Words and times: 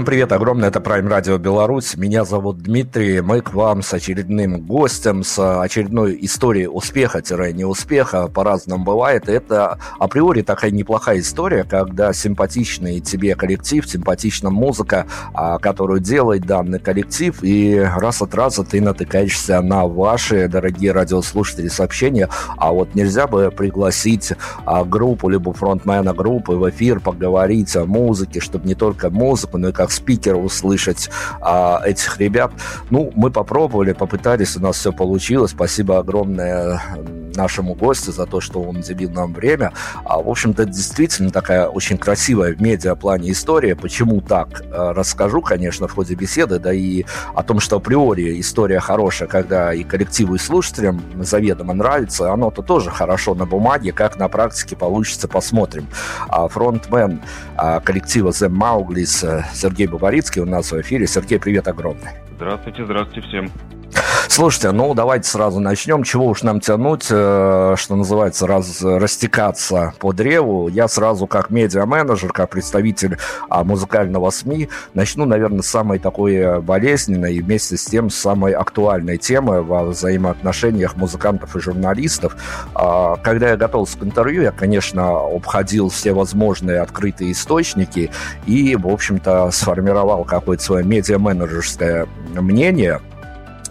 Всем 0.00 0.06
привет, 0.06 0.32
огромное, 0.32 0.70
это 0.70 0.78
Prime 0.78 1.06
Radio 1.06 1.36
Беларусь. 1.36 1.94
Меня 1.94 2.24
зовут 2.24 2.62
Дмитрий. 2.62 3.20
Мы 3.20 3.42
к 3.42 3.52
вам 3.52 3.82
с 3.82 3.92
очередным 3.92 4.62
гостем, 4.62 5.22
с 5.22 5.60
очередной 5.60 6.16
историей 6.22 6.68
успеха-неуспеха. 6.68 8.28
По-разному 8.28 8.82
бывает. 8.82 9.28
Это 9.28 9.78
априори 9.98 10.40
такая 10.40 10.70
неплохая 10.70 11.18
история, 11.18 11.64
когда 11.64 12.14
симпатичный 12.14 13.00
тебе 13.00 13.34
коллектив, 13.34 13.86
симпатична 13.86 14.48
музыка, 14.48 15.06
а, 15.34 15.58
которую 15.58 16.00
делает 16.00 16.46
данный 16.46 16.78
коллектив, 16.78 17.36
и 17.42 17.78
раз 17.78 18.22
от 18.22 18.34
раза 18.34 18.64
ты 18.64 18.80
натыкаешься 18.80 19.60
на 19.60 19.84
ваши, 19.84 20.48
дорогие 20.48 20.92
радиослушатели, 20.92 21.68
сообщения, 21.68 22.30
а 22.56 22.72
вот 22.72 22.94
нельзя 22.94 23.26
бы 23.26 23.50
пригласить 23.50 24.32
а, 24.64 24.82
группу, 24.82 25.28
либо 25.28 25.52
фронтмена 25.52 26.14
группы 26.14 26.52
в 26.52 26.70
эфир, 26.70 27.00
поговорить 27.00 27.76
о 27.76 27.84
музыке, 27.84 28.40
чтобы 28.40 28.66
не 28.66 28.74
только 28.74 29.10
музыку, 29.10 29.58
но 29.58 29.68
и 29.68 29.72
как 29.72 29.89
спикера 29.90 30.36
услышать 30.36 31.10
а, 31.40 31.80
этих 31.84 32.18
ребят. 32.18 32.52
Ну, 32.90 33.12
мы 33.14 33.30
попробовали, 33.30 33.92
попытались, 33.92 34.56
у 34.56 34.60
нас 34.60 34.76
все 34.76 34.92
получилось. 34.92 35.52
Спасибо 35.52 35.98
огромное 35.98 36.80
нашему 37.36 37.74
гостю 37.74 38.12
за 38.12 38.26
то, 38.26 38.40
что 38.40 38.62
он 38.62 38.78
уделил 38.78 39.10
нам 39.10 39.32
время. 39.32 39.72
А, 40.04 40.20
в 40.20 40.28
общем-то, 40.28 40.64
действительно 40.64 41.30
такая 41.30 41.66
очень 41.66 41.98
красивая 41.98 42.54
в 42.54 42.60
медиаплане 42.60 43.30
история. 43.32 43.76
Почему 43.76 44.20
так? 44.20 44.62
А, 44.72 44.92
расскажу, 44.92 45.40
конечно, 45.40 45.88
в 45.88 45.92
ходе 45.92 46.14
беседы, 46.14 46.58
да 46.58 46.72
и 46.72 47.04
о 47.34 47.42
том, 47.42 47.60
что 47.60 47.76
априори 47.76 48.40
история 48.40 48.80
хорошая, 48.80 49.28
когда 49.28 49.72
и 49.72 49.84
коллективу, 49.84 50.34
и 50.34 50.38
слушателям 50.38 51.02
заведомо 51.20 51.74
нравится, 51.74 52.32
оно-то 52.32 52.62
тоже 52.62 52.90
хорошо 52.90 53.34
на 53.34 53.46
бумаге, 53.46 53.92
как 53.92 54.18
на 54.18 54.28
практике 54.28 54.76
получится, 54.76 55.28
посмотрим. 55.28 55.86
А 56.28 56.48
фронтмен 56.48 57.20
а, 57.56 57.80
коллектива 57.80 58.30
The 58.30 58.48
Maugli's 58.48 59.44
Сергей 59.54 59.86
Бабарицкий 59.86 60.42
у 60.42 60.46
нас 60.46 60.72
в 60.72 60.80
эфире. 60.80 61.06
Сергей, 61.06 61.38
привет 61.38 61.68
огромный. 61.68 62.10
Здравствуйте, 62.36 62.84
здравствуйте 62.84 63.28
всем. 63.28 63.50
Слушайте, 64.32 64.70
ну 64.70 64.94
давайте 64.94 65.28
сразу 65.28 65.58
начнем. 65.58 66.04
Чего 66.04 66.28
уж 66.28 66.44
нам 66.44 66.60
тянуть, 66.60 67.08
э, 67.10 67.74
что 67.76 67.96
называется, 67.96 68.46
раз, 68.46 68.80
растекаться 68.80 69.92
по 69.98 70.12
древу. 70.12 70.68
Я 70.68 70.86
сразу 70.86 71.26
как 71.26 71.50
медиа-менеджер, 71.50 72.32
как 72.32 72.50
представитель 72.50 73.18
а, 73.48 73.64
музыкального 73.64 74.30
СМИ, 74.30 74.68
начну, 74.94 75.24
наверное, 75.24 75.62
с 75.62 75.66
самой 75.66 75.98
такой 75.98 76.62
болезненной 76.62 77.34
и 77.34 77.42
вместе 77.42 77.76
с 77.76 77.86
тем 77.86 78.08
самой 78.08 78.52
актуальной 78.52 79.18
темы 79.18 79.62
во 79.62 79.82
взаимоотношениях 79.82 80.96
музыкантов 80.96 81.56
и 81.56 81.60
журналистов. 81.60 82.36
А, 82.72 83.16
когда 83.16 83.48
я 83.48 83.56
готовился 83.56 83.98
к 83.98 84.04
интервью, 84.04 84.42
я, 84.42 84.52
конечно, 84.52 85.10
обходил 85.26 85.88
все 85.88 86.12
возможные 86.12 86.82
открытые 86.82 87.32
источники 87.32 88.12
и, 88.46 88.76
в 88.76 88.86
общем-то, 88.86 89.50
сформировал 89.50 90.22
какое-то 90.22 90.62
свое 90.62 90.84
медиа-менеджерское 90.84 92.06
мнение– 92.36 93.00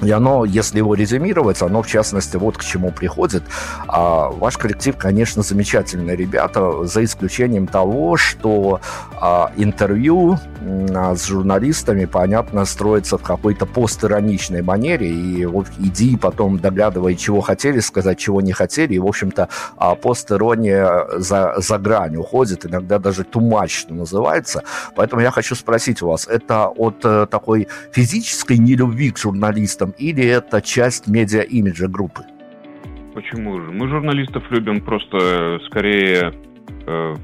и 0.01 0.11
оно, 0.11 0.45
если 0.45 0.77
его 0.77 0.93
резюмировать, 0.93 1.61
оно, 1.61 1.81
в 1.81 1.87
частности, 1.87 2.37
вот 2.37 2.57
к 2.57 2.63
чему 2.63 2.91
приходит. 2.91 3.43
А, 3.87 4.29
ваш 4.29 4.57
коллектив, 4.57 4.95
конечно, 4.97 5.43
замечательные 5.43 6.15
ребята, 6.15 6.85
за 6.85 7.03
исключением 7.03 7.67
того, 7.67 8.15
что 8.15 8.79
а, 9.19 9.51
интервью 9.57 10.39
а, 10.95 11.15
с 11.15 11.25
журналистами, 11.25 12.05
понятно, 12.05 12.65
строится 12.65 13.17
в 13.17 13.23
какой-то 13.23 13.65
постироничной 13.65 14.61
манере, 14.61 15.09
и 15.09 15.45
вот 15.45 15.67
иди 15.79 16.15
потом 16.15 16.59
доглядывай, 16.59 17.15
чего 17.15 17.41
хотели 17.41 17.79
сказать, 17.79 18.17
чего 18.17 18.41
не 18.41 18.53
хотели, 18.53 18.93
и, 18.93 18.99
в 18.99 19.07
общем-то, 19.07 19.49
а, 19.77 19.95
постирония 19.95 21.05
за, 21.17 21.55
за 21.57 21.77
грань 21.77 22.15
уходит, 22.15 22.65
иногда 22.65 22.99
даже 22.99 23.23
тумач, 23.23 23.77
что 23.77 23.93
называется. 23.93 24.63
Поэтому 24.95 25.21
я 25.21 25.31
хочу 25.31 25.55
спросить 25.55 26.01
вас, 26.01 26.27
это 26.27 26.67
от 26.67 27.03
э, 27.03 27.27
такой 27.29 27.67
физической 27.91 28.57
нелюбви 28.57 29.11
к 29.11 29.17
журналистам 29.17 29.88
журналистам, 29.89 29.93
или 29.97 30.25
это 30.25 30.61
часть 30.61 31.07
медиа-имиджа 31.07 31.87
группы? 31.87 32.23
Почему 33.13 33.59
же? 33.59 33.71
Мы 33.71 33.87
журналистов 33.87 34.43
любим 34.51 34.81
просто 34.81 35.17
э, 35.17 35.59
скорее... 35.67 36.33
Э, 36.87 37.15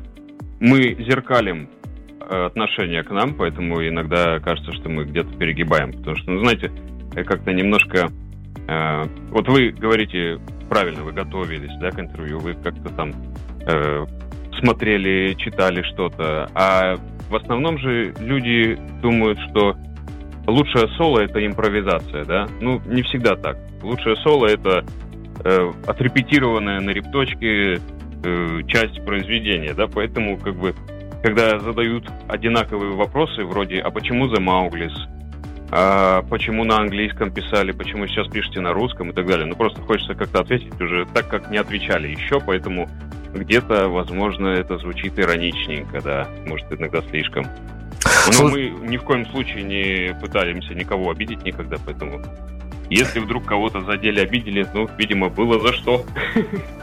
мы 0.60 0.96
зеркалим 1.08 1.70
э, 2.20 2.46
отношение 2.46 3.04
к 3.04 3.12
нам, 3.12 3.34
поэтому 3.34 3.88
иногда 3.88 4.40
кажется, 4.40 4.72
что 4.74 4.90
мы 4.90 5.06
где-то 5.06 5.38
перегибаем. 5.38 5.92
Потому 5.92 6.16
что, 6.18 6.32
ну, 6.32 6.40
знаете, 6.40 6.72
как-то 7.14 7.54
немножко... 7.54 8.10
Э, 8.68 9.04
вот 9.32 9.48
вы 9.48 9.72
говорите 9.72 10.40
правильно, 10.70 11.04
вы 11.04 11.12
готовились 11.12 11.78
да, 11.80 11.92
к 11.92 12.00
интервью, 12.00 12.40
вы 12.40 12.54
как-то 12.54 12.90
там 12.96 13.14
э, 13.68 14.06
смотрели, 14.60 15.36
читали 15.36 15.84
что-то, 15.94 16.50
а 16.56 16.96
в 17.30 17.36
основном 17.36 17.78
же 17.78 18.14
люди 18.20 18.78
думают, 19.02 19.38
что 19.50 19.76
лучшее 20.48 20.88
соло 20.98 21.20
это 21.20 21.46
импровизация, 21.46 22.26
да? 22.26 22.48
Ну, 22.62 22.82
не 22.86 23.04
всегда 23.04 23.36
так. 23.36 23.58
Лучшее 23.82 24.16
соло 24.18 24.48
это 24.48 24.84
э, 25.44 25.72
отрепетированная 25.88 26.80
на 26.80 26.92
репточке 26.92 27.80
э, 28.24 28.62
часть 28.68 29.04
произведения, 29.06 29.74
да? 29.74 29.88
Поэтому, 29.88 30.38
как 30.38 30.56
бы, 30.56 30.74
когда 31.24 31.60
задают 31.60 32.10
одинаковые 32.28 32.94
вопросы, 32.94 33.44
вроде 33.44 33.80
«А 33.80 33.90
почему 33.92 34.28
The 34.28 34.40
Maugli's?», 34.40 34.96
а 35.72 36.22
почему 36.30 36.64
на 36.64 36.78
английском 36.78 37.32
писали, 37.32 37.72
почему 37.72 38.08
сейчас 38.08 38.28
пишете 38.28 38.62
на 38.62 38.72
русском 38.72 39.10
и 39.10 39.14
так 39.14 39.26
далее. 39.26 39.46
Ну, 39.46 39.56
просто 39.56 39.82
хочется 39.82 40.14
как-то 40.14 40.42
ответить 40.42 40.80
уже 40.80 41.06
так, 41.14 41.28
как 41.28 41.50
не 41.50 41.58
отвечали 41.58 42.08
еще, 42.08 42.40
поэтому 42.40 42.88
где-то, 43.34 43.90
возможно, 43.90 44.48
это 44.48 44.78
звучит 44.78 45.20
ироничненько, 45.20 46.02
да, 46.02 46.28
может, 46.46 46.72
иногда 46.72 47.02
слишком. 47.10 47.46
Но 48.40 48.48
мы 48.48 48.70
ни 48.70 48.98
в 48.98 49.04
коем 49.04 49.26
случае 49.28 49.64
не 49.64 50.14
пытаемся 50.20 50.74
никого 50.74 51.12
обидеть 51.12 51.44
никогда, 51.44 51.78
поэтому 51.86 52.22
если 52.90 53.20
вдруг 53.20 53.46
кого-то 53.46 53.82
задели, 53.82 54.20
обидели, 54.20 54.68
ну, 54.74 54.90
видимо, 54.98 55.30
было 55.30 55.60
за 55.60 55.74
что. 55.74 56.06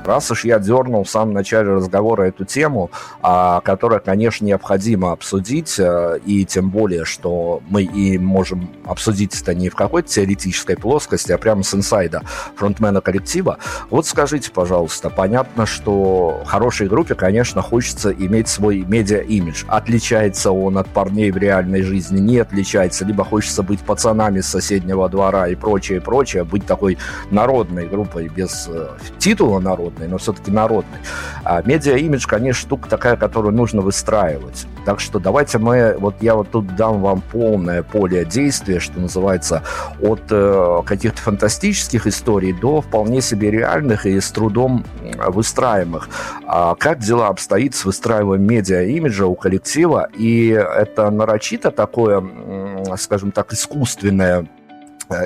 Раз 0.04 0.30
уж 0.30 0.44
я 0.44 0.58
дернул 0.58 1.04
в 1.04 1.10
самом 1.10 1.32
начале 1.32 1.68
разговора 1.68 2.24
эту 2.24 2.44
тему, 2.44 2.90
а, 3.22 3.60
которая, 3.60 4.00
конечно, 4.00 4.44
необходимо 4.44 5.12
обсудить, 5.12 5.78
а, 5.78 6.14
и 6.16 6.44
тем 6.44 6.70
более, 6.70 7.04
что 7.04 7.62
мы 7.68 7.84
и 7.84 8.18
можем 8.18 8.68
обсудить 8.84 9.40
это 9.40 9.54
не 9.54 9.68
в 9.68 9.76
какой-то 9.76 10.08
теоретической 10.08 10.76
плоскости, 10.76 11.30
а 11.32 11.38
прямо 11.38 11.62
с 11.62 11.74
инсайда 11.74 12.22
фронтмена 12.56 13.00
коллектива. 13.00 13.58
Вот 13.90 14.06
скажите, 14.06 14.50
пожалуйста, 14.50 15.08
понятно, 15.08 15.66
что 15.66 16.42
хорошей 16.46 16.88
группе, 16.88 17.14
конечно, 17.14 17.62
хочется 17.62 18.12
иметь 18.12 18.48
свой 18.48 18.80
медиа-имидж. 18.80 19.64
Отличается 19.68 20.50
он 20.50 20.78
от 20.78 20.88
парней 20.88 21.30
в 21.30 21.36
реальной 21.36 21.82
жизни, 21.82 22.18
не 22.18 22.38
отличается, 22.38 23.04
либо 23.04 23.24
хочется 23.24 23.62
быть 23.62 23.80
пацанами 23.80 24.40
с 24.40 24.48
соседнего 24.48 25.08
двора 25.08 25.48
и 25.48 25.54
прочее, 25.54 25.91
прочее, 26.00 26.22
прочее, 26.22 26.44
быть 26.44 26.66
такой 26.66 26.98
народной 27.30 27.88
группой 27.88 28.28
без 28.28 28.68
э, 28.68 28.88
титула 29.18 29.60
народной, 29.60 30.08
но 30.08 30.18
все-таки 30.18 30.50
народной. 30.50 30.98
А 31.44 31.62
медиа-имидж, 31.62 32.26
конечно, 32.26 32.62
штука 32.62 32.88
такая, 32.88 33.16
которую 33.16 33.54
нужно 33.54 33.82
выстраивать. 33.82 34.66
Так 34.84 35.00
что 35.00 35.18
давайте 35.18 35.58
мы, 35.58 35.96
вот 35.98 36.14
я 36.20 36.34
вот 36.34 36.50
тут 36.50 36.76
дам 36.76 37.00
вам 37.00 37.20
полное 37.20 37.82
поле 37.82 38.24
действия, 38.24 38.80
что 38.80 39.00
называется, 39.00 39.62
от 40.00 40.22
э, 40.30 40.82
каких-то 40.84 41.20
фантастических 41.20 42.06
историй 42.06 42.52
до 42.52 42.80
вполне 42.80 43.20
себе 43.20 43.50
реальных 43.50 44.06
и 44.06 44.20
с 44.20 44.30
трудом 44.30 44.84
выстраиваемых. 45.28 46.08
А 46.46 46.74
как 46.74 47.00
дела 47.00 47.28
обстоит 47.28 47.74
с 47.74 47.84
выстраиванием 47.84 48.48
медиа-имиджа 48.48 49.26
у 49.26 49.34
коллектива? 49.34 50.08
И 50.16 50.48
это 50.48 51.10
нарочито 51.10 51.70
такое, 51.70 52.24
скажем 52.96 53.32
так, 53.32 53.52
искусственное 53.52 54.42
Э, 54.42 54.61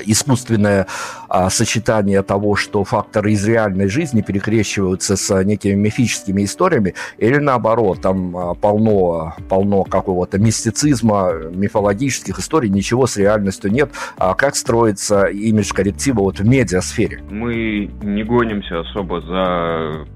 искусственное 0.04 0.86
а, 1.28 1.50
сочетание 1.50 2.22
того, 2.22 2.56
что 2.56 2.84
факторы 2.84 3.32
из 3.32 3.46
реальной 3.46 3.88
жизни 3.88 4.20
перекрещиваются 4.20 5.16
с 5.16 5.44
некими 5.44 5.74
мифическими 5.74 6.44
историями, 6.44 6.94
или 7.18 7.36
наоборот, 7.36 8.00
там 8.00 8.36
а, 8.36 8.54
полно, 8.54 9.34
полно 9.48 9.84
какого-то 9.84 10.38
мистицизма, 10.38 11.32
мифологических 11.54 12.38
историй, 12.38 12.70
ничего 12.70 13.06
с 13.06 13.16
реальностью 13.16 13.70
нет. 13.70 13.90
А 14.16 14.34
как 14.34 14.56
строится 14.56 15.24
имидж 15.26 15.72
коллектива 15.72 16.20
вот 16.20 16.38
в 16.38 16.46
медиасфере? 16.46 17.22
Мы 17.30 17.90
не 18.02 18.22
гонимся 18.22 18.80
особо 18.80 19.20
за 19.20 20.06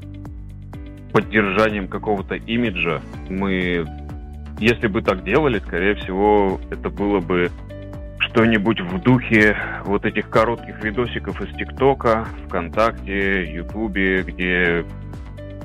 поддержанием 1.12 1.88
какого-то 1.88 2.34
имиджа. 2.34 3.00
Мы, 3.28 3.87
если 4.58 4.87
бы 4.87 5.02
так 5.02 5.25
делали, 5.25 5.58
скорее 5.58 5.94
всего, 5.96 6.61
это 6.70 6.88
было 6.88 7.20
бы 7.20 7.50
что-нибудь 8.31 8.81
в 8.81 9.03
духе 9.03 9.56
вот 9.85 10.05
этих 10.05 10.31
коротких 10.31 10.82
видосиков 10.82 11.41
из 11.43 11.55
ТикТока, 11.56 12.27
ВКонтакте, 12.47 13.53
Ютубе, 13.53 14.23
где 14.23 14.85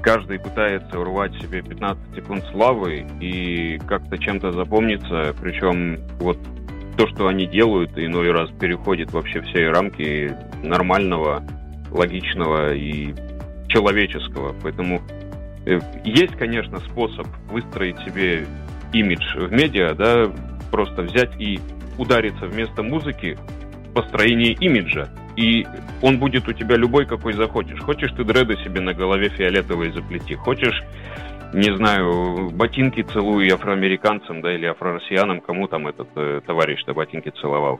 каждый 0.01 0.39
пытается 0.39 0.99
урвать 0.99 1.33
себе 1.41 1.61
15 1.61 2.15
секунд 2.15 2.43
славы 2.51 3.07
и 3.19 3.79
как-то 3.87 4.17
чем-то 4.17 4.51
запомниться, 4.51 5.35
причем 5.41 5.97
вот 6.19 6.37
то, 6.97 7.07
что 7.07 7.27
они 7.27 7.45
делают, 7.45 7.91
иной 7.97 8.31
раз 8.31 8.49
переходит 8.59 9.11
вообще 9.11 9.41
все 9.41 9.69
рамки 9.69 10.33
нормального, 10.63 11.43
логичного 11.91 12.73
и 12.73 13.13
человеческого. 13.67 14.55
Поэтому 14.63 15.01
э, 15.65 15.79
есть, 16.03 16.35
конечно, 16.37 16.79
способ 16.79 17.27
выстроить 17.49 17.99
себе 17.99 18.45
имидж 18.93 19.37
в 19.37 19.51
медиа, 19.51 19.93
да, 19.93 20.31
просто 20.71 21.01
взять 21.01 21.39
и 21.39 21.59
удариться 21.97 22.45
вместо 22.47 22.83
музыки 22.83 23.37
построение 23.93 24.53
имиджа. 24.53 25.09
И 25.35 25.65
он 26.01 26.19
будет 26.19 26.47
у 26.47 26.53
тебя 26.53 26.75
любой, 26.75 27.05
какой 27.05 27.33
захочешь. 27.33 27.79
Хочешь 27.79 28.11
ты 28.11 28.23
дреды 28.23 28.55
себе 28.57 28.81
на 28.81 28.93
голове 28.93 29.29
фиолетовые 29.29 29.91
заплети. 29.91 30.35
Хочешь, 30.35 30.81
не 31.53 31.75
знаю, 31.75 32.51
ботинки 32.51 33.01
целуй 33.01 33.49
афроамериканцам, 33.49 34.41
да, 34.41 34.53
или 34.53 34.65
афро-россиянам, 34.65 35.41
кому 35.41 35.67
там 35.67 35.87
этот 35.87 36.09
э, 36.15 36.41
товарищ-то 36.45 36.93
ботинки 36.93 37.31
целовал. 37.41 37.79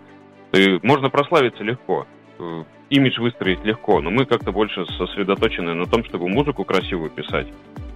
И 0.53 0.79
можно 0.83 1.09
прославиться 1.09 1.63
легко. 1.63 2.07
Э, 2.39 2.63
имидж 2.89 3.19
выстроить 3.19 3.63
легко, 3.63 4.01
но 4.01 4.09
мы 4.09 4.25
как-то 4.25 4.51
больше 4.51 4.85
сосредоточены 4.97 5.73
на 5.73 5.85
том, 5.85 6.03
чтобы 6.05 6.27
музыку 6.27 6.63
красивую 6.63 7.09
писать. 7.09 7.47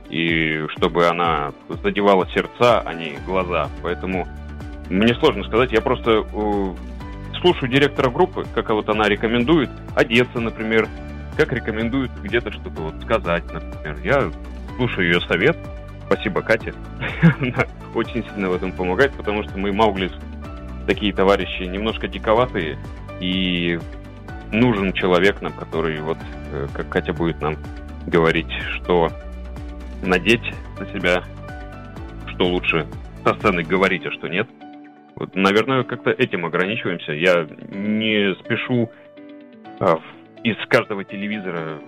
И 0.09 0.65
чтобы 0.69 1.07
она 1.07 1.53
задевала 1.83 2.27
сердца, 2.29 2.81
а 2.81 2.93
не 2.93 3.17
глаза. 3.25 3.69
Поэтому 3.83 4.27
мне 4.89 5.13
сложно 5.15 5.43
сказать, 5.43 5.71
я 5.71 5.81
просто 5.81 6.25
э, 6.31 6.73
слушаю 7.41 7.69
директора 7.69 8.09
группы, 8.09 8.45
как 8.55 8.69
вот 8.69 8.89
она 8.89 9.07
рекомендует 9.07 9.69
одеться, 9.95 10.39
например, 10.39 10.87
как 11.37 11.53
рекомендует 11.53 12.11
где-то 12.21 12.51
что-то 12.51 12.81
вот 12.81 13.01
сказать, 13.03 13.43
например. 13.53 13.97
Я 14.03 14.31
слушаю 14.77 15.07
ее 15.07 15.21
совет. 15.21 15.57
Спасибо, 16.07 16.41
Катя. 16.41 16.73
Она 17.39 17.65
очень 17.93 18.23
сильно 18.29 18.49
в 18.49 18.55
этом 18.55 18.71
помогает, 18.71 19.13
потому 19.13 19.43
что 19.43 19.59
мы 19.59 19.71
Мауглис 19.71 20.11
такие 20.87 21.13
товарищи 21.13 21.63
немножко 21.63 22.07
диковатые, 22.07 22.79
и 23.19 23.79
нужен 24.51 24.91
человек 24.93 25.39
нам, 25.41 25.53
который 25.53 25.99
вот, 26.01 26.17
э, 26.51 26.67
как 26.73 26.89
Катя 26.89 27.13
будет 27.13 27.39
нам 27.41 27.57
говорить, 28.07 28.51
что 28.77 29.11
надеть 30.01 30.51
на 30.79 30.87
себя, 30.87 31.23
что 32.33 32.45
лучше 32.45 32.87
со 33.23 33.35
сцены 33.35 33.61
говорить, 33.61 34.03
а 34.07 34.11
что 34.11 34.27
нет– 34.27 34.49
вот, 35.19 35.35
наверное, 35.35 35.83
как-то 35.83 36.11
этим 36.11 36.45
ограничиваемся. 36.45 37.11
Я 37.11 37.45
не 37.69 38.33
спешу 38.35 38.89
а, 39.79 39.99
из 40.43 40.55
каждого 40.67 41.03
телевизора 41.03 41.79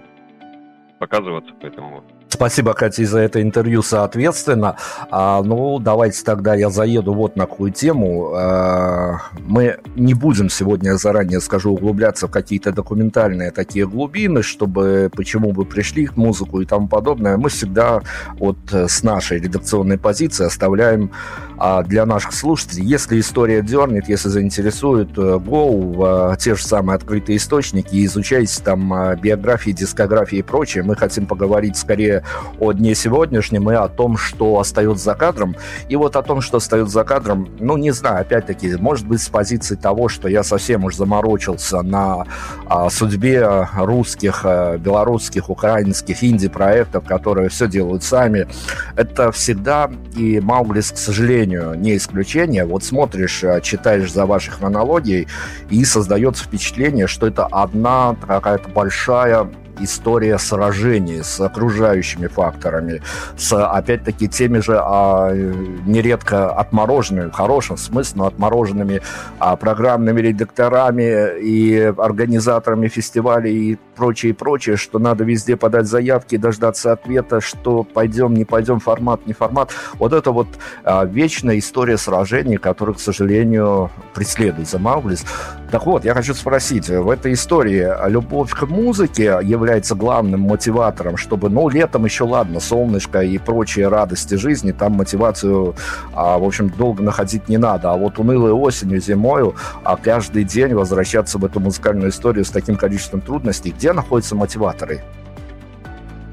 показываться, 1.00 1.54
поэтому 1.62 2.04
Спасибо, 2.34 2.74
Катя, 2.74 3.06
за 3.06 3.20
это 3.20 3.42
интервью, 3.42 3.82
соответственно. 3.82 4.78
А, 5.10 5.44
ну, 5.44 5.80
давайте 5.80 6.24
тогда 6.24 6.56
я 6.56 6.70
заеду 6.70 7.14
вот 7.14 7.36
на 7.36 7.46
какую 7.46 7.74
тему. 7.74 8.32
А, 8.34 9.18
мы 9.46 9.80
не 9.98 10.14
будем 10.14 10.50
сегодня, 10.50 10.96
заранее 10.96 11.42
скажу, 11.42 11.74
углубляться 11.74 12.28
в 12.28 12.32
какие-то 12.32 12.72
документальные 12.72 13.52
такие 13.52 13.86
глубины, 13.86 14.44
чтобы 14.44 15.12
почему 15.14 15.52
вы 15.52 15.66
пришли 15.66 16.06
к 16.06 16.16
музыку 16.16 16.62
и 16.62 16.66
тому 16.66 16.88
подобное. 16.88 17.36
Мы 17.36 17.50
всегда 17.50 18.02
вот 18.40 18.58
с 18.72 19.04
нашей 19.04 19.42
редакционной 19.42 19.98
позиции 19.98 20.46
оставляем 20.46 21.12
а, 21.58 21.84
для 21.84 22.06
наших 22.06 22.32
слушателей, 22.32 22.86
если 22.86 23.20
история 23.20 23.62
дернет, 23.62 24.08
если 24.08 24.30
заинтересует, 24.30 25.10
э, 25.18 25.38
go 25.38 26.32
в 26.32 26.38
те 26.38 26.56
же 26.56 26.64
самые 26.64 26.96
открытые 26.96 27.38
источники 27.38 28.06
изучайте 28.06 28.64
там 28.64 29.16
биографии, 29.22 29.72
дискографии 29.72 30.38
и 30.38 30.42
прочее. 30.42 30.84
Мы 30.84 30.96
хотим 30.96 31.26
поговорить 31.26 31.76
скорее 31.76 32.21
о 32.60 32.72
дне 32.74 32.96
сегодняшнем 32.96 33.70
и 33.72 33.76
о 33.76 33.88
том, 33.88 34.18
что 34.18 34.60
остается 34.60 35.06
за 35.06 35.16
кадром. 35.16 35.56
И 35.90 35.96
вот 35.96 36.16
о 36.16 36.22
том, 36.22 36.42
что 36.42 36.58
остается 36.58 36.94
за 36.94 37.04
кадром, 37.04 37.50
ну, 37.60 37.78
не 37.78 37.92
знаю, 37.92 38.22
опять-таки, 38.22 38.76
может 38.76 39.08
быть, 39.08 39.22
с 39.22 39.30
позиции 39.30 39.76
того, 39.76 40.10
что 40.10 40.28
я 40.28 40.44
совсем 40.44 40.86
уж 40.86 40.96
заморочился 40.96 41.82
на 41.82 42.26
а, 42.66 42.90
судьбе 42.90 43.68
русских, 43.76 44.42
а, 44.44 44.78
белорусских, 44.78 45.50
украинских 45.50 46.24
инди-проектов, 46.24 47.06
которые 47.06 47.50
все 47.50 47.68
делают 47.68 48.04
сами. 48.04 48.48
Это 48.96 49.32
всегда, 49.32 49.90
и 50.16 50.40
Мауглис, 50.40 50.92
к 50.92 50.98
сожалению, 50.98 51.76
не 51.76 51.98
исключение. 51.98 52.66
Вот 52.66 52.84
смотришь, 52.84 53.44
а, 53.44 53.62
читаешь 53.62 54.12
за 54.12 54.26
вашей 54.26 54.52
хронологией, 54.52 55.28
и 55.70 55.86
создается 55.86 56.44
впечатление, 56.44 57.08
что 57.08 57.28
это 57.28 57.46
одна 57.46 58.16
какая-то 58.28 58.70
большая 58.70 59.50
история 59.80 60.38
сражений 60.38 61.24
с 61.24 61.40
окружающими 61.40 62.28
факторами, 62.28 63.02
с, 63.38 63.54
опять-таки, 63.54 64.28
теми 64.28 64.60
же 64.60 64.78
а, 64.80 65.32
нередко 65.34 66.52
отмороженными, 66.52 67.30
в 67.30 67.34
хорошем 67.34 67.78
смысле, 67.78 68.14
но 68.16 68.28
отмороженными 68.28 69.02
а, 69.40 69.56
программными 69.56 70.22
редакторами 70.22 71.40
и 71.40 71.94
организаторами 71.98 72.88
фестивалей 72.88 73.54
и 73.54 73.80
прочее, 73.96 74.34
прочее, 74.34 74.78
что 74.78 75.00
надо 75.00 75.24
везде 75.24 75.56
подать 75.56 75.88
заявки, 75.88 76.38
дождаться 76.38 76.92
ответа, 76.92 77.42
что 77.42 77.84
пойдем, 77.84 78.34
не 78.34 78.46
пойдем, 78.46 78.80
формат, 78.80 79.26
не 79.28 79.34
формат. 79.34 79.72
Вот 79.94 80.14
это 80.14 80.32
вот 80.32 80.48
а, 80.84 81.06
вечная 81.06 81.60
история 81.60 81.98
сражений, 81.98 82.58
которая, 82.58 82.96
к 82.96 83.00
сожалению, 83.00 83.90
преследует 84.14 84.70
за 84.70 84.80
Мауглис. 84.80 85.26
Так 85.72 85.86
вот, 85.86 86.04
я 86.04 86.14
хочу 86.14 86.34
спросить, 86.34 86.90
в 86.90 87.10
этой 87.10 87.32
истории 87.32 87.88
любовь 88.10 88.52
к 88.52 88.68
музыке 88.68 89.40
является 89.42 89.96
главным 89.96 90.42
мотиватором, 90.42 91.16
чтобы, 91.16 91.50
ну, 91.50 91.70
летом 91.70 92.04
еще 92.04 92.26
ладно, 92.26 92.60
солнышко 92.60 93.22
и 93.22 93.38
прочие 93.38 93.88
радости 93.88 94.36
жизни, 94.36 94.74
там 94.74 94.92
мотивацию, 94.94 95.76
а, 96.14 96.38
в 96.38 96.44
общем, 96.44 96.70
долго 96.70 97.02
находить 97.02 97.48
не 97.48 97.58
надо. 97.58 97.90
А 97.90 97.96
вот 97.96 98.20
унылой 98.20 98.52
осенью, 98.52 99.00
зимою, 99.00 99.56
а 99.86 99.96
каждый 99.96 100.44
день 100.44 100.74
возвращаться 100.74 101.38
в 101.38 101.46
эту 101.46 101.62
музыкальную 101.62 102.10
историю 102.10 102.44
с 102.44 102.50
таким 102.50 102.76
количеством 102.76 103.22
трудностей, 103.22 103.72
где 103.72 103.94
находятся 103.94 104.36
мотиваторы? 104.36 105.02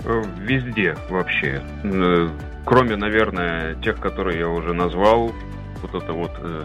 Э, 0.05 0.25
везде 0.41 0.97
вообще. 1.11 1.63
Э, 1.85 2.29
кроме, 2.65 2.97
наверное, 2.97 3.77
тех, 3.77 4.01
которые 4.01 4.41
я 4.41 4.49
уже 4.49 4.75
назвал, 4.75 5.31
вот 5.81 6.03
это 6.03 6.13
вот 6.13 6.33
э, 6.41 6.65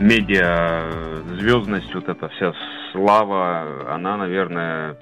медиа 0.00 1.22
звездность, 1.38 1.94
вот 1.94 2.08
эта 2.08 2.28
вся 2.28 2.52
слава, 2.92 3.92
она, 3.94 4.16
наверное, 4.16 4.96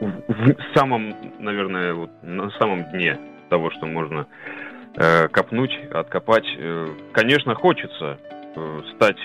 в 0.00 0.54
самом, 0.74 1.14
наверное, 1.38 1.94
вот 1.94 2.10
на 2.22 2.50
самом 2.52 2.90
дне 2.90 3.18
того, 3.48 3.70
что 3.70 3.86
можно 3.86 4.26
э, 4.96 5.28
копнуть, 5.28 5.76
откопать. 5.92 6.46
Э, 6.56 6.88
конечно, 7.12 7.54
хочется 7.54 8.18
э, 8.56 8.80
стать 8.94 9.18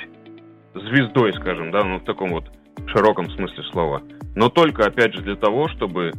звездой, 0.73 1.33
скажем, 1.33 1.71
да, 1.71 1.83
ну 1.83 1.99
в 1.99 2.03
таком 2.03 2.31
вот 2.31 2.45
широком 2.87 3.29
смысле 3.31 3.63
слова. 3.71 4.01
Но 4.35 4.49
только, 4.49 4.85
опять 4.85 5.13
же, 5.13 5.21
для 5.21 5.35
того, 5.35 5.69
чтобы 5.69 6.11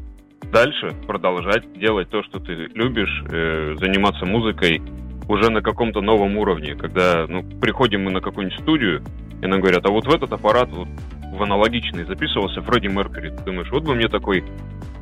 дальше 0.53 0.93
продолжать 1.07 1.71
делать 1.79 2.09
то, 2.09 2.23
что 2.23 2.41
ты 2.41 2.53
любишь, 2.53 3.25
э, 3.31 3.75
заниматься 3.79 4.25
музыкой 4.25 4.81
уже 5.29 5.51
на 5.51 5.63
каком-то 5.63 6.01
новом 6.01 6.37
уровне, 6.37 6.75
когда 6.75 7.27
ну, 7.29 7.43
приходим 7.43 8.05
мы 8.05 8.11
на 8.11 8.21
какую-нибудь 8.21 8.61
студию, 8.61 9.03
и 9.43 9.47
нам 9.47 9.61
говорят, 9.61 9.85
а 9.87 9.91
вот 9.91 10.07
в 10.07 10.15
этот 10.15 10.33
аппарат 10.33 10.69
вот, 10.71 10.89
в 11.33 11.43
аналогичный 11.43 12.05
записывался 12.05 12.63
Фредди 12.63 12.87
Меркьюри. 12.87 13.31
Ты 13.31 13.43
думаешь, 13.45 13.71
вот 13.71 13.85
бы 13.85 13.95
мне 13.95 14.09
такой 14.09 14.45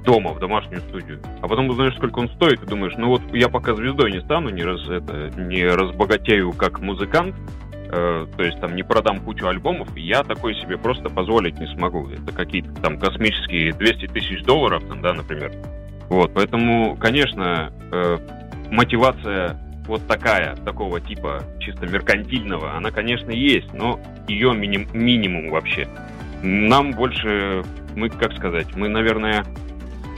дома, 0.04 0.32
в 0.32 0.38
домашнюю 0.38 0.80
студию. 0.82 1.20
А 1.40 1.48
потом 1.48 1.68
узнаешь, 1.68 1.94
сколько 1.94 2.18
он 2.18 2.28
стоит, 2.30 2.62
и 2.62 2.66
думаешь, 2.66 2.94
ну 2.96 3.08
вот 3.08 3.22
я 3.32 3.48
пока 3.48 3.74
звездой 3.74 4.12
не 4.12 4.20
стану, 4.20 4.50
не, 4.50 4.62
раз, 4.62 4.86
это, 4.88 5.30
не 5.36 5.64
разбогатею 5.66 6.52
как 6.52 6.80
музыкант, 6.80 7.34
э, 7.90 8.26
то 8.36 8.42
есть 8.42 8.60
там 8.60 8.76
не 8.76 8.82
продам 8.82 9.20
кучу 9.20 9.46
альбомов, 9.46 9.96
я 9.96 10.22
такой 10.22 10.54
себе 10.56 10.76
просто 10.76 11.08
позволить 11.08 11.58
не 11.58 11.66
смогу. 11.68 12.08
Это 12.10 12.32
какие-то 12.32 12.74
там 12.82 12.98
космические 12.98 13.72
200 13.72 14.06
тысяч 14.08 14.42
долларов, 14.44 14.82
там, 14.88 15.00
да, 15.00 15.14
например. 15.14 15.52
Вот, 16.08 16.32
поэтому, 16.34 16.96
конечно, 16.96 17.72
э, 17.90 18.18
мотивация 18.70 19.58
вот 19.86 20.06
такая, 20.06 20.56
такого 20.56 21.00
типа 21.00 21.42
чисто 21.60 21.86
меркантильного, 21.86 22.74
она, 22.74 22.90
конечно, 22.90 23.30
есть, 23.30 23.72
но 23.72 24.00
ее 24.28 24.54
миним, 24.54 24.88
минимум 24.92 25.50
вообще. 25.50 25.88
Нам 26.42 26.92
больше, 26.92 27.62
мы, 27.94 28.08
как 28.08 28.32
сказать, 28.34 28.74
мы, 28.76 28.88
наверное, 28.88 29.44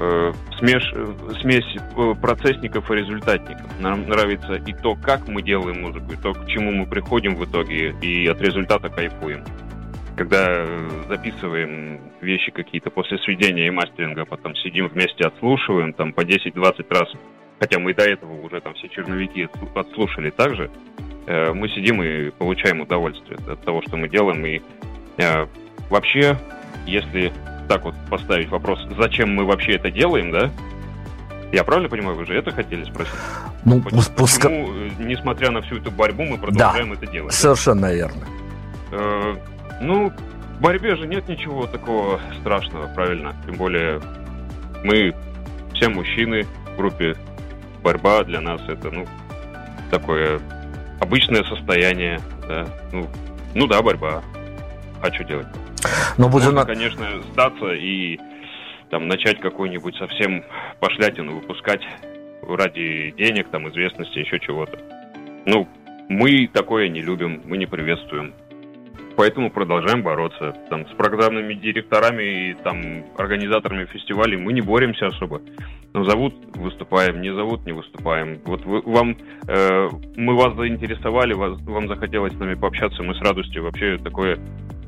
э, 0.00 0.32
смеш, 0.58 0.92
смесь 1.40 1.76
э, 1.76 2.14
процессников 2.20 2.90
и 2.90 2.94
результатников. 2.94 3.66
Нам 3.80 4.08
нравится 4.08 4.54
и 4.54 4.72
то, 4.72 4.94
как 4.94 5.28
мы 5.28 5.42
делаем 5.42 5.82
музыку, 5.82 6.12
и 6.12 6.16
то, 6.16 6.32
к 6.32 6.46
чему 6.48 6.72
мы 6.72 6.86
приходим 6.86 7.36
в 7.36 7.44
итоге, 7.44 7.94
и 8.02 8.26
от 8.26 8.40
результата 8.40 8.88
кайфуем. 8.88 9.44
Когда 10.16 10.64
записываем 11.08 12.00
вещи 12.22 12.50
какие-то 12.50 12.90
после 12.90 13.18
сведения 13.18 13.66
и 13.66 13.70
мастеринга, 13.70 14.24
потом 14.24 14.56
сидим 14.56 14.88
вместе, 14.88 15.24
отслушиваем 15.24 15.92
там 15.92 16.12
по 16.14 16.22
10-20 16.22 16.86
раз 16.88 17.08
хотя 17.58 17.78
мы 17.78 17.92
и 17.92 17.94
до 17.94 18.04
этого 18.04 18.40
уже 18.40 18.60
там 18.60 18.74
все 18.74 18.88
черновики 18.88 19.48
отслушали 19.74 20.30
также, 20.30 20.70
э, 21.26 21.52
мы 21.52 21.68
сидим 21.68 22.02
и 22.02 22.30
получаем 22.30 22.80
удовольствие 22.80 23.38
от 23.48 23.62
того, 23.62 23.82
что 23.82 23.96
мы 23.96 24.08
делаем. 24.08 24.44
И 24.46 24.60
э, 25.18 25.46
вообще, 25.90 26.36
если 26.86 27.32
так 27.68 27.84
вот 27.84 27.94
поставить 28.10 28.48
вопрос, 28.48 28.80
зачем 28.98 29.34
мы 29.34 29.44
вообще 29.44 29.72
это 29.72 29.90
делаем, 29.90 30.30
да? 30.30 30.50
Я 31.52 31.64
правильно 31.64 31.88
понимаю, 31.88 32.16
вы 32.16 32.26
же 32.26 32.34
это 32.34 32.50
хотели 32.50 32.84
спросить? 32.84 33.14
Ну, 33.64 33.80
почему, 33.80 34.02
пуска... 34.16 34.48
э, 34.50 34.90
несмотря 34.98 35.50
на 35.50 35.62
всю 35.62 35.76
эту 35.76 35.90
борьбу, 35.90 36.24
мы 36.24 36.38
продолжаем 36.38 36.90
да, 36.90 36.94
это 36.94 37.06
делать? 37.06 37.32
Совершенно 37.32 37.92
верно. 37.92 38.26
Э, 38.92 39.34
ну, 39.80 40.10
в 40.10 40.60
борьбе 40.60 40.96
же 40.96 41.06
нет 41.06 41.28
ничего 41.28 41.66
такого 41.66 42.20
страшного, 42.40 42.88
правильно? 42.94 43.34
Тем 43.46 43.56
более 43.56 44.00
мы 44.84 45.14
все 45.74 45.88
мужчины 45.88 46.46
в 46.74 46.76
группе 46.76 47.16
борьба 47.86 48.24
для 48.24 48.40
нас 48.40 48.60
это, 48.66 48.90
ну, 48.90 49.06
такое 49.92 50.40
обычное 51.00 51.44
состояние, 51.44 52.18
да. 52.48 52.66
Ну, 52.92 53.06
ну 53.54 53.68
да, 53.68 53.80
борьба. 53.80 54.24
А 55.00 55.12
что 55.12 55.22
делать? 55.22 55.46
Ну, 56.18 56.28
будем... 56.28 56.46
Можно, 56.46 56.64
конечно, 56.64 57.06
сдаться 57.30 57.74
и 57.74 58.18
там 58.90 59.06
начать 59.06 59.40
какую-нибудь 59.40 59.94
совсем 59.98 60.42
пошлятину 60.80 61.36
выпускать 61.36 61.82
ради 62.42 63.14
денег, 63.16 63.50
там, 63.50 63.68
известности, 63.70 64.18
еще 64.18 64.40
чего-то. 64.40 64.80
Ну, 65.44 65.68
мы 66.08 66.48
такое 66.52 66.88
не 66.88 67.02
любим, 67.02 67.42
мы 67.44 67.56
не 67.56 67.66
приветствуем. 67.66 68.34
Поэтому 69.16 69.50
продолжаем 69.50 70.02
бороться. 70.02 70.56
Там, 70.70 70.88
с 70.88 70.92
программными 70.96 71.54
директорами 71.54 72.50
и 72.50 72.54
там, 72.54 73.04
организаторами 73.16 73.86
фестивалей 73.86 74.36
мы 74.36 74.52
не 74.52 74.60
боремся 74.60 75.06
особо. 75.06 75.40
Ну, 75.96 76.04
зовут, 76.04 76.34
выступаем, 76.56 77.22
не 77.22 77.32
зовут, 77.32 77.64
не 77.64 77.72
выступаем. 77.72 78.38
Вот 78.44 78.62
вы, 78.66 78.82
вам, 78.82 79.16
э, 79.48 79.88
мы 80.16 80.36
вас 80.36 80.54
заинтересовали, 80.54 81.32
вас, 81.32 81.58
вам 81.62 81.88
захотелось 81.88 82.34
с 82.34 82.38
нами 82.38 82.52
пообщаться, 82.52 83.02
мы 83.02 83.14
с 83.14 83.20
радостью 83.22 83.62
вообще 83.62 83.96
такое 83.96 84.38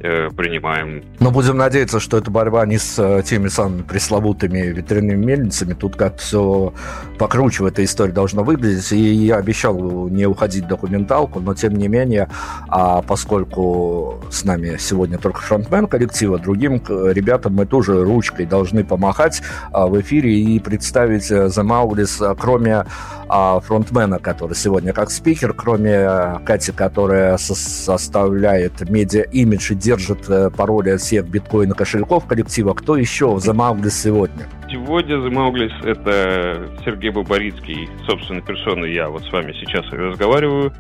э, 0.01 0.29
принимаем. 0.31 1.05
Но 1.21 1.31
будем 1.31 1.57
надеяться, 1.57 2.01
что 2.01 2.19
это 2.19 2.31
борьба 2.31 2.65
не 2.67 2.79
с 2.79 2.99
э, 2.99 3.23
теми 3.25 3.49
самыми 3.49 3.83
пресловутыми 3.83 4.59
ветряными 4.59 5.25
мельницами. 5.25 5.75
Тут 5.75 5.97
как 5.97 6.19
все 6.19 6.73
покруче 7.19 7.63
в 7.63 7.67
этой 7.67 7.85
истории 7.85 8.13
должно 8.13 8.45
выглядеть. 8.45 8.93
И 8.93 8.99
я 8.99 9.37
обещал 9.37 10.09
не 10.09 10.27
уходить 10.27 10.65
в 10.65 10.69
документалку, 10.69 11.41
но 11.41 11.55
тем 11.55 11.75
не 11.75 11.89
менее, 11.89 12.29
а 12.69 13.03
поскольку 13.03 14.23
с 14.31 14.45
нами 14.45 14.77
сегодня 14.79 15.19
только 15.19 15.41
фронтмен 15.41 15.87
коллектива, 15.87 16.39
другим 16.39 16.83
ребятам 16.89 17.55
мы 17.55 17.67
тоже 17.67 18.05
ручкой 18.05 18.47
должны 18.47 18.85
помахать 18.85 19.43
а, 19.73 19.87
в 19.87 20.01
эфире 20.01 20.35
и 20.39 20.59
представить 20.59 21.31
э, 21.31 21.47
The 21.47 21.65
Maulis, 21.65 22.25
э, 22.25 22.35
кроме 22.39 22.85
а, 23.29 23.61
фронтмена, 23.61 24.19
который 24.19 24.55
сегодня 24.55 24.93
как 24.93 25.11
спикер, 25.11 25.53
кроме 25.53 26.41
Кати, 26.45 26.73
которая 26.73 27.37
составляет 27.39 28.89
медиа-имидж 28.89 29.73
и 29.73 29.75
держит 29.89 30.29
э, 30.29 30.51
пароли 30.51 30.91
от 30.91 31.01
всех 31.01 31.27
биткоин-кошельков 31.27 32.27
коллектива. 32.27 32.75
Кто 32.75 32.97
еще 32.97 33.29
в 33.29 33.55
Mauglис 33.55 34.03
сегодня? 34.03 34.47
Сегодня 34.71 35.17
Mauglис— 35.17 35.73
это 35.83 36.69
Сергей 36.85 37.11
Бабарицкий, 37.11 37.89
собственно, 38.07 38.43
персоной 38.43 38.93
я 38.93 39.09
вот 39.09 39.23
с 39.23 39.33
вами 39.33 39.55
сейчас 39.55 39.87
разговариваю. 39.91 40.73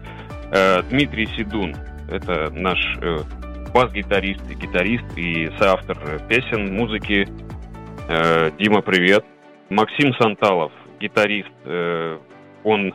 Э, 0.53 0.83
Дмитрий 0.91 1.27
Сидун— 1.37 1.75
это 2.11 2.51
наш 2.53 2.79
э, 3.01 3.19
бас-гитарист 3.73 4.43
и 4.51 4.55
гитарист 4.55 5.07
и 5.17 5.51
соавтор 5.59 5.97
песен, 6.29 6.75
музыки. 6.75 7.29
Дима, 8.59 8.81
привет. 8.81 9.23
Максим 9.69 10.15
Санталов, 10.15 10.73
гитарист, 10.99 11.53
он 12.65 12.95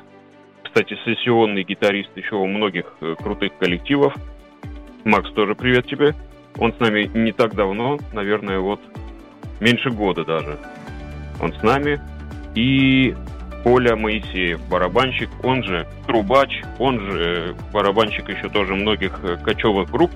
кстати, 0.63 0.97
сессионный 1.05 1.63
гитарист 1.63 2.09
еще 2.15 2.33
у 2.33 2.47
многих 2.47 2.85
крутых 3.19 3.55
коллективов. 3.59 4.15
Макс, 5.03 5.29
тоже 5.33 5.53
привет 5.55 5.87
тебе. 5.87 6.15
Он 6.57 6.73
с 6.73 6.79
нами 6.79 7.09
не 7.13 7.31
так 7.31 7.55
давно, 7.55 7.97
наверное, 8.13 8.59
вот 8.59 8.79
меньше 9.59 9.89
года 9.89 10.23
даже. 10.23 10.57
Он 11.41 11.53
с 11.53 11.61
нами. 11.61 11.99
И 12.55 13.15
Коля 13.63 13.95
Моисеев, 13.95 14.61
барабанщик, 14.69 15.29
он 15.43 15.63
же 15.63 15.87
трубач, 16.05 16.61
он 16.79 16.99
же 16.99 17.55
барабанщик 17.73 18.29
еще 18.29 18.49
тоже 18.49 18.75
многих 18.75 19.19
э, 19.23 19.37
кочевых 19.37 19.89
групп. 19.89 20.11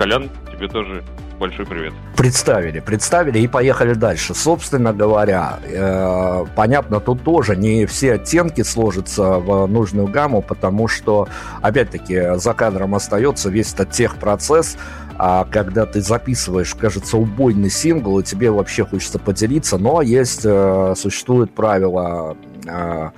Колян, 0.00 0.30
тебе 0.50 0.66
тоже 0.66 1.04
большой 1.38 1.66
привет. 1.66 1.92
Представили, 2.16 2.80
представили 2.80 3.38
и 3.40 3.46
поехали 3.46 3.92
дальше. 3.92 4.34
Собственно 4.34 4.94
говоря, 4.94 5.58
э, 5.62 6.46
понятно, 6.56 7.00
тут 7.00 7.22
тоже 7.22 7.54
не 7.54 7.84
все 7.84 8.14
оттенки 8.14 8.62
сложатся 8.62 9.34
в 9.34 9.66
нужную 9.66 10.06
гамму, 10.06 10.40
потому 10.40 10.88
что, 10.88 11.28
опять-таки, 11.60 12.38
за 12.38 12.54
кадром 12.54 12.94
остается 12.94 13.50
весь 13.50 13.74
этот 13.74 13.90
техпроцесс, 13.90 14.78
а 15.18 15.44
когда 15.44 15.84
ты 15.84 16.00
записываешь, 16.00 16.74
кажется, 16.74 17.18
убойный 17.18 17.68
сингл, 17.68 18.20
и 18.20 18.22
тебе 18.22 18.50
вообще 18.50 18.86
хочется 18.86 19.18
поделиться, 19.18 19.76
но 19.76 20.00
есть, 20.00 20.46
э, 20.46 20.94
существует 20.96 21.54
правило 21.54 22.38
э, 22.66 23.10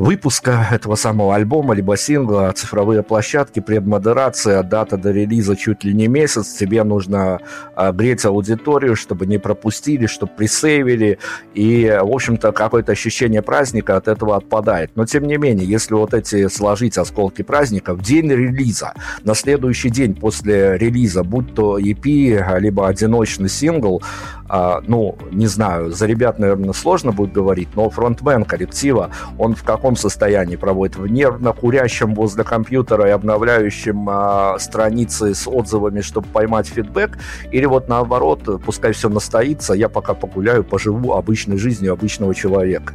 выпуска 0.00 0.66
этого 0.72 0.94
самого 0.94 1.34
альбома, 1.34 1.74
либо 1.74 1.94
сингла, 1.94 2.50
цифровые 2.56 3.02
площадки, 3.02 3.60
предмодерация, 3.60 4.62
дата 4.62 4.96
до 4.96 5.10
релиза 5.10 5.56
чуть 5.56 5.84
ли 5.84 5.92
не 5.92 6.08
месяц, 6.08 6.54
тебе 6.54 6.84
нужно 6.84 7.40
э, 7.76 7.92
греть 7.92 8.24
аудиторию, 8.24 8.96
чтобы 8.96 9.26
не 9.26 9.36
пропустили, 9.36 10.06
чтобы 10.06 10.32
присейвили, 10.34 11.18
и, 11.52 11.98
в 12.02 12.14
общем-то, 12.14 12.52
какое-то 12.52 12.92
ощущение 12.92 13.42
праздника 13.42 13.98
от 13.98 14.08
этого 14.08 14.36
отпадает. 14.36 14.92
Но, 14.94 15.04
тем 15.04 15.26
не 15.26 15.36
менее, 15.36 15.68
если 15.68 15.92
вот 15.92 16.14
эти 16.14 16.48
сложить 16.48 16.96
осколки 16.96 17.42
праздника 17.42 17.92
в 17.92 18.00
день 18.00 18.30
релиза, 18.32 18.94
на 19.22 19.34
следующий 19.34 19.90
день 19.90 20.14
после 20.14 20.78
релиза, 20.78 21.24
будь 21.24 21.54
то 21.54 21.78
EP, 21.78 22.58
либо 22.58 22.88
одиночный 22.88 23.50
сингл, 23.50 24.02
э, 24.48 24.80
ну, 24.86 25.18
не 25.30 25.46
знаю, 25.46 25.90
за 25.90 26.06
ребят, 26.06 26.38
наверное, 26.38 26.72
сложно 26.72 27.12
будет 27.12 27.32
говорить, 27.32 27.68
но 27.74 27.90
фронтмен 27.90 28.44
коллектива, 28.44 29.10
он 29.36 29.54
в 29.54 29.62
каком 29.62 29.89
состоянии 29.96 30.56
проводит? 30.56 30.96
В 30.96 31.06
нервно 31.06 31.52
курящем 31.52 32.14
возле 32.14 32.44
компьютера 32.44 33.08
и 33.08 33.10
обновляющем 33.10 34.08
э, 34.08 34.58
страницы 34.58 35.34
с 35.34 35.46
отзывами, 35.46 36.00
чтобы 36.00 36.28
поймать 36.28 36.68
фидбэк? 36.68 37.18
Или 37.52 37.66
вот 37.66 37.88
наоборот, 37.88 38.62
пускай 38.64 38.92
все 38.92 39.08
настоится, 39.08 39.74
я 39.74 39.88
пока 39.88 40.14
погуляю, 40.14 40.64
поживу 40.64 41.12
обычной 41.14 41.58
жизнью 41.58 41.92
обычного 41.92 42.34
человека? 42.34 42.94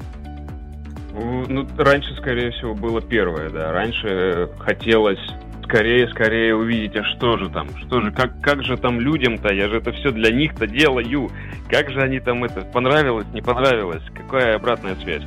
Ну, 1.48 1.68
раньше, 1.78 2.14
скорее 2.16 2.52
всего, 2.52 2.74
было 2.74 3.02
первое, 3.02 3.50
да. 3.50 3.72
Раньше 3.72 4.50
хотелось 4.60 5.20
скорее, 5.66 6.08
скорее 6.10 6.56
увидеть, 6.56 6.96
а 6.96 7.04
что 7.04 7.38
же 7.38 7.50
там, 7.50 7.68
что 7.78 8.02
же, 8.02 8.12
как, 8.12 8.40
как 8.42 8.64
же 8.64 8.78
там 8.78 9.00
людям-то, 9.00 9.54
я 9.54 9.68
же 9.68 9.78
это 9.78 9.92
все 9.92 10.12
для 10.12 10.32
них-то 10.32 10.68
делаю, 10.68 11.30
как 11.70 11.90
же 11.90 12.02
они 12.02 12.20
там 12.20 12.44
это, 12.44 12.62
понравилось, 12.62 13.26
не 13.34 13.42
понравилось, 13.42 14.04
какая 14.14 14.56
обратная 14.56 14.96
связь. 14.96 15.24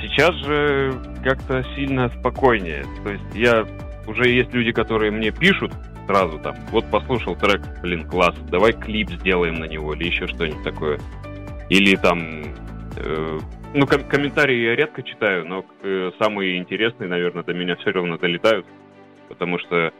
Сейчас 0.00 0.34
же 0.36 0.94
как-то 1.24 1.64
сильно 1.74 2.08
спокойнее. 2.20 2.84
То 3.04 3.10
есть 3.10 3.34
я 3.34 3.66
уже 4.06 4.28
есть 4.28 4.52
люди, 4.52 4.72
которые 4.72 5.10
мне 5.10 5.30
пишут 5.30 5.72
сразу 6.06 6.38
там, 6.38 6.54
вот 6.70 6.88
послушал 6.90 7.36
трек, 7.36 7.62
блин, 7.82 8.08
класс, 8.08 8.34
давай 8.50 8.72
клип 8.72 9.10
сделаем 9.10 9.54
на 9.56 9.64
него 9.64 9.92
или 9.94 10.04
еще 10.04 10.26
что-нибудь 10.28 10.62
такое. 10.62 10.98
Или 11.68 11.96
там, 11.96 12.44
э, 12.96 13.38
ну, 13.74 13.86
ком- 13.86 14.04
комментарии 14.04 14.66
я 14.66 14.76
редко 14.76 15.02
читаю, 15.02 15.44
но 15.46 15.64
э, 15.82 16.12
самые 16.20 16.58
интересные, 16.58 17.08
наверное, 17.08 17.42
до 17.42 17.52
меня 17.52 17.76
все 17.76 17.90
равно 17.90 18.18
долетают, 18.18 18.66
потому 19.28 19.58
что, 19.58 19.92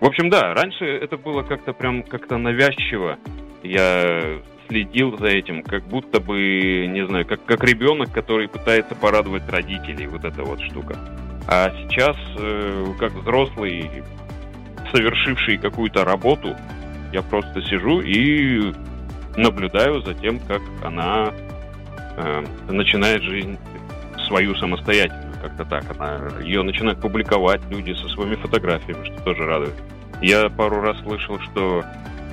в 0.00 0.06
общем, 0.06 0.30
да, 0.30 0.54
раньше 0.54 0.84
это 0.86 1.18
было 1.18 1.42
как-то 1.42 1.72
прям 1.74 2.02
как-то 2.02 2.38
навязчиво. 2.38 3.18
Я 3.62 4.40
следил 4.68 5.16
за 5.18 5.26
этим, 5.26 5.62
как 5.62 5.84
будто 5.84 6.20
бы, 6.20 6.86
не 6.88 7.06
знаю, 7.06 7.26
как, 7.26 7.44
как 7.44 7.64
ребенок, 7.64 8.12
который 8.12 8.48
пытается 8.48 8.94
порадовать 8.94 9.48
родителей, 9.48 10.06
вот 10.06 10.24
эта 10.24 10.42
вот 10.42 10.60
штука. 10.60 10.96
А 11.48 11.70
сейчас, 11.70 12.16
э, 12.38 12.86
как 12.98 13.12
взрослый, 13.12 13.90
совершивший 14.92 15.58
какую-то 15.58 16.04
работу, 16.04 16.56
я 17.12 17.22
просто 17.22 17.62
сижу 17.62 18.00
и 18.00 18.72
наблюдаю 19.36 20.02
за 20.02 20.14
тем, 20.14 20.40
как 20.40 20.62
она 20.82 21.32
э, 22.16 22.44
начинает 22.68 23.22
жизнь 23.22 23.58
свою 24.26 24.54
самостоятельно, 24.56 25.34
как-то 25.40 25.64
так. 25.64 25.84
Она 25.98 26.40
ее 26.40 26.62
начинает 26.62 27.00
публиковать 27.00 27.60
люди 27.70 27.92
со 27.92 28.08
своими 28.08 28.34
фотографиями, 28.36 29.04
что 29.04 29.22
тоже 29.22 29.46
радует. 29.46 29.74
Я 30.20 30.48
пару 30.48 30.80
раз 30.80 30.98
слышал, 31.00 31.38
что 31.40 31.84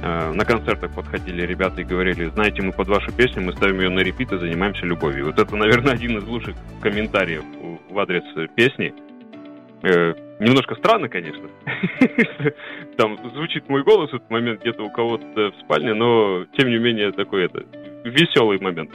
на 0.04 0.44
концертах 0.46 0.94
подходили 0.94 1.46
ребята 1.46 1.82
и 1.82 1.86
говорили, 1.86 2.26
знаете, 2.26 2.62
мы 2.62 2.74
под 2.74 2.90
вашу 2.90 3.12
песню, 3.14 3.42
мы 3.42 3.54
ставим 3.54 3.80
ее 3.80 3.90
на 3.90 4.00
репит 4.00 4.32
и 4.34 4.38
занимаемся 4.38 4.86
любовью. 4.86 5.28
Вот 5.28 5.40
это, 5.40 5.56
наверное, 5.56 5.94
один 5.94 6.18
из 6.18 6.26
лучших 6.26 6.56
комментариев 6.82 7.44
в 7.90 8.00
адрес 8.00 8.24
песни. 8.56 8.94
Э, 9.84 10.14
немножко 10.40 10.76
странно, 10.76 11.10
конечно. 11.10 11.48
Там 12.98 13.18
звучит 13.34 13.70
мой 13.70 13.84
голос 13.84 14.12
в 14.12 14.16
этот 14.16 14.30
момент 14.30 14.62
где-то 14.62 14.84
у 14.84 14.90
кого-то 14.90 15.52
в 15.52 15.54
спальне, 15.64 15.94
но 15.94 16.46
тем 16.58 16.70
не 16.70 16.78
менее 16.78 17.12
такой 17.12 17.46
это 17.46 17.64
веселый 18.04 18.60
момент. 18.60 18.92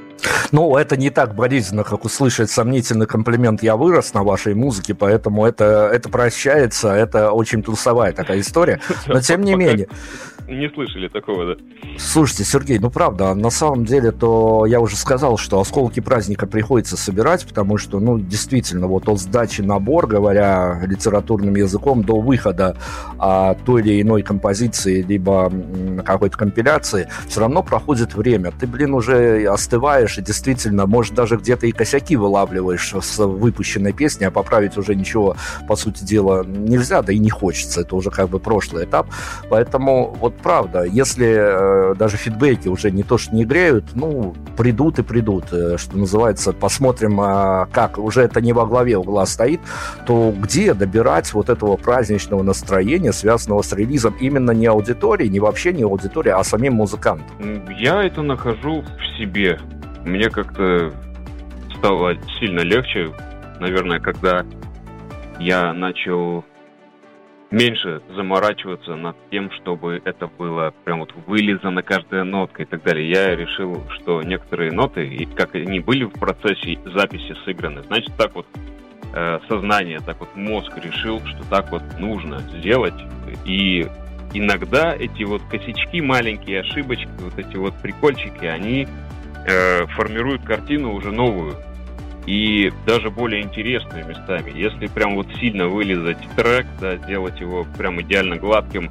Ну, 0.53 0.77
это 0.77 0.97
не 0.97 1.11
так 1.11 1.35
болезненно, 1.35 1.85
как 1.85 2.05
услышать 2.05 2.51
сомнительный 2.51 3.07
комплимент 3.07 3.63
«я 3.63 3.77
вырос 3.77 4.15
на 4.15 4.23
вашей 4.23 4.55
музыке», 4.55 4.95
поэтому 4.95 5.47
это, 5.47 5.91
это 5.93 6.09
прощается, 6.09 6.93
это 6.93 7.33
очень 7.33 7.63
тусовая 7.63 8.13
такая 8.13 8.41
история. 8.41 8.81
Но 9.07 9.21
тем 9.21 9.43
не 9.43 9.55
менее... 9.55 9.89
Не 10.59 10.71
слышали 10.71 11.09
такого, 11.09 11.55
да. 11.55 11.63
Слушайте, 11.99 12.45
Сергей, 12.45 12.79
ну 12.79 12.91
правда, 12.91 13.35
на 13.35 13.51
самом 13.51 13.85
деле, 13.85 14.13
то 14.13 14.65
я 14.67 14.81
уже 14.81 14.97
сказал, 14.97 15.37
что 15.37 15.61
осколки 15.61 16.01
праздника 16.01 16.47
приходится 16.47 16.97
собирать, 16.97 17.47
потому 17.47 17.77
что, 17.77 18.01
ну, 18.01 18.19
действительно, 18.19 18.87
вот 18.87 19.09
от 19.09 19.21
сдачи 19.21 19.61
набор, 19.61 20.07
говоря 20.07 20.81
литературным 20.87 21.55
языком, 21.55 22.03
до 22.03 22.21
выхода 22.21 22.77
а, 23.19 23.55
той 23.67 23.83
или 23.83 24.01
иной 24.01 24.23
композиции, 24.23 25.03
либо 25.03 25.53
какой-то 26.05 26.39
компиляции, 26.39 27.09
все 27.27 27.41
равно 27.41 27.63
проходит 27.63 28.15
время. 28.15 28.51
Ты, 28.59 28.67
блин, 28.67 28.95
уже 28.95 29.45
остываешь, 29.47 30.17
и 30.17 30.23
действительно, 30.23 30.87
может, 30.87 31.15
даже 31.15 31.37
где-то 31.37 31.67
и 31.67 31.73
косяки 31.73 32.17
вылавливаешь 32.17 32.95
с 33.03 33.19
выпущенной 33.19 33.93
песни, 33.93 34.25
а 34.25 34.31
поправить 34.31 34.79
уже 34.79 34.95
ничего, 34.95 35.37
по 35.67 35.77
сути 35.77 36.05
дела, 36.05 36.43
нельзя, 36.45 37.03
да 37.03 37.13
и 37.13 37.19
не 37.19 37.31
хочется. 37.31 37.83
Это 37.83 37.97
уже 37.97 38.11
как 38.11 38.31
бы 38.31 38.39
прошлый 38.39 38.85
этап. 38.85 39.09
Поэтому 39.51 40.17
вот 40.19 40.38
правда, 40.43 40.85
если 40.85 41.93
э, 41.93 41.95
даже 41.95 42.17
фидбэки 42.17 42.69
уже 42.69 42.91
не 42.91 43.03
то 43.03 43.19
что 43.19 43.35
не 43.35 43.45
греют, 43.45 43.85
ну, 43.95 44.35
придут 44.57 44.99
и 44.99 45.03
придут, 45.03 45.53
э, 45.53 45.77
что 45.79 45.97
называется, 45.97 46.53
посмотрим, 46.53 47.21
э, 47.21 47.67
как 47.73 47.99
уже 47.99 48.23
это 48.23 48.41
не 48.41 48.53
во 48.53 48.67
главе 48.67 48.97
угла 48.97 49.27
стоит, 49.27 49.61
то 50.07 50.33
где 50.37 50.75
добирать 50.75 51.33
вот 51.35 51.49
этого 51.49 51.77
праздничного 51.77 52.43
настроения, 52.43 53.13
связанного 53.13 53.63
с 53.63 53.73
релизом 53.73 54.15
именно 54.21 54.53
не 54.53 54.67
аудитории, 54.67 55.27
не 55.27 55.41
вообще 55.41 55.73
не 55.73 55.83
аудитории, 55.83 56.31
а 56.31 56.43
самим 56.45 56.75
музыкантом? 56.75 57.27
Я 57.79 58.03
это 58.03 58.23
нахожу 58.23 58.83
в 58.83 59.19
себе. 59.19 59.59
Мне 60.05 60.31
как-то 60.31 60.93
стало 61.77 62.15
сильно 62.39 62.61
легче, 62.61 63.11
наверное, 63.61 64.01
когда 64.01 64.45
я 65.39 65.73
начал 65.73 66.45
меньше 67.51 68.03
заморачиваться 68.15 68.95
над 68.95 69.17
тем, 69.31 69.51
чтобы 69.53 70.03
это 70.05 70.27
было 70.27 70.73
прям 70.85 71.01
вот 71.01 71.13
вылизано 71.27 71.83
каждая 71.83 72.25
нотка 72.25 72.63
и 72.63 72.67
так 72.67 72.83
далее. 72.83 73.09
Я 73.09 73.35
решил, 73.35 73.83
что 73.91 74.23
некоторые 74.23 74.73
ноты, 74.73 75.07
и 75.07 75.25
как 75.25 75.55
они 75.55 75.81
были 75.81 76.05
в 76.05 76.13
процессе 76.13 76.79
записи 76.95 77.35
сыграны, 77.45 77.83
значит 77.85 78.15
так 78.17 78.35
вот 78.35 78.47
э, 79.15 79.39
сознание, 79.49 80.01
так 80.01 80.21
вот 80.21 80.35
мозг 80.37 80.73
решил, 80.83 81.21
что 81.25 81.43
так 81.49 81.71
вот 81.71 81.83
нужно 81.99 82.41
сделать. 82.59 82.95
И 83.45 83.87
иногда 84.35 84.95
эти 84.95 85.23
вот 85.23 85.43
косячки, 85.51 86.01
маленькие 86.01 86.61
ошибочки, 86.61 87.09
вот 87.21 87.39
эти 87.39 87.57
вот 87.57 87.75
прикольчики, 87.81 88.45
они 88.45 88.87
э, 89.47 89.87
формируют 89.87 90.43
картину 90.43 90.93
уже 90.93 91.13
новую 91.13 91.57
и 92.29 92.71
даже 92.85 93.09
более 93.09 93.41
интересными 93.41 94.07
местами. 94.07 94.53
Если 94.55 94.87
прям 94.89 95.15
вот 95.15 95.27
сильно 95.41 95.67
вылезать 95.67 96.19
трек, 96.37 96.67
да, 96.79 96.97
сделать 96.97 97.41
его 97.41 97.67
прям 97.79 98.03
идеально 98.03 98.37
гладким 98.37 98.91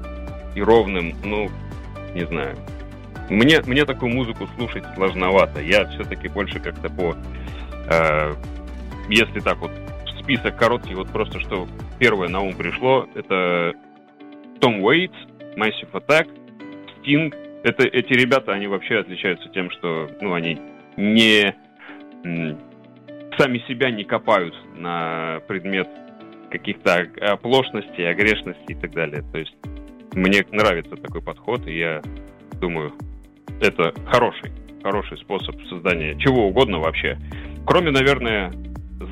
и 0.56 0.62
ровным, 0.62 1.13
ну, 1.23 1.47
не 2.15 2.26
знаю. 2.26 2.58
Мне, 3.30 3.62
мне 3.67 3.86
такую 3.86 4.12
музыку 4.12 4.47
слушать 4.58 4.84
сложновато. 4.95 5.62
Я 5.62 5.86
все-таки 5.86 6.30
больше 6.30 6.60
как-то 6.60 6.89
по... 6.89 7.15
Э, 7.91 8.34
если 9.08 9.39
так 9.41 9.60
вот, 9.60 9.69
список 10.19 10.58
короткий, 10.58 10.95
вот 10.95 11.10
просто 11.10 11.39
что 11.39 11.67
первое 12.00 12.30
на 12.30 12.41
ум 12.41 12.56
пришло, 12.56 13.08
это 13.13 13.73
Том 14.60 14.84
Уэйтс, 14.84 15.15
Massive 15.56 15.91
Attack, 15.91 16.28
Sting. 17.06 17.32
Это, 17.63 17.84
эти 17.84 18.13
ребята, 18.13 18.54
они 18.54 18.65
вообще 18.65 18.97
отличаются 18.97 19.47
тем, 19.50 19.69
что 19.69 20.10
ну, 20.21 20.34
они 20.34 20.60
не 20.95 21.54
сами 23.38 23.60
себя 23.67 23.91
не 23.91 24.04
копают 24.04 24.56
на 24.76 25.41
предмет 25.47 25.88
каких-то 26.50 27.06
оплошностей, 27.21 28.10
огрешностей 28.10 28.76
и 28.76 28.76
так 28.76 28.91
далее. 28.91 29.23
То 29.32 29.39
есть 29.39 29.56
мне 30.13 30.45
нравится 30.52 30.95
такой 30.95 31.21
подход, 31.21 31.67
и 31.67 31.78
я 31.78 32.02
думаю, 32.60 32.93
это 33.62 33.93
хороший, 34.08 34.52
хороший 34.84 35.17
способ 35.17 35.56
создания 35.69 36.17
чего 36.19 36.47
угодно 36.47 36.80
вообще. 36.80 37.17
Кроме, 37.65 37.91
наверное, 37.91 38.52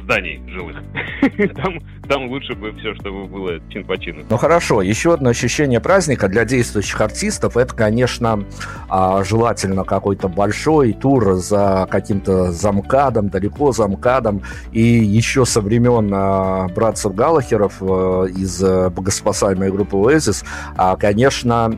зданий 0.03 0.41
жилых. 0.47 0.81
там, 1.55 1.79
там 2.05 2.29
лучше 2.29 2.55
бы 2.55 2.71
все, 2.73 2.93
чтобы 2.95 3.25
было 3.25 3.59
чин 3.69 3.83
по 3.83 3.97
чину. 3.97 4.23
Ну 4.29 4.37
хорошо, 4.37 4.81
еще 4.81 5.13
одно 5.13 5.29
ощущение 5.29 5.79
праздника 5.79 6.27
для 6.27 6.45
действующих 6.45 6.99
артистов, 7.01 7.57
это, 7.57 7.73
конечно, 7.73 8.43
а, 8.89 9.23
желательно 9.23 9.83
какой-то 9.83 10.27
большой 10.27 10.93
тур 10.93 11.33
за 11.35 11.87
каким-то 11.89 12.51
замкадом, 12.51 13.29
далеко 13.29 13.71
замкадом, 13.71 14.41
и 14.71 14.81
еще 14.81 15.45
со 15.45 15.61
времен 15.61 16.11
а, 16.13 16.67
братцев 16.69 17.13
Галахеров 17.15 17.75
а, 17.81 18.25
из 18.25 18.61
а, 18.63 18.89
богоспасаемой 18.89 19.71
группы 19.71 19.95
Oasis, 19.97 20.45
а, 20.77 20.95
конечно, 20.95 21.75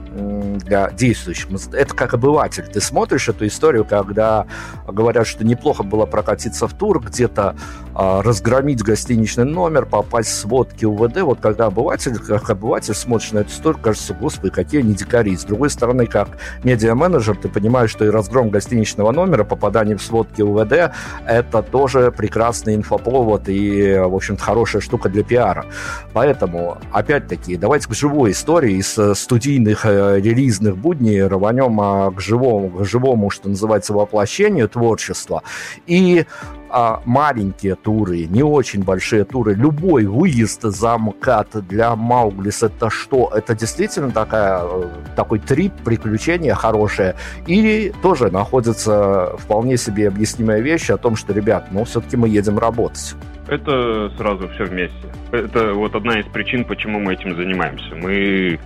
для 0.65 0.91
действующих, 0.91 1.47
это 1.73 1.93
как 1.93 2.13
обыватель, 2.13 2.63
ты 2.63 2.81
смотришь 2.81 3.29
эту 3.29 3.47
историю, 3.47 3.85
когда 3.85 4.47
говорят, 4.87 5.27
что 5.27 5.45
неплохо 5.45 5.83
было 5.83 6.05
прокатиться 6.05 6.67
в 6.67 6.73
тур, 6.73 6.99
где-то 6.99 7.55
разгромить 7.93 8.83
гостиничный 8.83 9.45
номер, 9.45 9.85
попасть 9.85 10.16
в 10.25 10.29
сводки 10.29 10.85
УВД. 10.85 11.21
Вот 11.21 11.39
когда 11.39 11.67
обыватель, 11.67 12.17
как 12.17 12.49
обыватель 12.49 12.95
смотришь 12.95 13.31
на 13.31 13.39
эту 13.39 13.51
историю, 13.51 13.79
кажется, 13.81 14.13
господи, 14.13 14.53
какие 14.53 14.81
они 14.81 14.93
дикари. 14.93 15.35
С 15.35 15.43
другой 15.43 15.69
стороны, 15.69 16.07
как 16.07 16.29
медиа-менеджер, 16.63 17.37
ты 17.37 17.49
понимаешь, 17.49 17.91
что 17.91 18.05
и 18.05 18.09
разгром 18.09 18.49
гостиничного 18.49 19.11
номера, 19.11 19.43
попадание 19.43 19.95
в 19.97 20.01
сводки 20.01 20.41
УВД, 20.41 20.91
это 21.25 21.61
тоже 21.61 22.11
прекрасный 22.11 22.75
инфоповод 22.75 23.49
и, 23.49 23.97
в 23.97 24.15
общем-то, 24.15 24.41
хорошая 24.41 24.81
штука 24.81 25.09
для 25.09 25.23
пиара. 25.23 25.65
Поэтому, 26.13 26.77
опять-таки, 26.91 27.57
давайте 27.57 27.87
к 27.87 27.93
живой 27.93 28.31
истории 28.31 28.77
из 28.77 28.97
э, 28.97 29.13
студийных 29.15 29.85
э, 29.85 30.19
релизных 30.19 30.77
будней 30.77 31.23
рванем 31.23 31.79
а, 31.81 32.11
к 32.11 32.19
живому, 32.21 32.69
к 32.69 32.85
живому, 32.85 33.29
что 33.29 33.49
называется, 33.49 33.93
воплощению 33.93 34.69
творчества. 34.69 35.43
И 35.85 36.25
а, 36.69 37.01
маленькие 37.05 37.75
туры, 37.75 38.25
не 38.25 38.43
очень 38.43 38.83
большие 38.83 39.23
туры, 39.23 39.53
любой 39.53 40.05
выезд 40.05 40.63
за 40.63 40.97
МКАД 40.97 41.67
для 41.67 41.95
Мауглис 41.95 42.63
это 42.63 42.89
что? 42.89 43.31
Это 43.33 43.55
действительно 43.55 44.11
такая, 44.11 44.61
э, 44.63 44.89
такой 45.15 45.39
трип, 45.39 45.73
приключение 45.83 46.53
хорошее? 46.53 47.15
Или 47.45 47.93
тоже 48.01 48.29
находится 48.31 49.35
вполне 49.37 49.77
себе 49.77 50.07
объяснимая 50.07 50.61
вещь 50.61 50.89
о 50.89 50.97
том, 50.97 51.15
что, 51.15 51.33
ребят, 51.33 51.67
ну 51.71 51.83
все-таки 51.85 52.17
мы 52.17 52.29
едем 52.29 52.59
работать? 52.59 53.15
Это 53.47 54.11
сразу 54.17 54.49
все 54.49 54.65
вместе. 54.65 54.95
Это 55.31 55.73
вот 55.73 55.95
одна 55.95 56.19
из 56.19 56.25
причин, 56.25 56.65
почему 56.65 56.99
мы 56.99 57.13
этим 57.13 57.35
занимаемся. 57.35 57.95
Мы 57.95 58.59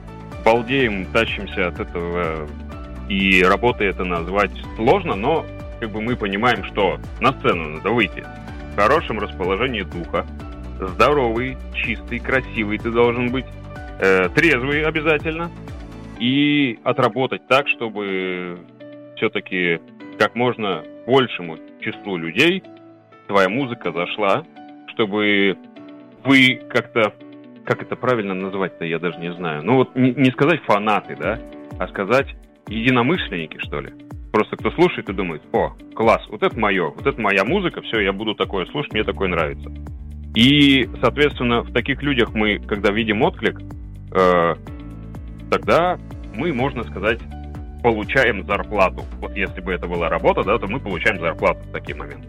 балдеем, 0.44 1.06
тащимся 1.14 1.68
от 1.68 1.80
этого, 1.80 2.48
и 3.10 3.44
работой 3.44 3.88
это 3.88 4.04
назвать 4.04 4.52
сложно, 4.76 5.16
но 5.16 5.46
как 5.82 5.90
бы 5.90 6.00
мы 6.00 6.16
понимаем, 6.16 6.64
что 6.66 7.00
на 7.20 7.34
сцену 7.34 7.70
надо 7.70 7.90
выйти 7.90 8.24
в 8.72 8.76
хорошем 8.76 9.20
расположении 9.20 9.82
духа, 9.82 10.26
здоровый, 10.80 11.58
чистый, 11.74 12.20
красивый 12.20 12.78
ты 12.78 12.92
должен 12.92 13.32
быть, 13.32 13.46
э, 14.00 14.30
трезвый 14.30 14.84
обязательно, 14.84 15.52
и 16.20 16.80
отработать 16.84 17.48
так, 17.48 17.68
чтобы 17.68 18.60
все-таки 19.16 19.82
как 20.20 20.36
можно 20.36 20.84
большему 21.08 21.58
числу 21.82 22.16
людей 22.16 22.64
твоя 23.28 23.50
музыка 23.50 23.92
зашла, 23.92 24.46
чтобы 24.94 25.58
вы 26.24 26.62
как-то, 26.70 27.14
как 27.66 27.82
это 27.82 27.96
правильно 27.96 28.36
называть-то, 28.36 28.86
я 28.86 29.00
даже 29.00 29.18
не 29.18 29.34
знаю. 29.34 29.64
Ну 29.64 29.78
вот 29.78 29.96
не, 29.96 30.14
не 30.14 30.30
сказать 30.30 30.62
фанаты, 30.62 31.16
да, 31.16 31.40
а 31.80 31.88
сказать 31.88 32.28
единомышленники, 32.68 33.58
что 33.66 33.80
ли. 33.80 33.94
Просто 34.32 34.56
кто 34.56 34.72
слушает 34.72 35.10
и 35.10 35.14
думает, 35.14 35.42
о, 35.52 35.74
класс, 35.94 36.22
вот 36.30 36.42
это 36.42 36.58
мое, 36.58 36.90
вот 36.90 37.06
это 37.06 37.20
моя 37.20 37.44
музыка, 37.44 37.82
все, 37.82 38.00
я 38.00 38.14
буду 38.14 38.34
такое 38.34 38.66
слушать, 38.68 38.94
мне 38.94 39.04
такое 39.04 39.28
нравится. 39.28 39.70
И, 40.36 40.90
соответственно, 41.02 41.62
в 41.62 41.74
таких 41.74 42.02
людях 42.02 42.34
мы, 42.34 42.60
когда 42.60 42.92
видим 42.92 43.22
отклик, 43.22 43.60
э, 44.14 44.56
тогда 45.50 46.00
мы, 46.34 46.54
можно 46.54 46.84
сказать, 46.84 47.20
получаем 47.84 48.46
зарплату. 48.46 49.04
Вот 49.20 49.36
если 49.36 49.60
бы 49.60 49.74
это 49.74 49.88
была 49.88 50.08
работа, 50.08 50.44
да, 50.44 50.58
то 50.58 50.68
мы 50.68 50.80
получаем 50.80 51.20
зарплату 51.20 51.60
в 51.68 51.72
такие 51.74 51.98
моменты. 51.98 52.28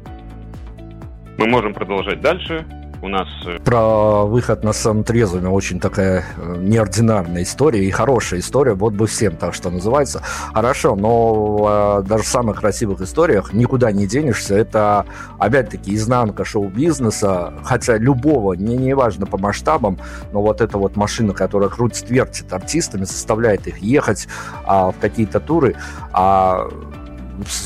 Мы 1.39 1.47
можем 1.47 1.73
продолжать 1.73 2.21
дальше, 2.21 2.67
у 3.03 3.09
нас... 3.09 3.29
Э, 3.45 3.59
Про 3.59 4.25
выход 4.25 4.65
на 4.65 4.73
сцену 4.73 5.05
трезвыми 5.05 5.49
очень 5.49 5.81
такая 5.81 6.25
э, 6.37 6.57
неординарная 6.59 7.43
история 7.43 7.85
и 7.85 7.91
хорошая 7.91 8.41
история, 8.41 8.75
вот 8.75 8.95
бы 8.95 9.07
всем 9.07 9.37
так 9.37 9.55
что 9.55 9.71
называется. 9.71 10.23
Хорошо, 10.55 10.95
но 10.95 12.01
э, 12.03 12.09
даже 12.09 12.23
в 12.23 12.29
самых 12.29 12.61
красивых 12.61 13.01
историях 13.01 13.53
никуда 13.53 13.93
не 13.93 14.07
денешься. 14.07 14.55
Это, 14.55 15.05
опять-таки, 15.39 15.95
изнанка 15.95 16.45
шоу-бизнеса, 16.45 17.53
хотя 17.65 17.99
любого, 17.99 18.55
не, 18.55 18.77
не 18.77 18.95
важно 18.95 19.27
по 19.27 19.37
масштабам, 19.37 19.99
но 20.33 20.41
вот 20.41 20.61
эта 20.61 20.79
вот 20.79 20.97
машина, 20.97 21.35
которая 21.35 21.69
крутит, 21.69 22.09
вертит 22.09 22.53
артистами, 22.53 23.05
заставляет 23.05 23.67
их 23.67 23.79
ехать 23.79 24.29
а, 24.65 24.93
в 24.93 24.99
какие-то 24.99 25.41
туры, 25.41 25.75
а 26.13 26.69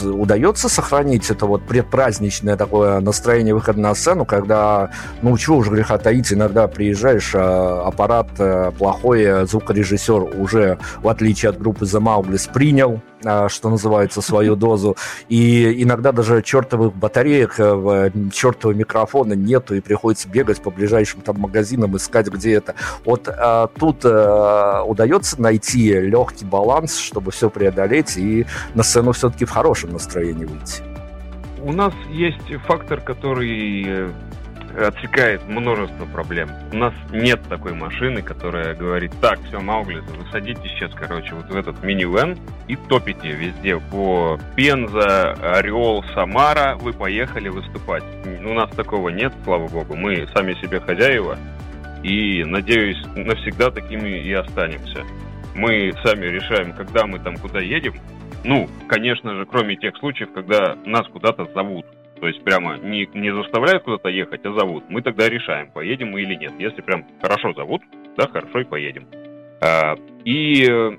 удается 0.02 0.68
сохранить 0.68 1.30
это 1.30 1.46
вот 1.46 1.66
предпраздничное 1.66 2.56
такое 2.56 3.00
настроение 3.00 3.54
выхода 3.54 3.80
на 3.80 3.94
сцену, 3.94 4.24
когда, 4.24 4.90
ну, 5.22 5.36
чего 5.36 5.58
уж 5.58 5.68
греха 5.68 5.98
таить, 5.98 6.32
иногда 6.32 6.68
приезжаешь, 6.68 7.32
а 7.34 7.84
аппарат 7.86 8.28
э, 8.38 8.72
плохой, 8.76 9.46
звукорежиссер 9.46 10.38
уже, 10.38 10.78
в 11.02 11.08
отличие 11.08 11.50
от 11.50 11.58
группы 11.58 11.84
The 11.84 12.00
Maugli's, 12.00 12.50
принял 12.52 13.00
а, 13.24 13.48
что 13.48 13.70
называется, 13.70 14.20
свою 14.20 14.54
дозу. 14.54 14.96
И 15.28 15.82
иногда 15.82 16.12
даже 16.12 16.42
чертовых 16.42 16.94
батареек, 16.94 17.54
э, 17.58 18.10
чертового 18.32 18.76
микрофона 18.76 19.32
нету, 19.32 19.74
и 19.74 19.80
приходится 19.80 20.28
бегать 20.28 20.60
по 20.60 20.70
ближайшим 20.70 21.22
там 21.22 21.40
магазинам, 21.40 21.96
искать, 21.96 22.28
где 22.28 22.54
это. 22.54 22.74
Вот 23.04 23.28
а, 23.28 23.68
тут 23.68 24.02
а, 24.04 24.84
удается 24.84 25.40
найти 25.40 25.92
легкий 25.92 26.44
баланс, 26.44 26.98
чтобы 26.98 27.32
все 27.32 27.50
преодолеть 27.50 28.16
и 28.16 28.46
на 28.74 28.84
сцену 28.84 29.12
все-таки 29.12 29.44
в 29.44 29.50
хорошем 29.50 29.65
настроении 29.92 30.44
выйти. 30.44 30.82
У 31.62 31.72
нас 31.72 31.94
есть 32.10 32.52
фактор, 32.66 33.00
который 33.00 34.10
отсекает 34.76 35.46
множество 35.48 36.04
проблем. 36.04 36.50
У 36.72 36.76
нас 36.76 36.92
нет 37.10 37.40
такой 37.48 37.72
машины, 37.72 38.20
которая 38.22 38.74
говорит, 38.74 39.12
так, 39.20 39.40
все, 39.44 39.58
Маугли, 39.58 40.00
вы 40.00 40.30
садитесь 40.30 40.70
сейчас, 40.72 40.92
короче, 40.94 41.34
вот 41.34 41.48
в 41.48 41.56
этот 41.56 41.82
минивэн 41.82 42.36
и 42.68 42.76
топите 42.76 43.32
везде 43.32 43.78
по 43.78 44.38
Пенза, 44.54 45.32
Орел, 45.32 46.04
Самара, 46.14 46.76
вы 46.76 46.92
поехали 46.92 47.48
выступать. 47.48 48.04
У 48.44 48.52
нас 48.52 48.70
такого 48.70 49.08
нет, 49.08 49.32
слава 49.44 49.66
богу. 49.66 49.96
Мы 49.96 50.26
сами 50.34 50.52
себе 50.60 50.80
хозяева 50.80 51.38
и, 52.02 52.44
надеюсь, 52.44 53.02
навсегда 53.16 53.70
такими 53.70 54.10
и 54.10 54.32
останемся. 54.32 55.04
Мы 55.54 55.94
сами 56.04 56.26
решаем, 56.26 56.74
когда 56.74 57.06
мы 57.06 57.18
там 57.18 57.38
куда 57.38 57.60
едем. 57.60 57.94
Ну, 58.44 58.68
конечно 58.88 59.34
же, 59.34 59.46
кроме 59.46 59.76
тех 59.76 59.96
случаев, 59.96 60.32
когда 60.32 60.76
нас 60.84 61.06
куда-то 61.08 61.46
зовут. 61.54 61.86
То 62.20 62.28
есть 62.28 62.42
прямо 62.42 62.78
не, 62.78 63.08
не 63.14 63.34
заставляют 63.34 63.82
куда-то 63.82 64.08
ехать, 64.08 64.44
а 64.46 64.52
зовут. 64.52 64.84
Мы 64.88 65.02
тогда 65.02 65.28
решаем, 65.28 65.70
поедем 65.70 66.10
мы 66.10 66.22
или 66.22 66.34
нет. 66.34 66.52
Если 66.58 66.80
прям 66.80 67.04
хорошо 67.20 67.52
зовут, 67.52 67.82
да, 68.16 68.26
хорошо 68.28 68.60
и 68.60 68.64
поедем. 68.64 69.06
А, 69.60 69.96
и 70.24 70.66
э, 70.68 70.96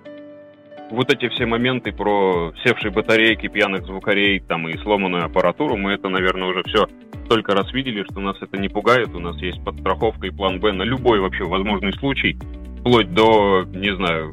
вот 0.91 1.11
эти 1.11 1.27
все 1.29 1.45
моменты 1.45 1.91
про 1.91 2.53
севшие 2.63 2.91
батарейки, 2.91 3.47
пьяных 3.47 3.85
звукарей 3.85 4.39
там 4.39 4.67
и 4.67 4.77
сломанную 4.77 5.25
аппаратуру, 5.25 5.75
мы 5.75 5.93
это, 5.93 6.09
наверное, 6.09 6.49
уже 6.49 6.63
все 6.63 6.87
столько 7.25 7.53
раз 7.53 7.71
видели, 7.73 8.03
что 8.03 8.19
нас 8.19 8.37
это 8.41 8.57
не 8.57 8.69
пугает. 8.69 9.09
У 9.15 9.19
нас 9.19 9.37
есть 9.41 9.63
подстраховка 9.63 10.27
и 10.27 10.31
план 10.31 10.59
Б 10.59 10.71
на 10.71 10.83
любой 10.83 11.19
вообще 11.19 11.43
возможный 11.43 11.93
случай, 11.93 12.37
вплоть 12.79 13.13
до, 13.13 13.65
не 13.73 13.95
знаю, 13.95 14.31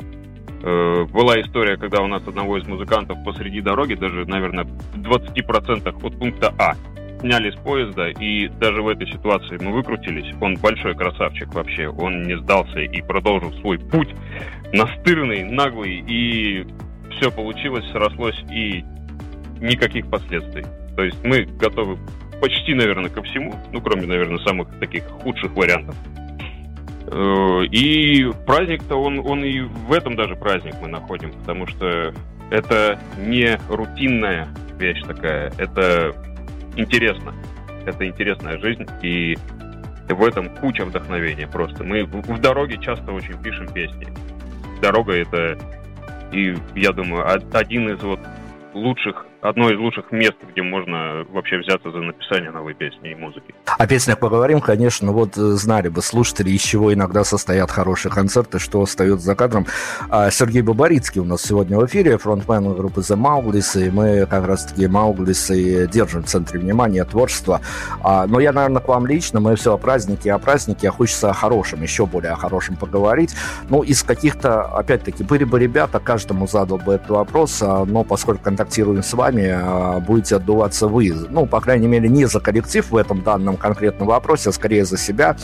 была 0.64 1.40
история, 1.42 1.76
когда 1.76 2.00
у 2.02 2.06
нас 2.06 2.26
одного 2.26 2.56
из 2.56 2.66
музыкантов 2.66 3.18
посреди 3.24 3.60
дороги, 3.60 3.94
даже, 3.94 4.24
наверное, 4.24 4.64
в 4.64 4.96
20% 4.96 6.06
от 6.06 6.18
пункта 6.18 6.54
А, 6.58 6.74
сняли 7.20 7.50
с 7.50 7.56
поезда, 7.56 8.08
и 8.08 8.48
даже 8.48 8.82
в 8.82 8.88
этой 8.88 9.06
ситуации 9.06 9.58
мы 9.62 9.72
выкрутились. 9.72 10.34
Он 10.40 10.56
большой 10.56 10.94
красавчик 10.94 11.52
вообще, 11.54 11.88
он 11.88 12.22
не 12.22 12.38
сдался 12.38 12.80
и 12.80 13.02
продолжил 13.02 13.52
свой 13.60 13.78
путь 13.78 14.08
настырный, 14.72 15.44
наглый, 15.44 16.04
и 16.06 16.66
все 17.12 17.30
получилось, 17.30 17.84
срослось 17.92 18.38
и 18.50 18.84
никаких 19.60 20.08
последствий. 20.10 20.64
То 20.96 21.04
есть 21.04 21.22
мы 21.24 21.44
готовы 21.44 21.98
почти, 22.40 22.74
наверное, 22.74 23.10
ко 23.10 23.22
всему, 23.22 23.54
ну, 23.72 23.80
кроме, 23.80 24.06
наверное, 24.06 24.38
самых 24.38 24.68
таких 24.78 25.04
худших 25.04 25.54
вариантов. 25.54 25.94
Э, 27.06 27.64
и 27.70 28.30
праздник-то, 28.46 28.96
он, 28.96 29.18
он 29.20 29.44
и 29.44 29.60
в 29.60 29.92
этом 29.92 30.16
даже 30.16 30.36
праздник 30.36 30.74
мы 30.80 30.88
находим, 30.88 31.32
потому 31.32 31.66
что 31.66 32.12
это 32.50 32.98
не 33.18 33.58
рутинная 33.68 34.48
вещь 34.78 35.02
такая, 35.06 35.52
это 35.58 36.14
интересно. 36.76 37.34
Это 37.86 38.06
интересная 38.06 38.58
жизнь, 38.58 38.86
и 39.02 39.36
в 40.08 40.24
этом 40.24 40.48
куча 40.56 40.84
вдохновения 40.84 41.46
просто. 41.46 41.84
Мы 41.84 42.04
в, 42.04 42.40
дороге 42.40 42.78
часто 42.80 43.12
очень 43.12 43.40
пишем 43.42 43.70
песни. 43.72 44.06
Дорога 44.80 45.14
это, 45.14 45.58
и 46.32 46.56
я 46.74 46.92
думаю, 46.92 47.26
один 47.52 47.90
из 47.90 48.02
вот 48.02 48.20
лучших 48.72 49.26
одно 49.44 49.70
из 49.70 49.78
лучших 49.78 50.10
мест, 50.10 50.36
где 50.50 50.62
можно 50.62 51.24
вообще 51.30 51.58
взяться 51.58 51.90
за 51.90 51.98
написание 51.98 52.50
новой 52.50 52.72
песни 52.74 53.12
и 53.12 53.14
музыки. 53.14 53.54
О 53.66 53.86
песнях 53.86 54.18
поговорим, 54.18 54.60
конечно. 54.60 55.12
Вот 55.12 55.36
э, 55.36 55.40
знали 55.40 55.88
бы 55.88 56.00
слушатели, 56.00 56.50
из 56.50 56.62
чего 56.62 56.94
иногда 56.94 57.24
состоят 57.24 57.70
хорошие 57.70 58.10
концерты, 58.10 58.58
что 58.58 58.80
остается 58.80 59.26
за 59.26 59.34
кадром. 59.34 59.66
А 60.08 60.30
Сергей 60.30 60.62
Бабарицкий 60.62 61.20
у 61.20 61.24
нас 61.24 61.42
сегодня 61.42 61.78
в 61.78 61.84
эфире, 61.84 62.16
фронтмен 62.16 62.72
группы 62.72 63.02
The 63.02 63.16
Mauglис, 63.16 63.76
и 63.76 63.90
мы 63.90 64.26
как 64.26 64.46
раз-таки 64.46 64.86
Мауглис 64.86 65.50
и 65.50 65.86
держим 65.88 66.22
в 66.22 66.26
центре 66.26 66.58
внимания 66.58 67.04
творчества. 67.04 67.60
А, 68.02 68.26
но 68.26 68.40
я, 68.40 68.52
наверное, 68.52 68.80
к 68.80 68.88
вам 68.88 69.06
лично, 69.06 69.40
мы 69.40 69.56
все 69.56 69.74
о 69.74 69.78
празднике, 69.78 70.32
о 70.32 70.38
празднике, 70.38 70.88
а 70.88 70.90
хочется 70.90 71.30
о 71.30 71.34
хорошем, 71.34 71.82
еще 71.82 72.06
более 72.06 72.32
о 72.32 72.36
хорошем 72.36 72.76
поговорить. 72.76 73.34
Ну, 73.68 73.82
из 73.82 74.02
каких-то, 74.02 74.62
опять-таки, 74.62 75.22
были 75.22 75.44
бы 75.44 75.58
ребята, 75.58 76.00
каждому 76.00 76.46
задал 76.46 76.78
бы 76.78 76.94
этот 76.94 77.10
вопрос, 77.10 77.60
а, 77.62 77.84
но 77.84 78.04
поскольку 78.04 78.44
контактируем 78.44 79.02
с 79.02 79.12
вами, 79.12 79.33
сами 79.34 79.50
а, 79.50 80.00
будете 80.00 80.36
отдуваться 80.36 80.88
вы. 80.88 81.12
Ну, 81.30 81.46
по 81.46 81.60
крайней 81.60 81.86
мере, 81.86 82.08
не 82.08 82.26
за 82.26 82.40
коллектив 82.40 82.88
в 82.90 82.96
этом 82.96 83.22
данном 83.22 83.56
конкретном 83.56 84.08
вопросе, 84.08 84.50
а 84.50 84.52
скорее 84.52 84.84
за 84.84 84.96
себя. 84.96 85.36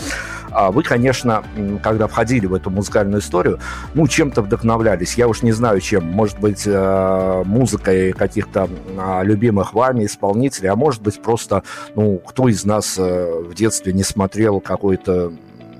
А 0.50 0.70
вы, 0.70 0.82
конечно, 0.82 1.42
когда 1.82 2.06
входили 2.06 2.46
в 2.46 2.54
эту 2.54 2.70
музыкальную 2.70 3.20
историю, 3.20 3.58
ну, 3.94 4.06
чем-то 4.06 4.42
вдохновлялись. 4.42 5.14
Я 5.14 5.28
уж 5.28 5.42
не 5.42 5.52
знаю, 5.52 5.80
чем. 5.80 6.04
Может 6.04 6.40
быть, 6.40 6.62
э, 6.66 7.42
музыкой 7.44 8.12
каких-то 8.12 8.68
а, 8.98 9.22
любимых 9.22 9.74
вами 9.74 10.06
исполнителей, 10.06 10.70
а 10.70 10.76
может 10.76 11.02
быть, 11.02 11.22
просто, 11.22 11.62
ну, 11.94 12.18
кто 12.18 12.48
из 12.48 12.64
нас 12.64 12.96
э, 12.98 13.42
в 13.48 13.54
детстве 13.54 13.92
не 13.92 14.02
смотрел 14.02 14.60
какой-то 14.60 15.32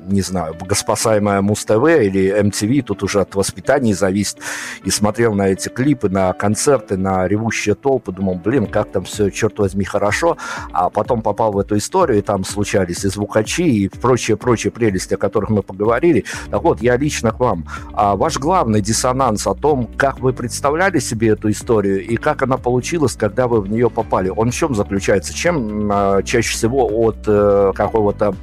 не 0.07 0.23
знаю, 0.23 0.55
богоспасаемая 0.55 1.41
Муз-ТВ 1.43 1.85
или 2.03 2.41
MTV, 2.41 2.83
тут 2.83 3.03
уже 3.03 3.21
от 3.21 3.35
воспитания 3.35 3.95
зависит, 3.95 4.39
и 4.85 4.91
смотрел 4.91 5.35
на 5.35 5.49
эти 5.49 5.69
клипы, 5.69 6.09
на 6.09 6.33
концерты, 6.33 6.97
на 6.97 7.27
ревущие 7.27 7.75
толпы, 7.75 8.13
думал, 8.13 8.35
блин, 8.35 8.67
как 8.67 8.91
там 8.91 9.05
все, 9.05 9.31
черт 9.31 9.59
возьми, 9.59 9.85
хорошо, 9.85 10.37
а 10.73 10.91
потом 10.91 11.23
попал 11.23 11.53
в 11.53 11.59
эту 11.59 11.77
историю, 11.77 12.19
и 12.19 12.23
там 12.23 12.45
случались 12.45 13.05
и 13.05 13.09
звукачи, 13.09 13.63
и 13.63 13.89
прочие-прочие 13.89 14.71
прелести, 14.71 15.15
о 15.15 15.17
которых 15.17 15.51
мы 15.51 15.63
поговорили. 15.63 16.25
Так 16.51 16.63
вот, 16.63 16.83
я 16.83 16.97
лично 16.97 17.33
к 17.33 17.41
вам. 17.41 17.67
А 17.93 18.17
ваш 18.17 18.39
главный 18.39 18.81
диссонанс 18.81 19.47
о 19.47 19.55
том, 19.55 19.89
как 19.97 20.21
вы 20.21 20.33
представляли 20.33 20.99
себе 20.99 21.29
эту 21.29 21.51
историю, 21.51 22.05
и 22.05 22.17
как 22.17 22.43
она 22.43 22.57
получилась, 22.57 23.15
когда 23.17 23.47
вы 23.47 23.61
в 23.61 23.69
нее 23.69 23.91
попали, 23.91 24.29
он 24.29 24.51
в 24.51 24.55
чем 24.55 24.75
заключается? 24.75 25.35
Чем 25.35 25.91
э, 25.93 26.23
чаще 26.25 26.53
всего 26.53 26.87
от 26.87 27.19
э, 27.27 27.73
какого-то 27.75 28.35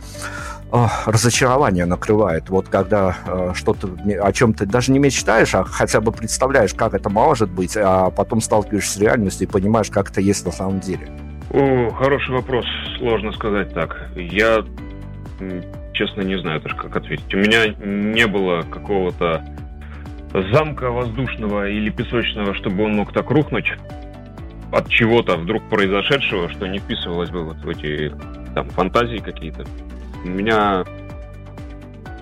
разочарование 0.72 1.86
накрывает. 1.86 2.50
Вот 2.50 2.68
когда 2.68 3.16
э, 3.26 3.52
что-то 3.56 3.90
о 4.22 4.34
чем 4.34 4.54
ты 4.54 4.66
даже 4.66 4.92
не 4.92 5.00
мечтаешь, 5.00 5.56
а 5.56 5.64
хотя 5.64 6.02
бы 6.02 6.12
представляешь, 6.12 6.74
как 6.74 6.94
это 6.94 7.10
может 7.10 7.50
быть, 7.50 7.78
а 7.78 8.10
потом 8.10 8.42
сталкиваешься 8.42 8.98
с 8.98 8.98
реальностью 8.98 9.48
и 9.48 9.52
понимаешь, 9.52 9.90
как 9.90 10.12
это 10.12 10.22
есть 10.22 10.46
на 10.46 10.52
самом 10.52 10.80
деле. 10.80 11.08
О, 11.52 11.90
хороший 11.92 12.36
вопрос. 12.36 12.66
Сложно 12.98 13.32
сказать 13.32 13.74
так. 13.74 14.10
Я 14.16 14.64
честно 15.94 16.22
не 16.22 16.38
знаю 16.40 16.62
даже, 16.62 16.76
как 16.76 16.96
ответить. 16.96 17.34
У 17.34 17.38
меня 17.38 17.68
не 17.68 18.28
было 18.28 18.64
какого-то 18.64 19.44
замка 20.52 20.92
воздушного 20.92 21.70
или 21.70 21.90
песочного, 21.90 22.54
чтобы 22.54 22.84
он 22.84 22.96
мог 22.96 23.14
так 23.14 23.30
рухнуть 23.30 23.72
от 24.72 24.90
чего-то 24.90 25.38
вдруг 25.38 25.64
произошедшего, 25.70 26.50
что 26.50 26.68
не 26.68 26.80
вписывалось 26.80 27.30
бы 27.30 27.44
вот 27.44 27.58
в 27.58 27.70
эти 27.70 28.14
там 28.54 28.70
фантазии 28.70 29.18
какие-то 29.18 29.66
у 30.28 30.32
меня 30.32 30.84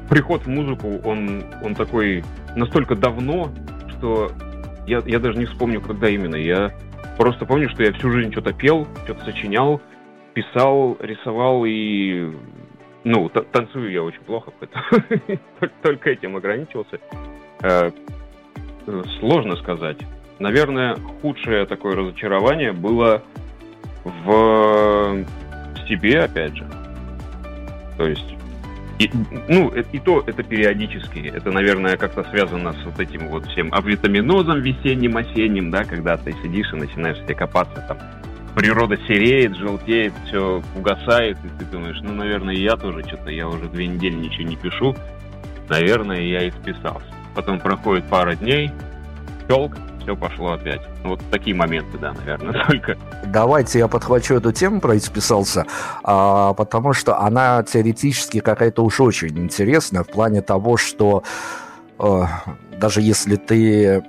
приход 0.10 0.44
в 0.44 0.48
музыку, 0.48 1.00
он, 1.04 1.44
он 1.64 1.76
такой 1.76 2.24
настолько 2.56 2.96
давно, 2.96 3.52
что 3.98 4.32
я, 4.88 5.02
я 5.06 5.20
даже 5.20 5.38
не 5.38 5.46
вспомню, 5.46 5.82
когда 5.82 6.10
именно. 6.10 6.36
Я 6.36 6.72
просто 7.18 7.46
помню, 7.46 7.70
что 7.70 7.84
я 7.84 7.92
всю 7.94 8.12
жизнь 8.12 8.32
что-то 8.32 8.54
пел, 8.54 8.88
что-то 9.04 9.26
сочинял, 9.26 9.82
писал, 10.34 10.98
рисовал 11.00 11.66
и... 11.66 12.32
Ну, 13.04 13.30
танцую 13.30 13.92
я 13.92 14.02
очень 14.02 14.22
плохо, 14.22 14.52
поэтому 14.60 15.40
только 15.84 16.10
этим 16.10 16.36
ограничился. 16.36 17.00
Э, 17.62 17.92
сложно 19.20 19.56
сказать. 19.58 19.98
Наверное, 20.40 20.96
худшее 21.22 21.66
такое 21.66 21.96
разочарование 21.96 22.74
было 22.74 23.22
в 24.04 25.24
себе, 25.88 26.20
опять 26.22 26.56
же. 26.56 26.66
То 27.98 28.08
есть, 28.08 28.36
и, 29.00 29.10
ну, 29.50 29.70
и 29.70 30.00
то 30.00 30.24
это 30.26 30.44
периодически. 30.44 31.32
Это, 31.34 31.52
наверное, 31.52 31.98
как-то 31.98 32.24
связано 32.30 32.74
с 32.74 32.86
вот 32.86 33.00
этим 33.00 33.28
вот 33.28 33.46
всем 33.48 33.74
авитаминозом 33.74 34.62
весенним, 34.62 35.18
осенним, 35.18 35.70
да, 35.70 35.84
когда 35.84 36.18
ты 36.18 36.34
сидишь 36.44 36.72
и 36.74 36.78
начинаешь 36.78 37.18
себе 37.20 37.36
копаться 37.36 37.84
там. 37.88 37.98
Природа 38.56 38.96
сереет, 39.06 39.58
желтеет, 39.58 40.14
все 40.28 40.64
угасает, 40.78 41.38
и 41.44 41.60
ты 41.60 41.66
думаешь, 41.66 42.00
ну, 42.02 42.14
наверное, 42.14 42.56
я 42.56 42.78
тоже 42.78 43.04
что-то, 43.06 43.30
я 43.30 43.50
уже 43.50 43.68
две 43.68 43.86
недели 43.86 44.16
ничего 44.16 44.48
не 44.48 44.56
пишу, 44.56 44.96
наверное, 45.68 46.22
я 46.22 46.44
и 46.44 46.52
списался. 46.52 47.06
Потом 47.36 47.60
проходит 47.60 48.06
пара 48.06 48.34
дней, 48.36 48.72
щелк, 49.50 49.76
все 50.06 50.16
пошло 50.16 50.54
опять. 50.54 50.82
Вот 51.04 51.20
такие 51.32 51.56
моменты, 51.56 51.98
да, 51.98 52.14
наверное, 52.14 52.64
только. 52.68 52.96
Давайте 53.26 53.80
я 53.80 53.88
подхвачу 53.88 54.36
эту 54.36 54.52
тему 54.52 54.80
про 54.80 54.96
исписался, 54.98 55.66
а, 56.04 56.54
потому 56.54 56.94
что 56.94 57.20
она 57.20 57.64
теоретически 57.64 58.40
какая-то 58.40 58.84
уж 58.84 59.00
очень 59.00 59.38
интересная 59.40 60.04
в 60.04 60.08
плане 60.08 60.42
того, 60.42 60.78
что 60.78 61.24
а, 61.98 62.44
даже 62.78 63.02
если 63.02 63.36
ты 63.36 64.04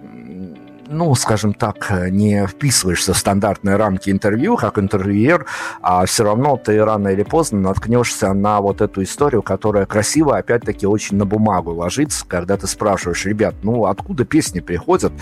ну, 0.88 1.14
скажем 1.14 1.54
так, 1.54 1.90
не 2.10 2.46
вписываешься 2.46 3.12
в 3.12 3.18
стандартные 3.18 3.76
рамки 3.76 4.10
интервью, 4.10 4.56
как 4.56 4.78
интервьюер, 4.78 5.46
а 5.80 6.04
все 6.06 6.24
равно 6.24 6.56
ты 6.56 6.82
рано 6.84 7.08
или 7.08 7.22
поздно 7.22 7.60
наткнешься 7.60 8.32
на 8.32 8.60
вот 8.60 8.80
эту 8.80 9.02
историю, 9.02 9.42
которая 9.42 9.86
красиво, 9.86 10.36
опять-таки, 10.36 10.86
очень 10.86 11.16
на 11.16 11.24
бумагу 11.24 11.72
ложится, 11.72 12.24
когда 12.26 12.56
ты 12.56 12.66
спрашиваешь, 12.66 13.24
ребят, 13.24 13.54
ну, 13.62 13.86
откуда 13.86 14.24
песни 14.24 14.60
приходят, 14.60 15.12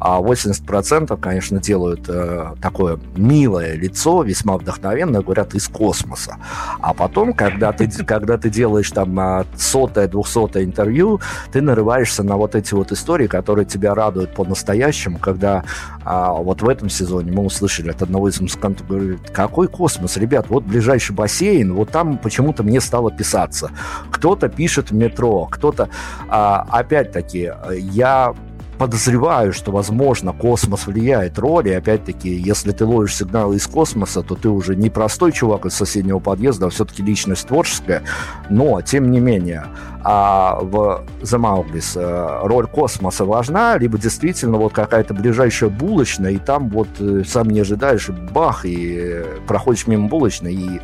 а 0.00 0.20
80%, 0.20 1.18
конечно, 1.20 1.60
делают 1.60 2.08
э, 2.08 2.54
такое 2.60 2.98
милое 3.16 3.74
лицо, 3.74 4.22
весьма 4.22 4.56
вдохновенное, 4.56 5.22
говорят, 5.22 5.54
из 5.54 5.68
космоса. 5.68 6.36
А 6.80 6.94
потом, 6.94 7.32
когда 7.32 7.72
ты, 7.72 7.88
когда 8.06 8.38
ты 8.38 8.50
делаешь 8.50 8.90
там 8.90 9.18
а, 9.18 9.46
сотое, 9.56 10.08
двухсотое 10.08 10.64
интервью, 10.64 11.20
ты 11.52 11.60
нарываешься 11.60 12.22
на 12.22 12.36
вот 12.36 12.54
эти 12.54 12.74
вот 12.74 12.92
истории, 12.92 13.26
которые 13.26 13.64
тебя 13.64 13.94
радуют 13.94 14.34
по-настоящему, 14.34 15.13
по 15.14 15.24
когда 15.24 15.64
а, 16.04 16.32
вот 16.32 16.62
в 16.62 16.68
этом 16.68 16.88
сезоне 16.88 17.32
мы 17.32 17.44
услышали 17.44 17.90
от 17.90 18.02
одного 18.02 18.28
из 18.28 18.40
музыкантов, 18.40 18.86
говорит, 18.86 19.30
какой 19.30 19.68
космос, 19.68 20.16
ребят, 20.16 20.46
вот 20.48 20.64
ближайший 20.64 21.14
бассейн, 21.14 21.72
вот 21.72 21.90
там 21.90 22.18
почему-то 22.18 22.62
мне 22.62 22.80
стало 22.80 23.10
писаться. 23.10 23.70
Кто-то 24.10 24.48
пишет 24.48 24.90
в 24.90 24.94
метро, 24.94 25.46
кто-то... 25.50 25.88
А, 26.28 26.66
опять-таки, 26.70 27.52
я 27.72 28.34
подозреваю, 28.78 29.52
что, 29.52 29.72
возможно, 29.72 30.32
космос 30.32 30.86
влияет 30.86 31.38
роль, 31.38 31.68
и 31.68 31.72
опять-таки, 31.72 32.28
если 32.28 32.72
ты 32.72 32.84
ловишь 32.84 33.16
сигналы 33.16 33.56
из 33.56 33.66
космоса, 33.66 34.22
то 34.22 34.34
ты 34.34 34.48
уже 34.48 34.76
не 34.76 34.90
простой 34.90 35.32
чувак 35.32 35.66
из 35.66 35.74
соседнего 35.74 36.18
подъезда, 36.18 36.66
а 36.66 36.70
все-таки 36.70 37.02
личность 37.02 37.46
творческая, 37.48 38.02
но, 38.50 38.80
тем 38.82 39.10
не 39.10 39.20
менее, 39.20 39.66
а 40.02 40.58
в 40.60 41.04
The 41.22 41.38
Mauglис 41.38 41.96
э, 41.96 42.40
роль 42.42 42.66
космоса 42.66 43.24
важна, 43.24 43.78
либо 43.78 43.96
действительно 43.96 44.58
вот 44.58 44.74
какая-то 44.74 45.14
ближайшая 45.14 45.70
булочная, 45.70 46.32
и 46.32 46.38
там 46.38 46.68
вот 46.68 46.88
э, 46.98 47.22
сам 47.26 47.48
не 47.48 47.60
ожидаешь, 47.60 48.10
бах, 48.10 48.66
и 48.66 49.24
проходишь 49.46 49.86
мимо 49.86 50.08
булочной, 50.08 50.54
и 50.54 50.80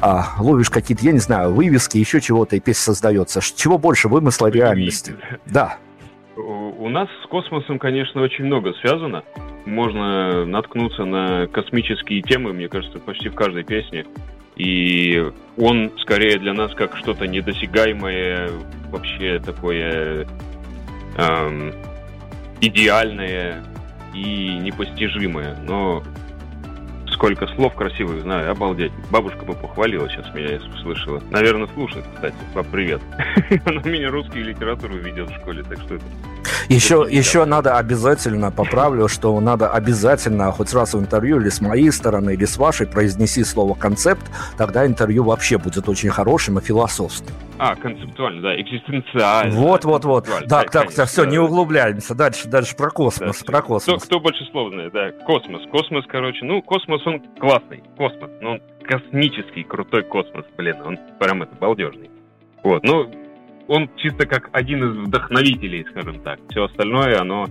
а, 0.00 0.28
ловишь 0.38 0.70
какие-то, 0.70 1.04
я 1.04 1.12
не 1.12 1.18
знаю, 1.18 1.52
вывески, 1.52 1.98
еще 1.98 2.20
чего-то, 2.20 2.56
и 2.56 2.60
песня 2.60 2.82
создается. 2.82 3.40
Чего 3.40 3.76
больше 3.76 4.08
вымысла 4.08 4.46
реальности? 4.46 5.14
Да. 5.46 5.76
У 6.84 6.90
нас 6.90 7.08
с 7.22 7.26
космосом, 7.28 7.78
конечно, 7.78 8.20
очень 8.20 8.44
много 8.44 8.74
связано. 8.74 9.24
Можно 9.64 10.44
наткнуться 10.44 11.06
на 11.06 11.46
космические 11.46 12.20
темы, 12.20 12.52
мне 12.52 12.68
кажется, 12.68 12.98
почти 12.98 13.30
в 13.30 13.34
каждой 13.34 13.64
песне. 13.64 14.04
И 14.56 15.24
он 15.56 15.92
скорее 16.00 16.38
для 16.38 16.52
нас 16.52 16.74
как 16.74 16.94
что-то 16.98 17.26
недосягаемое, 17.26 18.50
вообще 18.90 19.38
такое 19.38 20.26
эм, 21.16 21.72
идеальное. 22.60 23.64
и 24.12 24.58
непостижимое, 24.58 25.56
но 25.66 26.02
сколько 27.14 27.46
слов 27.48 27.74
красивых 27.74 28.22
знаю, 28.22 28.50
обалдеть. 28.50 28.92
Бабушка 29.10 29.44
бы 29.44 29.54
похвалила 29.54 30.08
сейчас 30.08 30.32
меня, 30.34 30.52
если 30.52 30.70
слышала. 30.82 31.22
Наверное, 31.30 31.68
слушает, 31.74 32.04
кстати. 32.14 32.36
Пап, 32.52 32.66
привет. 32.70 33.00
Она 33.64 33.80
меня 33.82 34.10
русский 34.10 34.42
литературу 34.42 34.96
ведет 34.96 35.30
в 35.30 35.34
школе, 35.36 35.62
так 35.62 35.80
что 35.80 35.94
это 35.94 36.04
еще, 36.68 37.06
еще 37.10 37.44
надо 37.44 37.76
обязательно, 37.76 38.50
поправлю, 38.50 39.08
что 39.08 39.38
надо 39.40 39.70
обязательно 39.70 40.50
хоть 40.52 40.72
раз 40.72 40.94
в 40.94 40.98
интервью 40.98 41.40
или 41.40 41.48
с 41.48 41.60
моей 41.60 41.90
стороны, 41.90 42.34
или 42.34 42.44
с 42.44 42.56
вашей 42.56 42.86
произнеси 42.86 43.44
слово 43.44 43.74
«концепт», 43.74 44.24
тогда 44.56 44.86
интервью 44.86 45.24
вообще 45.24 45.58
будет 45.58 45.88
очень 45.88 46.10
хорошим 46.10 46.58
и 46.58 46.62
философским. 46.62 47.34
А, 47.58 47.76
концептуально, 47.76 48.42
да, 48.42 48.60
экзистенциально. 48.60 49.54
Вот, 49.54 49.84
вот, 49.84 50.04
вот. 50.04 50.26
Так, 50.48 50.70
так, 50.70 50.92
так, 50.92 51.08
все, 51.08 51.24
не 51.24 51.38
углубляемся. 51.38 52.14
Дальше, 52.14 52.48
дальше 52.48 52.74
про 52.76 52.90
космос, 52.90 53.40
да, 53.40 53.46
про 53.46 53.62
космос. 53.62 54.02
Кто, 54.02 54.06
кто 54.06 54.20
больше 54.20 54.44
слов 54.50 54.72
знает, 54.72 54.92
да, 54.92 55.12
космос. 55.24 55.62
Космос, 55.70 56.04
короче, 56.08 56.44
ну, 56.44 56.62
космос, 56.62 57.03
он 57.06 57.20
классный, 57.38 57.82
космос, 57.96 58.30
но 58.40 58.52
он 58.52 58.62
космический, 58.82 59.64
крутой 59.64 60.02
космос, 60.04 60.44
блин, 60.56 60.76
он 60.84 60.98
прям 61.18 61.42
это 61.42 61.54
балдежный. 61.56 62.10
Вот, 62.62 62.82
ну, 62.84 63.10
он 63.68 63.90
чисто 63.96 64.26
как 64.26 64.50
один 64.52 64.84
из 64.84 65.06
вдохновителей, 65.06 65.86
скажем 65.90 66.20
так. 66.20 66.38
Все 66.50 66.64
остальное, 66.64 67.18
оно 67.20 67.46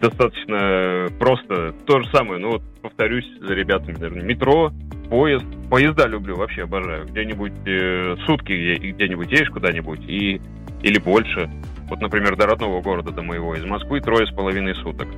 достаточно 0.00 1.08
просто 1.18 1.72
то 1.86 2.00
же 2.00 2.08
самое. 2.10 2.38
Ну 2.38 2.52
вот, 2.52 2.62
повторюсь 2.82 3.26
за 3.40 3.54
ребятами, 3.54 3.94
наверное, 3.94 4.24
метро, 4.24 4.72
поезд. 5.08 5.46
Поезда 5.70 6.06
люблю, 6.06 6.36
вообще 6.36 6.62
обожаю. 6.62 7.06
Где-нибудь 7.06 7.52
э, 7.66 8.16
сутки 8.26 8.92
где-нибудь 8.92 9.30
едешь 9.30 9.50
куда-нибудь 9.50 10.00
и 10.06 10.40
или 10.82 10.98
больше. 10.98 11.50
Вот, 11.88 12.00
например, 12.00 12.36
до 12.36 12.46
родного 12.46 12.80
города, 12.80 13.10
до 13.10 13.22
моего, 13.22 13.54
из 13.54 13.64
Москвы 13.64 14.00
трое 14.00 14.26
с 14.26 14.30
половиной 14.30 14.74
суток. 14.76 15.08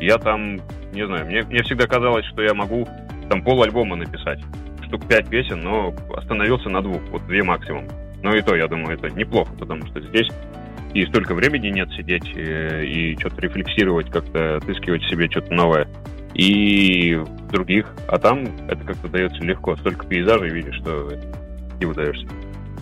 Я 0.00 0.18
там, 0.18 0.56
не 0.92 1.06
знаю, 1.06 1.26
мне, 1.26 1.42
мне 1.42 1.62
всегда 1.62 1.86
казалось, 1.86 2.24
что 2.26 2.42
я 2.42 2.54
могу 2.54 2.88
там 3.28 3.42
пол 3.42 3.62
альбома 3.62 3.96
написать. 3.96 4.40
Штук 4.86 5.06
пять 5.06 5.28
песен, 5.28 5.60
но 5.60 5.94
остановился 6.16 6.68
на 6.68 6.82
двух, 6.82 7.00
вот 7.10 7.26
две 7.26 7.42
максимум. 7.42 7.86
Но 8.22 8.34
и 8.34 8.42
то, 8.42 8.56
я 8.56 8.66
думаю, 8.66 8.98
это 8.98 9.08
неплохо, 9.10 9.52
потому 9.58 9.86
что 9.86 10.00
здесь 10.00 10.28
и 10.92 11.06
столько 11.06 11.34
времени 11.34 11.68
нет 11.68 11.88
сидеть 11.92 12.26
и, 12.34 12.40
э, 12.40 12.84
и 12.84 13.16
что-то 13.18 13.40
рефлексировать, 13.40 14.10
как-то 14.10 14.56
отыскивать 14.56 15.04
себе 15.04 15.30
что-то 15.30 15.54
новое. 15.54 15.86
И 16.34 17.20
других. 17.50 17.86
А 18.08 18.18
там 18.18 18.44
это 18.68 18.84
как-то 18.84 19.08
дается 19.08 19.42
легко. 19.42 19.76
Столько 19.76 20.06
пейзажей 20.06 20.50
видишь, 20.50 20.76
что 20.76 21.12
не 21.78 21.86
выдаешься. 21.86 22.26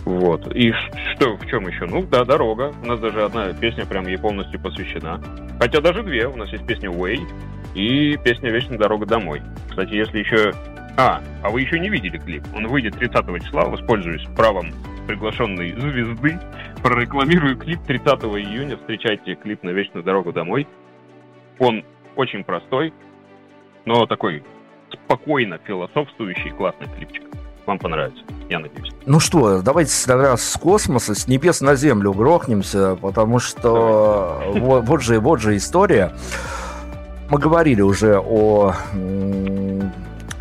Вот. 0.05 0.55
И 0.55 0.73
что, 1.13 1.35
в 1.35 1.45
чем 1.47 1.67
еще? 1.67 1.85
Ну, 1.85 2.03
да, 2.03 2.23
дорога. 2.23 2.73
У 2.81 2.85
нас 2.85 2.99
даже 2.99 3.23
одна 3.23 3.53
песня 3.53 3.85
прям 3.85 4.07
ей 4.07 4.17
полностью 4.17 4.59
посвящена. 4.59 5.21
Хотя 5.59 5.81
даже 5.81 6.03
две. 6.03 6.27
У 6.27 6.35
нас 6.35 6.49
есть 6.49 6.65
песня 6.65 6.89
Way 6.89 7.19
и 7.75 8.17
песня 8.23 8.49
Вечная 8.49 8.77
дорога 8.77 9.05
домой. 9.05 9.41
Кстати, 9.69 9.93
если 9.93 10.19
еще... 10.19 10.53
А, 10.97 11.21
а 11.43 11.49
вы 11.49 11.61
еще 11.61 11.79
не 11.79 11.89
видели 11.89 12.17
клип. 12.17 12.43
Он 12.55 12.67
выйдет 12.67 12.97
30 12.97 13.43
числа, 13.43 13.65
воспользуюсь 13.65 14.25
правом 14.35 14.71
приглашенной 15.07 15.71
звезды. 15.71 16.39
Прорекламирую 16.83 17.57
клип 17.57 17.79
30 17.85 18.07
июня. 18.07 18.77
Встречайте 18.77 19.35
клип 19.35 19.63
на 19.63 19.69
Вечную 19.69 20.03
дорогу 20.03 20.33
домой. 20.33 20.67
Он 21.57 21.83
очень 22.15 22.43
простой, 22.43 22.93
но 23.85 24.05
такой 24.05 24.43
спокойно 24.91 25.59
философствующий 25.65 26.51
классный 26.51 26.87
клипчик. 26.95 27.28
Вам 27.69 27.77
понравится, 27.77 28.23
я 28.49 28.57
надеюсь. 28.57 28.91
Ну 29.05 29.19
что, 29.19 29.61
давайте 29.61 29.93
тогда 30.07 30.35
с 30.37 30.57
космоса, 30.57 31.13
с 31.13 31.27
небес 31.27 31.61
на 31.61 31.75
землю 31.75 32.13
грохнемся, 32.13 32.95
потому 32.99 33.37
что 33.37 34.41
вот, 34.55 34.87
вот, 34.87 35.03
же, 35.03 35.19
вот 35.19 35.39
же 35.39 35.55
история. 35.55 36.11
Мы 37.29 37.37
говорили 37.37 37.81
уже 37.81 38.19
о 38.19 38.73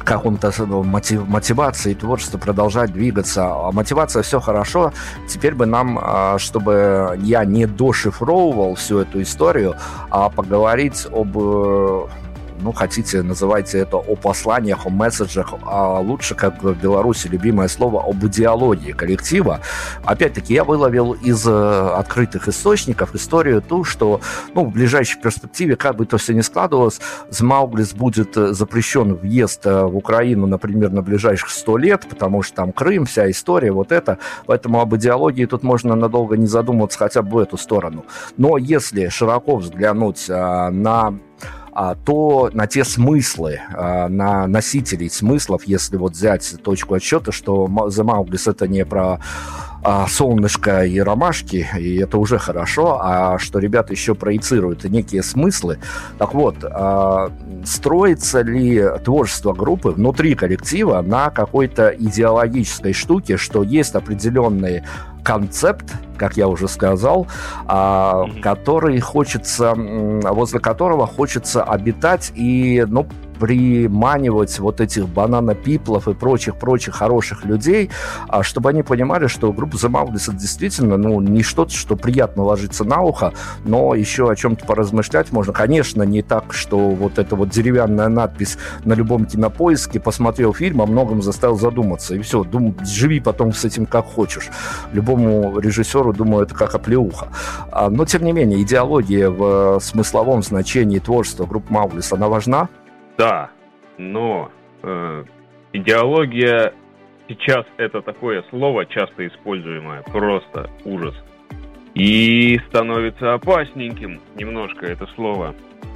каком-то 0.07 0.51
мотив, 0.85 1.29
мотивации 1.29 1.93
творчества 1.93 2.39
продолжать 2.39 2.95
двигаться. 2.95 3.45
А 3.45 3.73
мотивация 3.73 4.23
все 4.23 4.41
хорошо. 4.41 4.95
Теперь 5.29 5.55
бы 5.55 5.67
нам, 5.67 5.99
а, 6.01 6.39
чтобы 6.39 7.19
я 7.21 7.45
не 7.45 7.67
дошифровывал 7.67 8.75
всю 8.77 9.01
эту 9.01 9.21
историю, 9.21 9.77
а 10.09 10.31
поговорить 10.31 11.07
об 11.13 11.37
э, 11.37 12.07
ну, 12.61 12.73
хотите, 12.73 13.23
называйте 13.23 13.79
это 13.79 13.97
о 13.97 14.17
посланиях, 14.17 14.87
о 14.87 14.91
месседжах, 14.91 15.55
а 15.65 16.01
лучше, 16.01 16.35
как 16.35 16.63
в 16.63 16.75
Беларуси 16.75 17.29
любимое 17.29 17.69
слово, 17.69 18.03
об 18.03 18.25
идеологии 18.25 18.93
коллектива. 18.93 19.61
Опять-таки, 20.05 20.55
я 20.55 20.65
выловил 20.65 21.13
из 21.13 21.47
э, 21.47 21.91
открытых 21.97 22.49
источников 22.49 23.15
историю 23.15 23.63
ту, 23.63 23.85
что 23.85 24.21
ну, 24.55 24.65
в 24.65 24.73
ближайшей 24.73 25.21
перспективе, 25.21 25.77
как 25.77 25.97
бы 25.97 26.07
то 26.07 26.19
все 26.19 26.35
ни 26.35 26.41
складывалось, 26.41 27.01
с 27.31 27.41
Мауглис 27.41 27.93
будет 27.95 28.37
э, 28.37 28.53
запрещен 28.53 29.15
въезд 29.15 29.67
э, 29.67 29.85
в 29.85 29.97
Украину, 29.97 30.47
например, 30.47 30.91
на 30.91 31.03
ближайших 31.03 31.51
сто 31.51 31.79
лет, 31.79 32.07
потому 32.09 32.43
что 32.43 32.57
там 32.57 32.73
Крым, 32.73 33.07
вся 33.07 33.31
история, 33.31 33.73
вот 33.73 33.93
это. 33.93 34.19
Поэтому 34.47 34.81
об 34.81 34.95
идеологии 34.97 35.47
тут 35.47 35.63
можно 35.63 35.95
надолго 35.95 36.37
не 36.37 36.47
задумываться 36.47 36.99
хотя 36.99 37.23
бы 37.23 37.31
в 37.31 37.39
эту 37.39 37.57
сторону. 37.57 38.05
Но 38.37 38.57
если 38.57 39.09
широко 39.09 39.57
взглянуть 39.57 40.29
на 40.29 41.15
а, 41.79 41.95
то 41.95 42.51
на 42.53 42.67
те 42.67 42.83
смыслы, 42.83 43.61
а, 43.73 44.09
на 44.09 44.49
носителей 44.49 45.09
смыслов, 45.09 45.63
если 45.65 45.97
вот 45.97 46.15
взять 46.15 46.57
точку 46.65 46.95
отсчета, 46.95 47.31
что 47.31 47.69
The 47.69 48.03
Mauglис 48.03 48.49
это 48.49 48.67
не 48.67 48.85
про 48.85 49.21
а, 49.85 50.09
солнышко 50.09 50.85
и 50.85 50.99
ромашки, 50.99 51.69
и 51.79 51.99
это 51.99 52.19
уже 52.19 52.39
хорошо, 52.39 52.99
а 53.01 53.39
что 53.39 53.61
ребята 53.61 53.93
еще 53.93 54.17
проецируют 54.17 54.83
некие 54.83 55.23
смыслы. 55.23 55.79
Так 56.19 56.35
вот, 56.35 56.57
а, 56.65 57.31
строится 57.65 58.41
ли 58.41 58.85
творчество 59.05 59.53
группы 59.53 59.91
внутри 59.91 60.35
коллектива 60.35 61.01
на 61.01 61.31
какой-то 61.31 61.91
идеологической 61.91 62.93
штуке, 62.93 63.37
что 63.37 63.63
есть 63.63 63.95
определенные 63.95 64.85
концепт, 65.29 65.85
как 66.17 66.39
я 66.39 66.49
уже 66.49 66.69
сказал, 66.69 67.27
а, 67.67 68.25
который 68.43 68.99
хочется, 68.99 69.75
возле 69.77 70.59
которого 70.59 71.07
хочется 71.07 71.63
обитать 71.63 72.33
и, 72.35 72.83
ну, 72.89 73.07
приманивать 73.39 74.59
вот 74.59 74.81
этих 74.81 75.09
банана-пиплов 75.09 76.09
и 76.09 76.15
прочих-прочих 76.15 76.95
хороших 76.95 77.45
людей, 77.45 77.91
а 78.29 78.43
чтобы 78.43 78.71
они 78.71 78.83
понимали, 78.83 79.27
что 79.27 79.53
группа 79.53 79.77
The 79.77 79.89
Mauglис 79.89 80.29
это 80.29 80.37
действительно 80.37 80.97
ну, 80.97 81.21
не 81.21 81.43
что-то, 81.43 81.73
что 81.73 81.97
приятно 81.97 82.43
ложится 82.43 82.85
на 82.85 83.01
ухо, 83.01 83.33
но 83.65 83.95
еще 83.95 84.31
о 84.31 84.37
чем-то 84.37 84.67
поразмышлять 84.67 85.33
можно. 85.33 85.53
Конечно, 85.53 86.03
не 86.03 86.23
так, 86.23 86.53
что 86.53 86.79
вот 86.91 87.19
эта 87.19 87.37
вот 87.37 87.51
деревянная 87.51 88.09
надпись 88.09 88.59
на 88.85 88.95
любом 88.95 89.25
кинопоиске 89.25 90.01
посмотрел 90.01 90.53
фильм, 90.53 90.83
о 90.83 90.87
многом 90.87 91.23
заставил 91.23 91.57
задуматься. 91.57 92.15
И 92.15 92.21
все, 92.21 92.45
дум, 92.45 92.77
живи 92.85 93.21
потом 93.21 93.53
с 93.53 93.65
этим 93.65 93.87
как 93.87 94.07
хочешь. 94.07 94.51
Любому 95.19 95.59
режиссеру, 95.59 96.13
думаю, 96.13 96.45
это 96.45 96.55
как 96.55 96.75
оплеуха. 96.75 97.29
А, 97.73 97.91
но, 97.91 98.05
тем 98.05 98.25
не 98.25 98.33
менее, 98.33 98.63
идеология 98.63 99.29
в 99.31 99.81
смысловом 99.81 100.43
значении 100.43 100.99
творчества 100.99 101.47
группы 101.47 101.73
Мауглис, 101.73 102.13
она 102.13 102.29
важна? 102.29 102.69
Да, 103.17 103.51
но 103.97 104.51
э, 104.83 105.25
идеология 105.73 106.73
сейчас 107.29 107.67
это 107.77 108.01
такое 108.01 108.45
слово, 108.51 108.87
часто 108.87 109.27
используемое, 109.27 110.03
просто 110.03 110.71
ужас. 110.85 111.15
И 111.95 112.61
становится 112.69 113.35
опасненьким 113.35 114.21
немножко 114.37 114.87
это 114.87 115.07
слово, 115.17 115.55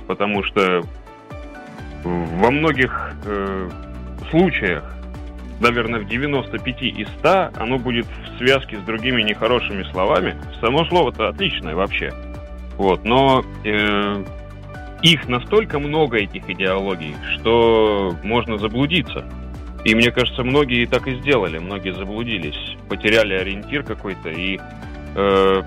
потому 0.08 0.42
что 0.42 0.82
во 2.02 2.50
многих 2.50 3.12
э, 3.24 3.70
случаях, 4.30 4.82
наверное, 5.62 6.00
в 6.00 6.08
95 6.08 6.82
из 6.82 7.08
100, 7.20 7.50
оно 7.56 7.78
будет 7.78 8.06
в 8.06 8.38
связке 8.38 8.78
с 8.78 8.82
другими 8.82 9.22
нехорошими 9.22 9.84
словами. 9.84 10.36
Само 10.60 10.84
слово-то 10.84 11.28
отличное 11.28 11.74
вообще. 11.74 12.12
Вот, 12.76 13.04
но 13.04 13.44
э, 13.64 14.24
их 15.02 15.28
настолько 15.28 15.78
много, 15.78 16.18
этих 16.18 16.48
идеологий, 16.48 17.14
что 17.34 18.14
можно 18.22 18.58
заблудиться. 18.58 19.24
И 19.84 19.94
мне 19.94 20.10
кажется, 20.10 20.44
многие 20.44 20.86
так 20.86 21.06
и 21.08 21.14
сделали, 21.20 21.58
многие 21.58 21.92
заблудились, 21.92 22.76
потеряли 22.88 23.34
ориентир 23.34 23.82
какой-то. 23.82 24.30
И 24.30 24.58
э, 25.14 25.62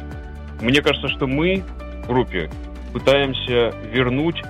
мне 0.62 0.82
кажется, 0.82 1.10
что 1.10 1.28
мы 1.28 1.64
в 2.04 2.08
группе 2.08 2.50
пытаемся 2.94 3.74
вернуть 3.92 4.42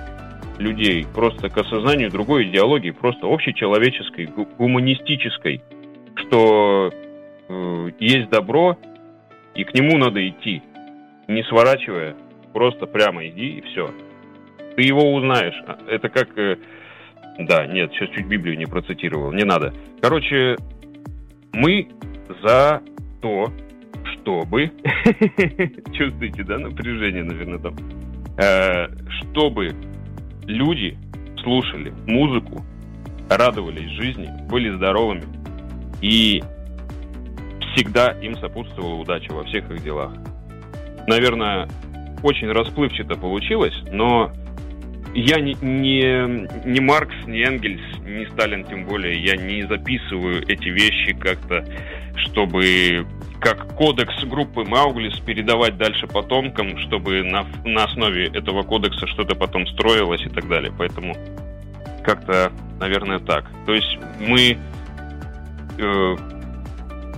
людей 0.58 1.06
просто 1.14 1.48
к 1.48 1.58
осознанию 1.58 2.10
другой 2.10 2.44
идеологии, 2.44 2.90
просто 2.90 3.26
общечеловеческой, 3.26 4.26
гуманистической, 4.58 5.62
что 6.16 6.90
э, 7.48 7.90
есть 8.00 8.30
добро, 8.30 8.78
и 9.54 9.64
к 9.64 9.74
нему 9.74 9.96
надо 9.98 10.26
идти, 10.26 10.62
не 11.28 11.42
сворачивая, 11.44 12.16
просто 12.52 12.86
прямо 12.86 13.26
иди 13.26 13.58
и 13.58 13.60
все. 13.62 13.90
Ты 14.76 14.82
его 14.82 15.14
узнаешь. 15.14 15.60
А, 15.66 15.78
это 15.88 16.08
как... 16.08 16.36
Э, 16.38 16.56
да, 17.38 17.66
нет, 17.66 17.92
сейчас 17.92 18.10
чуть 18.10 18.26
Библию 18.26 18.56
не 18.56 18.66
процитировал, 18.66 19.32
не 19.32 19.44
надо. 19.44 19.74
Короче, 20.00 20.56
мы 21.52 21.88
за 22.42 22.82
то, 23.20 23.52
чтобы... 24.04 24.70
Чувствуете, 25.92 26.44
да, 26.44 26.58
напряжение, 26.58 27.24
наверное, 27.24 27.58
там? 27.58 27.74
Э, 28.38 28.88
чтобы 29.20 29.74
люди 30.46 30.96
слушали 31.42 31.92
музыку, 32.06 32.64
радовались 33.28 33.90
жизни, 33.90 34.28
были 34.48 34.74
здоровыми. 34.76 35.24
И 36.00 36.42
всегда 37.72 38.12
им 38.22 38.36
сопутствовала 38.36 38.94
удача 38.94 39.32
во 39.32 39.44
всех 39.44 39.70
их 39.70 39.82
делах. 39.82 40.12
Наверное, 41.06 41.68
очень 42.22 42.50
расплывчато 42.50 43.14
получилось, 43.14 43.76
но 43.90 44.32
я 45.14 45.40
не, 45.40 45.54
не, 45.62 46.48
не 46.66 46.80
Маркс, 46.80 47.14
не 47.26 47.42
Энгельс, 47.42 47.80
не 48.04 48.26
Сталин 48.26 48.64
тем 48.64 48.84
более. 48.84 49.22
Я 49.22 49.36
не 49.36 49.62
записываю 49.66 50.42
эти 50.46 50.68
вещи 50.68 51.14
как-то, 51.14 51.64
чтобы 52.16 53.06
как 53.40 53.74
кодекс 53.76 54.24
группы 54.24 54.64
Мауглис 54.64 55.18
передавать 55.20 55.76
дальше 55.76 56.06
потомкам, 56.06 56.78
чтобы 56.78 57.22
на, 57.22 57.46
на 57.64 57.84
основе 57.84 58.26
этого 58.28 58.62
кодекса 58.62 59.06
что-то 59.06 59.34
потом 59.34 59.66
строилось 59.66 60.24
и 60.24 60.28
так 60.28 60.48
далее. 60.48 60.72
Поэтому 60.76 61.16
как-то, 62.04 62.52
наверное, 62.78 63.18
так. 63.18 63.44
То 63.66 63.74
есть 63.74 63.98
мы 64.20 64.58
э, 65.78 66.16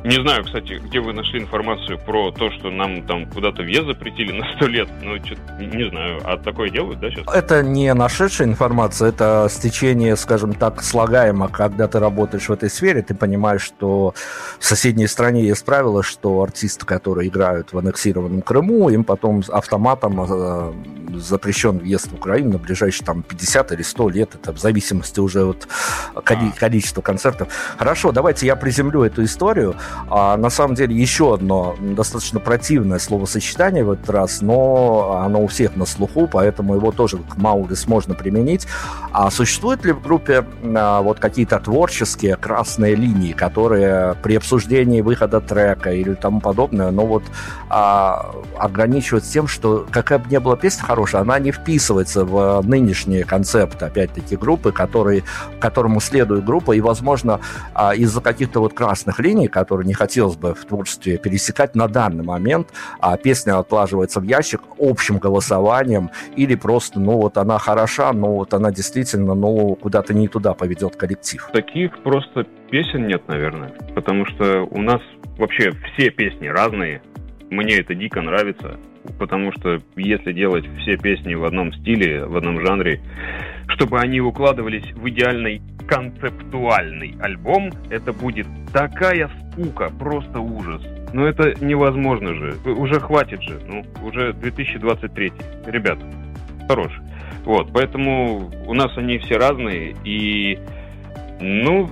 не 0.04 0.22
знаю, 0.22 0.44
кстати, 0.44 0.80
где 0.84 1.00
вы 1.00 1.12
нашли 1.12 1.40
информацию 1.40 1.98
про 1.98 2.30
то, 2.30 2.50
что 2.50 2.70
нам 2.70 3.02
там 3.06 3.26
куда-то 3.26 3.62
въезд 3.62 3.86
запретили 3.86 4.32
на 4.32 4.44
сто 4.54 4.66
лет. 4.66 4.88
Ну, 5.02 5.16
не 5.16 5.90
знаю. 5.90 6.20
А 6.24 6.36
такое 6.36 6.70
делают, 6.70 7.00
да, 7.00 7.10
сейчас? 7.10 7.26
Это 7.34 7.62
не 7.62 7.92
нашедшая 7.94 8.48
информация, 8.48 9.08
это 9.08 9.48
стечение, 9.50 10.16
скажем 10.16 10.52
так, 10.54 10.82
слагаемо. 10.82 11.48
Когда 11.48 11.88
ты 11.88 11.98
работаешь 11.98 12.48
в 12.48 12.52
этой 12.52 12.70
сфере, 12.70 13.02
ты 13.02 13.14
понимаешь, 13.14 13.62
что 13.62 14.14
в 14.58 14.64
соседней 14.64 15.06
стране 15.06 15.44
есть 15.44 15.64
правило, 15.64 16.02
что 16.02 16.42
артисты, 16.42 16.86
которые 16.86 17.28
играют 17.28 17.72
в 17.72 17.78
аннексированном 17.78 18.42
Крыму, 18.42 18.88
им 18.90 19.04
потом 19.04 19.42
автоматом 19.48 20.20
э, 20.20 20.72
запрещен 21.18 21.78
въезд 21.78 22.10
в 22.10 22.14
Украину 22.14 22.52
на 22.52 22.58
ближайшие 22.58 23.04
там 23.04 23.22
50 23.22 23.72
или 23.72 23.82
100 23.82 24.08
лет. 24.10 24.34
Это 24.34 24.52
в 24.52 24.58
зависимости 24.58 25.20
уже 25.20 25.44
от 25.44 25.68
количества 26.56 27.02
концертов. 27.02 27.48
Хорошо, 27.76 28.12
давайте 28.12 28.46
я 28.46 28.56
приземлю 28.56 29.02
эту 29.02 29.24
историю. 29.24 29.76
А, 30.10 30.36
на 30.36 30.50
самом 30.50 30.74
деле 30.74 30.94
еще 30.94 31.34
одно 31.34 31.76
достаточно 31.80 32.40
противное 32.40 32.98
словосочетание 32.98 33.84
в 33.84 33.90
этот 33.90 34.10
раз, 34.10 34.40
но 34.40 35.20
оно 35.24 35.42
у 35.42 35.46
всех 35.46 35.76
на 35.76 35.86
слуху, 35.86 36.28
поэтому 36.30 36.74
его 36.74 36.92
тоже 36.92 37.18
к 37.18 37.36
Маулис 37.36 37.86
можно 37.86 38.14
применить. 38.14 38.66
А 39.12 39.30
существуют 39.30 39.84
ли 39.84 39.92
в 39.92 40.02
группе 40.02 40.44
а, 40.62 41.02
вот 41.02 41.18
какие-то 41.18 41.58
творческие 41.58 42.36
красные 42.36 42.94
линии, 42.94 43.32
которые 43.32 44.14
при 44.22 44.36
обсуждении 44.36 45.00
выхода 45.00 45.40
трека 45.40 45.92
или 45.92 46.14
тому 46.14 46.40
подобное, 46.40 46.90
но 46.90 47.06
вот 47.06 47.24
а, 47.68 48.30
ограничивают 48.58 49.24
тем, 49.24 49.46
что 49.46 49.86
какая 49.90 50.18
бы 50.18 50.30
ни 50.30 50.38
была 50.38 50.56
песня 50.56 50.84
хорошая, 50.84 51.07
она 51.14 51.38
не 51.38 51.52
вписывается 51.52 52.24
в 52.24 52.60
нынешние 52.62 53.24
концепты, 53.24 53.86
опять-таки, 53.86 54.36
группы, 54.36 54.72
которые, 54.72 55.22
которому 55.60 56.00
следует 56.00 56.44
группа, 56.44 56.72
и, 56.72 56.80
возможно, 56.80 57.40
а, 57.74 57.94
из-за 57.94 58.20
каких-то 58.20 58.60
вот 58.60 58.74
красных 58.74 59.18
линий, 59.18 59.48
которые 59.48 59.78
который 59.78 59.86
не 59.86 59.94
хотелось 59.94 60.36
бы 60.36 60.54
в 60.54 60.64
творчестве 60.64 61.18
пересекать 61.18 61.76
на 61.76 61.88
данный 61.88 62.24
момент, 62.24 62.68
а 63.00 63.16
песня 63.16 63.58
отлаживается 63.58 64.18
в 64.18 64.24
ящик 64.24 64.60
общим 64.78 65.18
голосованием 65.18 66.10
или 66.36 66.56
просто, 66.56 66.98
ну 66.98 67.12
вот 67.12 67.36
она 67.38 67.58
хороша, 67.58 68.12
но 68.12 68.34
вот 68.34 68.54
она 68.54 68.72
действительно, 68.72 69.34
ну 69.34 69.76
куда-то 69.76 70.14
не 70.14 70.26
туда 70.26 70.54
поведет 70.54 70.96
коллектив. 70.96 71.48
Таких 71.52 72.02
просто 72.02 72.44
песен 72.70 73.06
нет, 73.06 73.22
наверное, 73.28 73.72
потому 73.94 74.26
что 74.26 74.66
у 74.70 74.80
нас 74.80 75.00
вообще 75.38 75.72
все 75.92 76.10
песни 76.10 76.48
разные, 76.48 77.00
мне 77.50 77.76
это 77.78 77.94
дико 77.94 78.20
нравится, 78.20 78.78
потому 79.18 79.52
что 79.52 79.80
если 79.96 80.32
делать 80.32 80.64
все 80.80 80.96
песни 80.96 81.34
в 81.34 81.44
одном 81.44 81.72
стиле, 81.72 82.24
в 82.24 82.36
одном 82.36 82.64
жанре, 82.64 83.00
чтобы 83.68 84.00
они 84.00 84.20
укладывались 84.20 84.92
в 84.92 85.08
идеальный 85.08 85.62
концептуальный 85.86 87.14
альбом, 87.20 87.70
это 87.90 88.12
будет 88.12 88.46
такая 88.72 89.30
скука, 89.52 89.90
просто 89.98 90.40
ужас. 90.40 90.82
Ну 91.12 91.24
это 91.24 91.54
невозможно 91.64 92.34
же. 92.34 92.54
Уже 92.66 93.00
хватит 93.00 93.42
же. 93.42 93.58
Ну, 93.66 93.84
уже 94.04 94.34
2023. 94.34 95.32
Ребят, 95.66 95.98
хорош. 96.68 96.92
Вот, 97.44 97.70
поэтому 97.72 98.50
у 98.66 98.74
нас 98.74 98.96
они 98.98 99.18
все 99.18 99.38
разные. 99.38 99.96
И, 100.04 100.58
ну, 101.40 101.88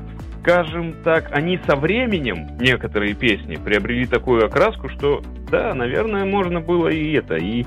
скажем 0.47 0.95
так, 1.03 1.29
они 1.33 1.59
со 1.67 1.75
временем, 1.75 2.57
некоторые 2.61 3.15
песни, 3.15 3.57
приобрели 3.57 4.07
такую 4.07 4.47
окраску, 4.47 4.89
что, 4.89 5.21
да, 5.51 5.75
наверное, 5.75 6.25
можно 6.25 6.61
было 6.61 6.87
и 6.87 7.15
это, 7.15 7.35
и 7.35 7.67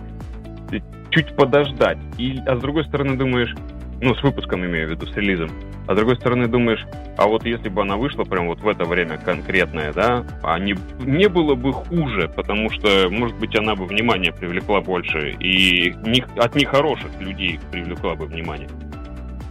чуть 1.10 1.36
подождать. 1.36 1.98
И, 2.18 2.40
а 2.48 2.56
с 2.56 2.62
другой 2.62 2.86
стороны 2.86 3.18
думаешь, 3.18 3.54
ну, 4.02 4.16
с 4.16 4.24
выпуском 4.24 4.66
имею 4.66 4.88
в 4.88 4.92
виду, 4.92 5.08
с 5.08 5.16
релизом. 5.18 5.50
А 5.88 5.94
с 5.94 5.98
другой 5.98 6.16
стороны 6.16 6.48
думаешь, 6.48 6.86
а 7.18 7.28
вот 7.28 7.44
если 7.46 7.68
бы 7.68 7.82
она 7.82 7.98
вышла 7.98 8.24
прям 8.24 8.48
вот 8.48 8.62
в 8.62 8.68
это 8.68 8.86
время 8.86 9.18
конкретное, 9.18 9.92
да, 9.92 10.24
а 10.42 10.58
не, 10.58 10.76
не 11.00 11.28
было 11.28 11.56
бы 11.56 11.74
хуже, 11.74 12.32
потому 12.34 12.70
что, 12.70 13.10
может 13.10 13.38
быть, 13.40 13.58
она 13.58 13.76
бы 13.76 13.88
внимание 13.88 14.32
привлекла 14.32 14.80
больше, 14.80 15.32
и 15.32 15.94
не, 16.06 16.24
от 16.38 16.56
нехороших 16.56 17.10
людей 17.20 17.60
привлекла 17.72 18.16
бы 18.16 18.26
внимание. 18.26 18.70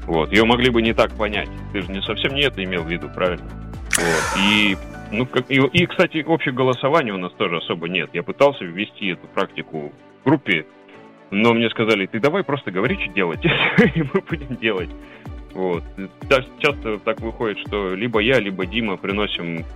Вот, 0.09 0.33
ее 0.33 0.45
могли 0.45 0.71
бы 0.71 0.81
не 0.81 0.95
так 0.95 1.13
понять. 1.13 1.51
Ты 1.73 1.83
же 1.83 1.93
не 1.93 2.01
совсем 2.01 2.35
не 2.35 2.41
это 2.43 2.65
имел 2.65 2.83
в 2.83 2.91
виду, 2.91 3.11
правильно? 3.15 3.45
Вот, 3.95 4.41
и 4.41 4.75
ну, 5.13 5.27
как, 5.27 5.51
и, 5.51 5.57
и, 5.57 5.87
кстати, 5.87 6.25
общего 6.27 6.55
голосования 6.55 7.13
у 7.13 7.19
нас 7.19 7.31
тоже 7.35 7.59
особо 7.59 7.89
нет. 7.89 8.09
Я 8.15 8.23
пытался 8.23 8.65
ввести 8.65 9.09
эту 9.09 9.27
практику 9.27 9.93
в 10.23 10.25
группе, 10.25 10.65
но 11.31 11.53
мне 11.53 11.69
сказали, 11.69 12.07
ты 12.07 12.21
давай 12.21 12.43
просто 12.43 12.71
говори, 12.71 12.97
что 12.97 13.13
делать, 13.13 13.45
и 13.95 14.03
мы 14.03 14.23
будем 14.27 14.57
делать. 14.57 14.89
Вот. 15.53 15.85
Часто 16.59 16.99
так 17.01 17.21
выходит, 17.21 17.59
что 17.67 17.95
либо 17.95 18.21
я, 18.21 18.41
либо 18.41 18.65
Дима 18.65 18.97
приносим 18.97 19.67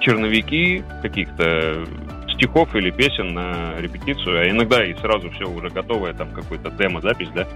черновики 0.00 0.84
каких-то 1.00 1.86
стихов 2.34 2.74
или 2.74 2.90
песен 2.90 3.32
на 3.32 3.76
репетицию, 3.78 4.40
а 4.40 4.50
иногда 4.50 4.84
и 4.84 4.92
сразу 4.94 5.30
все 5.30 5.48
уже 5.48 5.70
готовое, 5.70 6.12
там 6.12 6.30
какой-то 6.32 6.70
демо-запись, 6.70 7.28
да, 7.34 7.46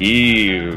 и, 0.00 0.72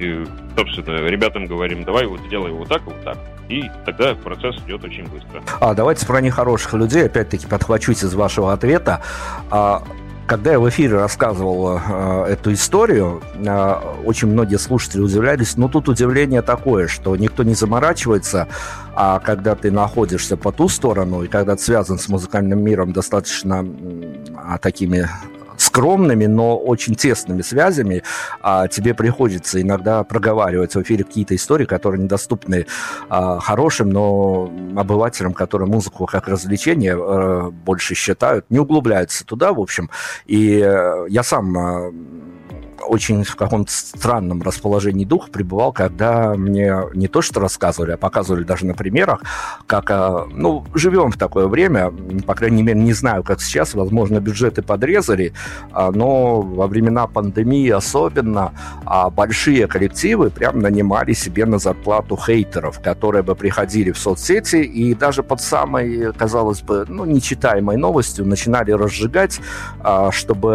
и, 0.00 0.26
собственно, 0.56 1.06
ребятам 1.06 1.46
говорим, 1.46 1.84
давай 1.84 2.06
вот 2.06 2.20
сделай 2.26 2.50
вот 2.52 2.68
так, 2.68 2.82
вот 2.84 3.02
так, 3.04 3.18
и 3.48 3.64
тогда 3.84 4.14
процесс 4.14 4.56
идет 4.66 4.84
очень 4.84 5.04
быстро. 5.08 5.42
А 5.60 5.74
давайте 5.74 6.06
про 6.06 6.20
нехороших 6.20 6.74
людей, 6.74 7.06
опять-таки, 7.06 7.46
подхвачусь 7.46 8.04
из 8.04 8.14
вашего 8.14 8.52
ответа. 8.52 9.02
А, 9.50 9.82
когда 10.30 10.52
я 10.52 10.60
в 10.60 10.68
эфире 10.68 10.94
рассказывал 10.94 11.76
э, 11.76 12.24
эту 12.28 12.52
историю, 12.52 13.20
э, 13.34 13.74
очень 14.04 14.28
многие 14.28 14.58
слушатели 14.60 15.00
удивлялись. 15.00 15.56
Но 15.56 15.66
тут 15.66 15.88
удивление 15.88 16.40
такое, 16.40 16.86
что 16.86 17.16
никто 17.16 17.42
не 17.42 17.54
заморачивается, 17.54 18.46
а 18.94 19.18
когда 19.18 19.56
ты 19.56 19.72
находишься 19.72 20.36
по 20.36 20.52
ту 20.52 20.68
сторону, 20.68 21.24
и 21.24 21.26
когда 21.26 21.56
ты 21.56 21.62
связан 21.62 21.98
с 21.98 22.08
музыкальным 22.08 22.62
миром 22.62 22.92
достаточно 22.92 23.66
э, 23.66 24.58
такими 24.62 25.08
скромными, 25.70 26.26
но 26.26 26.58
очень 26.58 26.96
тесными 26.96 27.42
связями, 27.42 28.02
а 28.42 28.66
тебе 28.66 28.92
приходится 28.92 29.62
иногда 29.62 30.02
проговаривать 30.02 30.74
в 30.74 30.82
эфире 30.82 31.04
какие-то 31.04 31.36
истории, 31.36 31.64
которые 31.64 32.02
недоступны 32.02 32.66
а, 33.08 33.38
хорошим, 33.38 33.90
но 33.90 34.52
обывателям, 34.76 35.32
которые 35.32 35.68
музыку 35.68 36.06
как 36.06 36.26
развлечение 36.26 36.96
а, 36.98 37.50
больше 37.50 37.94
считают, 37.94 38.46
не 38.50 38.58
углубляются 38.58 39.24
туда, 39.24 39.52
в 39.52 39.60
общем. 39.60 39.90
И 40.26 40.60
а, 40.60 41.06
я 41.08 41.22
сам 41.22 41.56
а, 41.56 41.92
очень 42.86 43.24
в 43.24 43.36
каком-то 43.36 43.72
странном 43.72 44.42
расположении 44.42 45.04
духа 45.04 45.30
пребывал, 45.30 45.72
когда 45.72 46.34
мне 46.34 46.74
не 46.94 47.08
то 47.08 47.22
что 47.22 47.40
рассказывали, 47.40 47.92
а 47.92 47.96
показывали 47.96 48.44
даже 48.44 48.66
на 48.66 48.74
примерах, 48.74 49.22
как, 49.66 49.90
а, 49.90 50.26
ну, 50.30 50.64
живем 50.74 51.10
в 51.10 51.16
такое 51.16 51.46
время, 51.46 51.92
по 52.26 52.34
крайней 52.34 52.62
мере, 52.62 52.80
не 52.80 52.92
знаю, 52.92 53.22
как 53.22 53.40
сейчас, 53.40 53.74
возможно, 53.74 54.20
бюджеты 54.20 54.62
подрезали, 54.62 55.32
а, 55.72 55.90
но 55.90 56.40
во 56.40 56.66
времена 56.66 57.06
пандемии 57.06 57.70
особенно 57.70 58.52
а, 58.84 59.10
большие 59.10 59.66
коллективы 59.66 60.30
прям 60.30 60.60
нанимали 60.60 61.12
себе 61.12 61.46
на 61.46 61.58
зарплату 61.58 62.16
хейтеров, 62.16 62.80
которые 62.80 63.22
бы 63.22 63.34
приходили 63.34 63.90
в 63.92 63.98
соцсети 63.98 64.56
и 64.56 64.94
даже 64.94 65.22
под 65.22 65.40
самой, 65.40 66.12
казалось 66.12 66.62
бы, 66.62 66.84
ну, 66.88 67.04
нечитаемой 67.04 67.76
новостью 67.76 68.26
начинали 68.26 68.72
разжигать, 68.72 69.40
чтобы 70.10 70.50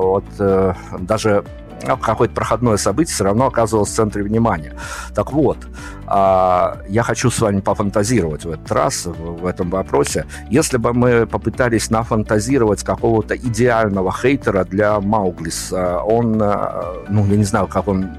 вот 0.00 0.24
э, 0.38 0.74
даже 1.00 1.41
какое-то 1.82 2.34
проходное 2.34 2.76
событие 2.76 3.14
все 3.14 3.24
равно 3.24 3.46
оказывалось 3.46 3.90
в 3.90 3.94
центре 3.94 4.22
внимания. 4.22 4.74
Так 5.14 5.32
вот, 5.32 5.58
а, 6.06 6.78
я 6.88 7.02
хочу 7.02 7.30
с 7.30 7.40
вами 7.40 7.60
пофантазировать 7.60 8.44
в 8.44 8.50
этот 8.50 8.70
раз 8.72 9.06
в 9.06 9.46
этом 9.46 9.70
вопросе. 9.70 10.26
Если 10.50 10.76
бы 10.76 10.92
мы 10.92 11.26
попытались 11.26 11.90
нафантазировать 11.90 12.82
какого-то 12.82 13.36
идеального 13.36 14.12
хейтера 14.12 14.64
для 14.64 15.00
Мауглис, 15.00 15.72
он, 15.72 16.40
а, 16.42 17.04
ну, 17.08 17.26
я 17.26 17.36
не 17.36 17.44
знаю, 17.44 17.66
как 17.66 17.88
он 17.88 18.10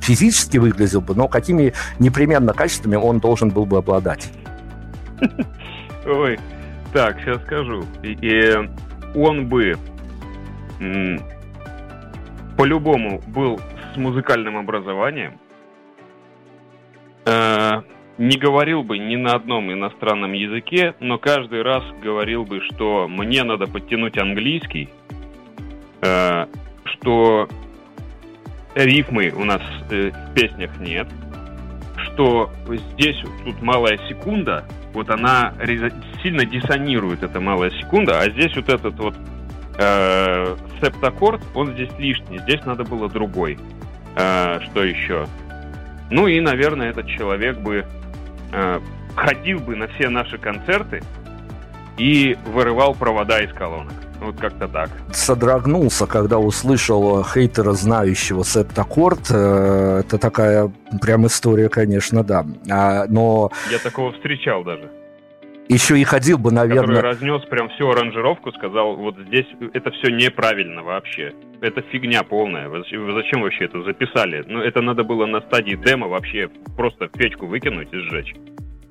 физически 0.00 0.58
выглядел 0.58 1.00
бы, 1.00 1.14
но 1.14 1.28
какими 1.28 1.72
непременно 1.98 2.52
качествами 2.52 2.96
он 2.96 3.20
должен 3.20 3.50
был 3.50 3.66
бы 3.66 3.78
обладать? 3.78 4.30
Ой, 6.06 6.38
так, 6.92 7.20
сейчас 7.20 7.40
скажу. 7.42 7.84
И 8.02 8.54
он 9.14 9.48
бы 9.48 9.76
по-любому 12.56 13.20
был 13.26 13.60
с 13.92 13.96
музыкальным 13.96 14.56
образованием, 14.56 15.38
э, 17.24 17.82
не 18.18 18.36
говорил 18.36 18.82
бы 18.82 18.98
ни 18.98 19.16
на 19.16 19.34
одном 19.34 19.72
иностранном 19.72 20.32
языке, 20.32 20.94
но 21.00 21.18
каждый 21.18 21.62
раз 21.62 21.82
говорил 22.02 22.44
бы, 22.44 22.60
что 22.62 23.08
мне 23.08 23.42
надо 23.42 23.66
подтянуть 23.66 24.18
английский, 24.18 24.88
э, 26.02 26.46
что 26.84 27.48
рифмы 28.74 29.32
у 29.36 29.44
нас 29.44 29.62
э, 29.90 30.10
в 30.10 30.34
песнях 30.34 30.78
нет, 30.78 31.08
что 31.96 32.50
здесь 32.68 33.16
тут 33.44 33.60
малая 33.62 33.98
секунда, 34.08 34.64
вот 34.92 35.08
она 35.10 35.54
сильно 36.22 36.44
диссонирует, 36.44 37.22
эта 37.22 37.40
малая 37.40 37.70
секунда, 37.70 38.20
а 38.20 38.30
здесь 38.30 38.54
вот 38.56 38.68
этот 38.68 38.94
вот 38.98 39.14
э, 39.78 40.56
септаккорд, 40.80 41.42
он 41.54 41.72
здесь 41.72 41.90
лишний, 41.98 42.38
здесь 42.38 42.64
надо 42.64 42.84
было 42.84 43.08
другой. 43.08 43.58
Э, 44.16 44.60
что 44.60 44.84
еще? 44.84 45.26
Ну 46.10 46.26
и, 46.26 46.40
наверное, 46.40 46.90
этот 46.90 47.06
человек 47.06 47.58
бы 47.58 47.86
э, 48.52 48.80
ходил 49.16 49.60
бы 49.60 49.76
на 49.76 49.88
все 49.88 50.08
наши 50.08 50.38
концерты 50.38 51.02
и 51.96 52.36
вырывал 52.46 52.94
провода 52.94 53.40
из 53.40 53.52
колонок. 53.52 53.94
Вот 54.20 54.36
как-то 54.38 54.68
так. 54.68 54.88
Содрогнулся, 55.10 56.06
когда 56.06 56.38
услышал 56.38 57.24
хейтера, 57.24 57.72
знающего 57.72 58.44
септаккорд. 58.44 59.30
Э, 59.30 60.02
это 60.04 60.18
такая 60.18 60.70
прям 61.00 61.26
история, 61.26 61.68
конечно, 61.68 62.22
да. 62.22 62.46
А, 62.70 63.06
но... 63.08 63.50
Я 63.70 63.78
такого 63.78 64.12
встречал 64.12 64.62
даже. 64.62 64.90
Еще 65.72 65.98
и 65.98 66.04
ходил 66.04 66.38
бы, 66.38 66.52
наверное... 66.52 66.96
Который 66.96 67.02
разнес 67.02 67.42
прям 67.46 67.68
всю 67.70 67.88
аранжировку, 67.90 68.52
сказал, 68.52 68.96
вот 68.96 69.16
здесь 69.26 69.46
это 69.72 69.90
все 69.90 70.10
неправильно 70.10 70.82
вообще. 70.82 71.32
Это 71.60 71.80
фигня 71.90 72.22
полная. 72.24 72.68
Вы 72.68 72.84
зачем 73.14 73.42
вообще 73.42 73.64
это 73.64 73.82
записали? 73.82 74.44
Ну, 74.46 74.60
это 74.60 74.82
надо 74.82 75.02
было 75.02 75.26
на 75.26 75.40
стадии 75.40 75.76
демо 75.76 76.08
вообще 76.08 76.50
просто 76.76 77.08
в 77.08 77.12
печку 77.12 77.46
выкинуть 77.46 77.92
и 77.92 77.98
сжечь. 77.98 78.34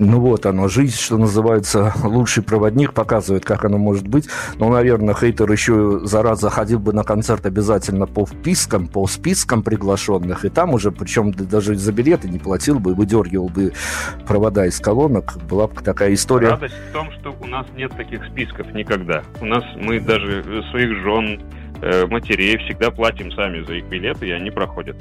Ну 0.04 0.20
вот 0.20 0.47
оно, 0.47 0.68
жизнь, 0.68 0.97
что 0.97 1.20
называется, 1.20 1.93
лучший 2.04 2.41
проводник 2.41 2.91
показывает, 2.91 3.45
как 3.45 3.66
оно 3.66 3.78
может 3.78 4.08
быть. 4.08 4.28
Но, 4.58 4.68
наверное, 4.70 5.14
хейтер 5.14 5.52
еще, 5.52 5.99
зараза, 6.06 6.49
ходил 6.49 6.80
бы 6.80 6.91
на 6.91 7.04
концерт 7.04 7.45
обязательно 7.45 8.08
по 8.08 8.26
впискам, 8.26 8.88
по 8.88 9.06
спискам 9.06 9.62
приглашенных, 9.62 10.43
и 10.43 10.49
там 10.49 10.74
уже, 10.74 10.91
причем 10.91 11.32
даже 11.32 11.76
за 11.76 11.93
билеты 11.93 12.30
не 12.30 12.39
платил 12.39 12.80
бы, 12.80 12.95
выдергивал 12.95 13.49
бы 13.49 13.74
провода 14.26 14.66
из 14.66 14.80
колонок. 14.80 15.38
Была 15.47 15.68
бы 15.68 15.80
такая 15.84 16.16
история. 16.16 16.49
Радость 16.49 16.74
в 16.89 16.93
том, 16.93 17.12
что 17.20 17.36
у 17.39 17.45
нас 17.45 17.68
нет 17.76 17.91
таких 17.95 18.26
списков 18.26 18.74
никогда. 18.74 19.22
У 19.39 19.45
нас 19.45 19.64
мы 19.76 19.99
даже 19.99 20.43
своих 20.72 20.97
жен, 21.04 21.39
э, 21.39 21.61
матерей 21.82 22.57
всегда 22.57 22.91
платим 22.91 23.32
сами 23.32 23.63
за 23.65 23.73
их 23.73 23.86
билеты, 23.86 24.27
и 24.27 24.32
они 24.32 24.51
проходят. 24.51 24.95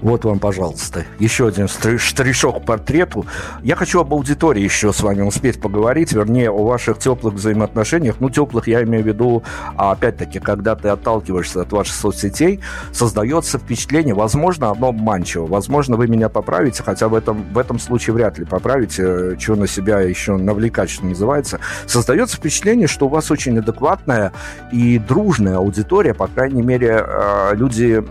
Вот 0.00 0.24
вам, 0.24 0.38
пожалуйста, 0.38 1.04
еще 1.18 1.48
один 1.48 1.66
штришок 1.66 2.62
к 2.62 2.64
портрету. 2.64 3.26
Я 3.64 3.74
хочу 3.74 4.00
об 4.00 4.14
аудитории 4.14 4.62
еще 4.62 4.92
с 4.92 5.00
вами 5.00 5.22
успеть 5.22 5.60
поговорить, 5.60 6.12
вернее, 6.12 6.50
о 6.50 6.64
ваших 6.64 6.98
теплых 6.98 7.34
взаимоотношениях. 7.34 8.20
Ну, 8.20 8.30
теплых 8.30 8.68
я 8.68 8.84
имею 8.84 9.02
в 9.02 9.08
виду, 9.08 9.42
а 9.76 9.90
опять-таки, 9.90 10.38
когда 10.38 10.76
ты 10.76 10.88
отталкиваешься 10.88 11.62
от 11.62 11.72
ваших 11.72 11.96
соцсетей, 11.96 12.60
создается 12.92 13.58
впечатление, 13.58 14.14
возможно, 14.14 14.70
оно 14.70 14.90
обманчиво. 14.90 15.46
Возможно, 15.46 15.96
вы 15.96 16.06
меня 16.06 16.28
поправите, 16.28 16.84
хотя 16.84 17.08
в 17.08 17.14
этом, 17.14 17.42
в 17.52 17.58
этом 17.58 17.80
случае 17.80 18.14
вряд 18.14 18.38
ли 18.38 18.44
поправите, 18.44 19.36
что 19.36 19.56
на 19.56 19.66
себя 19.66 19.98
еще 19.98 20.36
навлекать, 20.36 20.90
что 20.90 21.06
называется. 21.06 21.58
Создается 21.86 22.36
впечатление, 22.36 22.86
что 22.86 23.06
у 23.06 23.08
вас 23.08 23.32
очень 23.32 23.58
адекватная 23.58 24.32
и 24.72 25.00
дружная 25.00 25.56
аудитория, 25.56 25.97
по 26.14 26.28
крайней 26.28 26.62
мере, 26.62 27.04
э, 27.04 27.54
люди, 27.54 28.02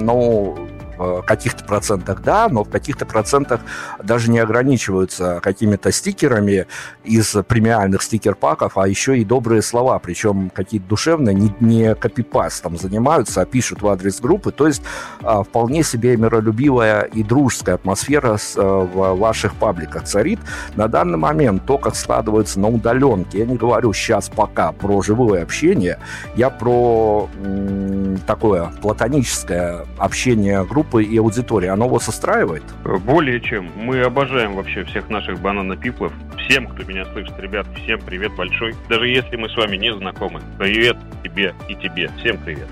ну, 0.00 0.56
в 0.96 1.22
каких-то 1.22 1.64
процентах 1.64 2.22
да, 2.22 2.48
но 2.48 2.64
в 2.64 2.70
каких-то 2.70 3.06
процентах 3.06 3.60
даже 4.02 4.30
не 4.30 4.38
ограничиваются 4.38 5.40
какими-то 5.42 5.92
стикерами 5.92 6.66
из 7.04 7.36
премиальных 7.46 8.02
стикер-паков, 8.02 8.78
а 8.78 8.88
еще 8.88 9.18
и 9.18 9.24
добрые 9.24 9.62
слова, 9.62 9.98
причем 9.98 10.50
какие-то 10.50 10.88
душевные, 10.88 11.34
не, 11.34 11.54
не 11.60 11.94
копипастом 11.94 12.76
занимаются, 12.78 13.42
а 13.42 13.46
пишут 13.46 13.82
в 13.82 13.88
адрес 13.88 14.20
группы. 14.20 14.52
То 14.52 14.66
есть 14.66 14.82
а, 15.22 15.42
вполне 15.42 15.82
себе 15.82 16.16
миролюбивая 16.16 17.02
и 17.02 17.22
дружеская 17.22 17.76
атмосфера 17.76 18.38
а, 18.56 18.84
в 18.84 19.18
ваших 19.18 19.54
пабликах 19.54 20.04
царит. 20.04 20.38
На 20.74 20.88
данный 20.88 21.18
момент 21.18 21.64
то, 21.66 21.78
как 21.78 21.96
складывается 21.96 22.60
на 22.60 22.68
удаленке, 22.68 23.40
я 23.40 23.46
не 23.46 23.56
говорю 23.56 23.92
сейчас 23.92 24.28
пока 24.28 24.72
про 24.72 25.02
живое 25.02 25.42
общение, 25.42 25.98
я 26.36 26.50
про 26.50 27.28
м, 27.42 28.18
такое 28.26 28.72
платоническое 28.80 29.84
общение 29.98 30.64
групп 30.64 30.85
группы 30.86 31.04
и 31.04 31.18
аудитории, 31.18 31.68
оно 31.68 31.88
вас 31.88 32.08
устраивает? 32.08 32.62
Более 33.04 33.40
чем. 33.40 33.68
Мы 33.76 34.02
обожаем 34.02 34.54
вообще 34.54 34.84
всех 34.84 35.08
наших 35.10 35.40
бананопиплов. 35.40 36.12
Всем, 36.38 36.66
кто 36.66 36.84
меня 36.84 37.04
слышит, 37.06 37.38
ребят, 37.38 37.66
всем 37.82 38.00
привет 38.00 38.34
большой. 38.36 38.74
Даже 38.88 39.08
если 39.08 39.36
мы 39.36 39.48
с 39.48 39.56
вами 39.56 39.76
не 39.76 39.92
знакомы. 39.94 40.40
Привет 40.58 40.96
тебе 41.24 41.54
и 41.68 41.74
тебе. 41.74 42.10
Всем 42.18 42.38
привет. 42.38 42.68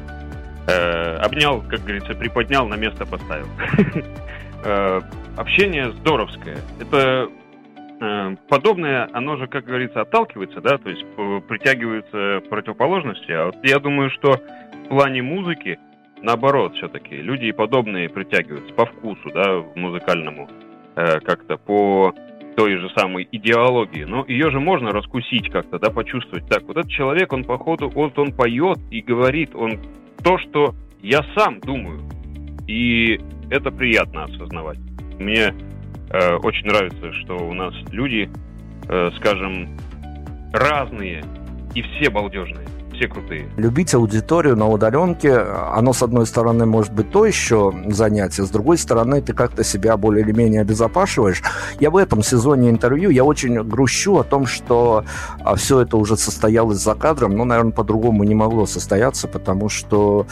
Э, 0.66 1.16
обнял, 1.16 1.62
как 1.68 1.80
говорится, 1.80 2.14
приподнял, 2.14 2.66
на 2.66 2.76
место 2.76 3.06
поставил. 3.06 3.48
Э, 4.66 5.02
общение 5.36 5.92
здоровское. 5.92 6.56
Это 6.80 7.28
э, 8.00 8.36
подобное, 8.48 9.10
оно 9.12 9.36
же, 9.36 9.46
как 9.46 9.66
говорится, 9.66 10.00
отталкивается, 10.00 10.62
да, 10.62 10.78
то 10.78 10.88
есть 10.88 11.04
притягиваются 11.48 12.40
противоположности. 12.48 13.30
А 13.30 13.44
вот 13.44 13.56
я 13.62 13.78
думаю, 13.78 14.08
что 14.08 14.40
в 14.86 14.88
плане 14.88 15.20
музыки 15.20 15.78
наоборот 16.24 16.74
все-таки. 16.74 17.16
Люди 17.16 17.46
и 17.46 17.52
подобные 17.52 18.08
притягиваются 18.08 18.72
по 18.74 18.86
вкусу, 18.86 19.30
да, 19.32 19.62
музыкальному, 19.76 20.48
э, 20.96 21.20
как-то 21.20 21.56
по 21.56 22.12
той 22.56 22.76
же 22.76 22.88
самой 22.96 23.28
идеологии. 23.30 24.04
Но 24.04 24.24
ее 24.26 24.50
же 24.50 24.60
можно 24.60 24.90
раскусить 24.90 25.50
как-то, 25.50 25.78
да, 25.78 25.90
почувствовать. 25.90 26.48
Так, 26.48 26.62
вот 26.64 26.76
этот 26.76 26.90
человек, 26.90 27.32
он 27.32 27.44
походу, 27.44 27.88
вот 27.88 28.18
он 28.18 28.32
поет 28.32 28.78
и 28.90 29.00
говорит, 29.00 29.54
он 29.54 29.78
то, 30.22 30.38
что 30.38 30.74
я 31.02 31.20
сам 31.36 31.60
думаю. 31.60 32.00
И 32.66 33.20
это 33.50 33.70
приятно 33.70 34.24
осознавать. 34.24 34.78
Мне 35.18 35.52
э, 36.10 36.34
очень 36.36 36.66
нравится, 36.66 37.12
что 37.12 37.36
у 37.36 37.52
нас 37.52 37.74
люди, 37.90 38.30
э, 38.88 39.10
скажем, 39.16 39.76
разные 40.52 41.22
и 41.74 41.82
все 41.82 42.08
балдежные 42.10 42.66
все 42.94 43.08
крутые. 43.08 43.48
Любить 43.56 43.94
аудиторию 43.94 44.56
на 44.56 44.68
удаленке, 44.68 45.36
оно, 45.36 45.92
с 45.92 46.02
одной 46.02 46.26
стороны, 46.26 46.66
может 46.66 46.92
быть 46.92 47.10
то 47.10 47.26
еще 47.26 47.72
занятие, 47.88 48.44
с 48.44 48.50
другой 48.50 48.78
стороны, 48.78 49.20
ты 49.20 49.32
как-то 49.32 49.64
себя 49.64 49.96
более 49.96 50.24
или 50.24 50.32
менее 50.32 50.60
обезопашиваешь. 50.62 51.42
Я 51.80 51.90
в 51.90 51.96
этом 51.96 52.22
сезоне 52.22 52.70
интервью, 52.70 53.10
я 53.10 53.24
очень 53.24 53.62
грущу 53.62 54.18
о 54.18 54.24
том, 54.24 54.46
что 54.46 55.04
а, 55.40 55.56
все 55.56 55.80
это 55.80 55.96
уже 55.96 56.16
состоялось 56.16 56.78
за 56.78 56.94
кадром, 56.94 57.36
но, 57.36 57.44
наверное, 57.44 57.72
по-другому 57.72 58.24
не 58.24 58.34
могло 58.34 58.66
состояться, 58.66 59.28
потому 59.28 59.68
что 59.68 60.26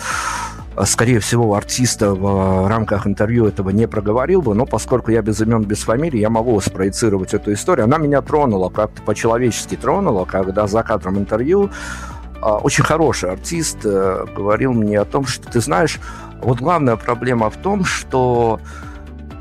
а, 0.74 0.86
скорее 0.86 1.20
всего, 1.20 1.54
артиста 1.54 2.14
в 2.14 2.68
рамках 2.68 3.06
интервью 3.06 3.46
этого 3.46 3.70
не 3.70 3.86
проговорил 3.86 4.40
бы, 4.40 4.54
но 4.54 4.64
поскольку 4.64 5.10
я 5.10 5.20
без 5.20 5.40
имен, 5.40 5.62
без 5.64 5.82
фамилий, 5.82 6.20
я 6.20 6.30
могу 6.30 6.58
спроецировать 6.60 7.34
эту 7.34 7.52
историю. 7.52 7.84
Она 7.84 7.98
меня 7.98 8.22
тронула, 8.22 8.70
как-то 8.70 9.02
по-человечески 9.02 9.76
тронула, 9.76 10.24
когда 10.24 10.66
за 10.66 10.82
кадром 10.82 11.18
интервью 11.18 11.64
а, 11.64 12.21
очень 12.42 12.84
хороший 12.84 13.30
артист 13.30 13.78
э, 13.84 14.26
говорил 14.36 14.72
мне 14.72 15.00
о 15.00 15.04
том, 15.04 15.26
что 15.26 15.50
ты 15.50 15.60
знаешь, 15.60 16.00
вот 16.40 16.58
главная 16.58 16.96
проблема 16.96 17.50
в 17.50 17.56
том, 17.56 17.84
что 17.84 18.60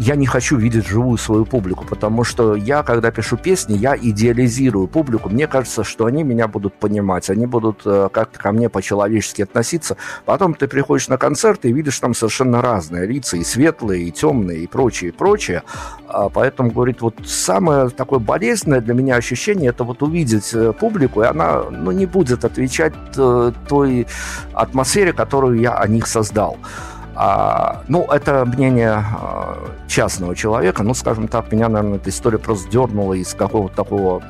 я 0.01 0.15
не 0.15 0.25
хочу 0.25 0.57
видеть 0.57 0.87
живую 0.87 1.19
свою 1.19 1.45
публику, 1.45 1.85
потому 1.85 2.23
что 2.23 2.55
я, 2.55 2.81
когда 2.81 3.11
пишу 3.11 3.37
песни, 3.37 3.77
я 3.77 3.95
идеализирую 3.95 4.87
публику. 4.87 5.29
Мне 5.29 5.45
кажется, 5.45 5.83
что 5.83 6.07
они 6.07 6.23
меня 6.23 6.47
будут 6.47 6.73
понимать, 6.73 7.29
они 7.29 7.45
будут 7.45 7.81
э, 7.85 8.09
как-то 8.11 8.39
ко 8.39 8.51
мне 8.51 8.67
по-человечески 8.67 9.43
относиться. 9.43 9.97
Потом 10.25 10.55
ты 10.55 10.67
приходишь 10.67 11.07
на 11.07 11.17
концерт 11.17 11.65
и 11.65 11.71
видишь 11.71 11.99
там 11.99 12.15
совершенно 12.15 12.63
разные 12.63 13.05
лица, 13.05 13.37
и 13.37 13.43
светлые, 13.43 14.05
и 14.05 14.11
темные, 14.11 14.63
и 14.63 14.67
прочее, 14.67 15.11
и 15.11 15.13
прочее. 15.13 15.61
А, 16.07 16.29
поэтому, 16.29 16.71
говорит, 16.71 17.01
вот 17.01 17.17
самое 17.23 17.89
такое 17.89 18.17
болезненное 18.17 18.81
для 18.81 18.95
меня 18.95 19.17
ощущение, 19.17 19.69
это 19.69 19.83
вот 19.83 20.01
увидеть 20.01 20.51
э, 20.55 20.73
публику, 20.73 21.21
и 21.21 21.25
она 21.25 21.61
ну, 21.69 21.91
не 21.91 22.07
будет 22.07 22.43
отвечать 22.43 22.93
э, 23.17 23.51
той 23.69 24.07
атмосфере, 24.53 25.13
которую 25.13 25.59
я 25.59 25.75
о 25.75 25.87
них 25.87 26.07
создал. 26.07 26.57
А, 27.23 27.83
ну, 27.87 28.07
это 28.07 28.45
мнение 28.45 28.93
а, 28.93 29.55
частного 29.87 30.35
человека. 30.35 30.81
Ну, 30.81 30.95
скажем 30.95 31.27
так, 31.27 31.51
меня, 31.51 31.69
наверное, 31.69 31.99
эта 31.99 32.09
история 32.09 32.39
просто 32.39 32.67
дернула 32.71 33.13
из 33.13 33.35
какого-то 33.35 33.75
такого 33.75 34.23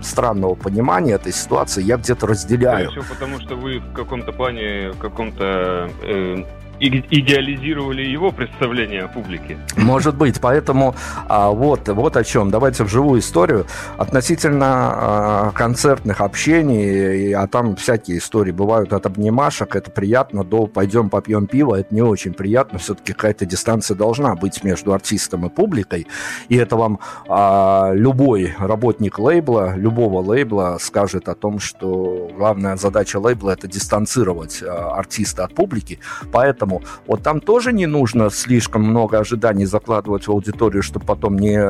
странного 0.00 0.54
понимания 0.54 1.12
этой 1.12 1.34
ситуации. 1.34 1.82
Я 1.82 1.98
где-то 1.98 2.26
разделяю. 2.26 2.92
Все 2.92 3.02
потому, 3.02 3.40
что 3.40 3.56
вы 3.56 3.80
в 3.80 3.92
каком-то 3.92 4.32
плане, 4.32 4.92
в 4.92 4.96
каком-то 4.96 5.90
э, 6.02 6.44
идеализировали 6.80 8.02
его 8.02 8.32
представление 8.32 9.02
о 9.02 9.08
публике. 9.08 9.58
Может 9.76 10.16
быть, 10.16 10.40
поэтому 10.40 10.94
а, 11.28 11.50
вот, 11.50 11.88
вот 11.88 12.16
о 12.16 12.24
чем. 12.24 12.50
Давайте 12.50 12.84
в 12.84 12.88
живую 12.88 13.20
историю. 13.20 13.66
Относительно 13.98 14.66
а, 14.66 15.52
концертных 15.52 16.20
общений, 16.20 17.32
а 17.34 17.46
там 17.46 17.76
всякие 17.76 18.18
истории 18.18 18.52
бывают 18.52 18.92
от 18.92 19.06
обнимашек, 19.06 19.76
это 19.76 19.90
приятно, 19.90 20.44
до 20.44 20.66
пойдем 20.66 21.10
попьем 21.10 21.46
пиво, 21.46 21.74
это 21.74 21.94
не 21.94 22.02
очень 22.02 22.32
приятно. 22.32 22.78
Все-таки 22.78 23.12
какая-то 23.12 23.44
дистанция 23.44 23.94
должна 23.94 24.34
быть 24.34 24.64
между 24.64 24.92
артистом 24.92 25.46
и 25.46 25.50
публикой. 25.50 26.06
И 26.48 26.56
это 26.56 26.76
вам 26.76 27.00
а, 27.28 27.92
любой 27.92 28.54
работник 28.58 29.18
лейбла, 29.18 29.74
любого 29.76 30.22
лейбла 30.22 30.78
скажет 30.80 31.28
о 31.28 31.34
том, 31.34 31.58
что 31.58 32.30
главная 32.36 32.76
задача 32.76 33.18
лейбла 33.18 33.50
это 33.50 33.68
дистанцировать 33.68 34.62
а, 34.62 34.94
артиста 34.96 35.44
от 35.44 35.54
публики. 35.54 35.98
Поэтому 36.32 36.69
Поэтому 36.70 36.82
вот 37.06 37.22
там 37.22 37.40
тоже 37.40 37.72
не 37.72 37.86
нужно 37.86 38.30
слишком 38.30 38.82
много 38.82 39.18
ожиданий 39.18 39.64
закладывать 39.64 40.26
в 40.26 40.30
аудиторию, 40.30 40.82
чтобы 40.82 41.04
потом 41.06 41.38
не 41.38 41.60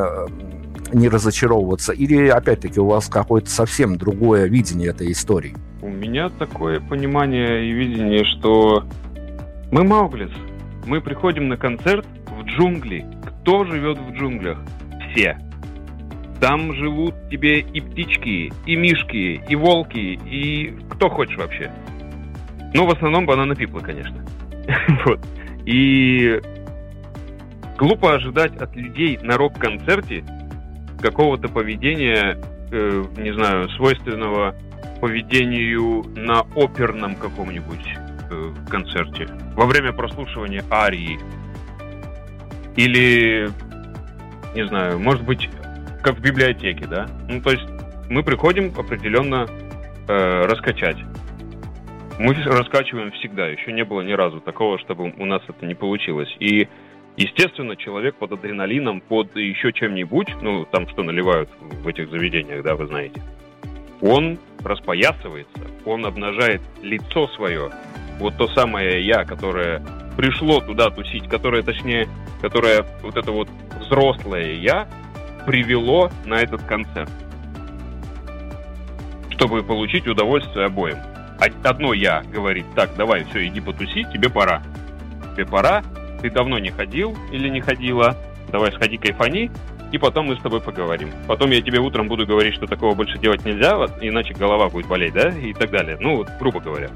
не 0.93 1.09
разочаровываться? 1.09 1.93
Или, 1.93 2.27
опять-таки, 2.27 2.81
у 2.81 2.87
вас 2.87 3.09
какое-то 3.09 3.49
совсем 3.49 3.97
другое 3.97 4.49
видение 4.49 4.89
этой 4.89 5.13
истории? 5.13 5.55
У 5.83 5.89
меня 5.89 6.29
такое 6.31 6.81
понимание 6.81 7.65
и 7.65 7.71
видение, 7.71 8.25
что 8.25 8.85
мы 9.71 9.85
Мауглис. 9.85 10.33
Мы 10.87 11.01
приходим 11.01 11.49
на 11.49 11.57
концерт 11.57 12.05
в 12.27 12.43
джунгли. 12.45 13.07
Кто 13.25 13.65
живет 13.65 13.99
в 13.99 14.13
джунглях? 14.15 14.59
Все. 15.13 15.39
Там 16.41 16.75
живут 16.75 17.15
тебе 17.31 17.61
и 17.61 17.81
птички, 17.81 18.53
и 18.67 18.75
мишки, 18.75 19.41
и 19.49 19.55
волки, 19.55 20.19
и 20.27 20.75
кто 20.91 21.09
хочешь 21.09 21.37
вообще. 21.37 21.71
Ну, 22.75 22.85
в 22.87 22.91
основном 22.91 23.27
банана 23.27 23.55
пиплы, 23.55 23.81
конечно. 23.81 24.25
вот. 25.05 25.21
И 25.67 26.41
глупо 27.79 28.15
ожидать 28.15 28.57
от 28.57 28.75
людей 28.77 29.19
на 29.23 29.37
рок-концерте 29.37 30.25
какого-то 31.01 31.49
поведения, 31.49 32.39
э, 32.71 33.05
не 33.17 33.33
знаю, 33.35 33.69
свойственного 33.71 34.55
поведению 35.01 36.05
на 36.15 36.41
оперном 36.55 37.15
каком-нибудь 37.17 37.97
э, 38.31 38.53
концерте 38.69 39.29
во 39.55 39.67
время 39.67 39.93
прослушивания 39.93 40.65
арии. 40.71 41.19
Или, 42.77 43.51
не 44.55 44.67
знаю, 44.67 44.99
может 45.01 45.25
быть, 45.25 45.49
как 46.03 46.17
в 46.17 46.21
библиотеке, 46.21 46.87
да? 46.87 47.09
Ну, 47.29 47.41
то 47.41 47.51
есть 47.51 47.67
мы 48.09 48.23
приходим 48.23 48.73
определенно 48.77 49.47
э, 50.09 50.43
раскачать 50.47 50.99
мы 52.21 52.35
раскачиваем 52.35 53.13
всегда. 53.13 53.49
Еще 53.49 53.73
не 53.73 53.83
было 53.83 54.03
ни 54.03 54.13
разу 54.13 54.41
такого, 54.41 54.79
чтобы 54.79 55.15
у 55.17 55.25
нас 55.25 55.41
это 55.49 55.65
не 55.65 55.75
получилось. 55.75 56.29
И, 56.39 56.69
естественно, 57.17 57.77
человек 57.77 58.17
под 58.17 58.33
адреналином, 58.33 59.01
под 59.01 59.35
еще 59.37 59.73
чем-нибудь, 59.73 60.29
ну, 60.43 60.67
там 60.67 60.87
что 60.91 61.03
наливают 61.03 61.49
в 61.59 61.89
этих 61.89 62.11
заведениях, 62.11 62.63
да, 62.63 62.75
вы 62.75 62.89
знаете, 62.89 63.23
он 64.03 64.39
распоясывается, 64.63 65.63
он 65.87 66.05
обнажает 66.05 66.61
лицо 66.83 67.27
свое. 67.29 67.71
Вот 68.19 68.37
то 68.37 68.49
самое 68.49 69.03
я, 69.03 69.25
которое 69.25 69.83
пришло 70.19 70.61
туда 70.61 70.91
тусить, 70.91 71.27
которое, 71.27 71.63
точнее, 71.63 72.07
которое 72.43 72.85
вот 73.03 73.17
это 73.17 73.33
вот 73.33 73.49
взрослое 73.81 74.57
я 74.57 74.87
привело 75.47 76.11
на 76.27 76.35
этот 76.35 76.63
концерт 76.65 77.11
чтобы 79.31 79.63
получить 79.63 80.07
удовольствие 80.07 80.67
обоим 80.67 80.99
одно 81.41 81.93
я 81.93 82.23
говорит, 82.33 82.67
так, 82.75 82.91
давай, 82.97 83.25
все, 83.25 83.47
иди 83.47 83.61
потуси, 83.61 84.05
тебе 84.13 84.29
пора. 84.29 84.63
Тебе 85.35 85.47
пора, 85.47 85.83
ты 86.21 86.31
давно 86.31 86.59
не 86.59 86.71
ходил 86.71 87.17
или 87.33 87.49
не 87.49 87.61
ходила, 87.61 88.17
давай 88.51 88.73
сходи 88.73 88.97
кайфани, 88.97 89.51
и 89.93 89.99
потом 89.99 90.27
мы 90.27 90.37
с 90.37 90.41
тобой 90.41 90.61
поговорим. 90.61 91.11
Потом 91.27 91.51
я 91.51 91.63
тебе 91.63 91.79
утром 91.81 92.09
буду 92.09 92.27
говорить, 92.27 92.55
что 92.55 92.67
такого 92.67 92.95
больше 92.95 93.19
делать 93.19 93.45
нельзя, 93.45 93.75
иначе 94.01 94.35
голова 94.35 94.69
будет 94.69 94.87
болеть, 94.87 95.15
да, 95.15 95.29
и 95.31 95.53
так 95.53 95.71
далее. 95.71 95.97
Ну, 96.01 96.17
вот, 96.17 96.29
грубо 96.39 96.61
говоря. 96.61 96.91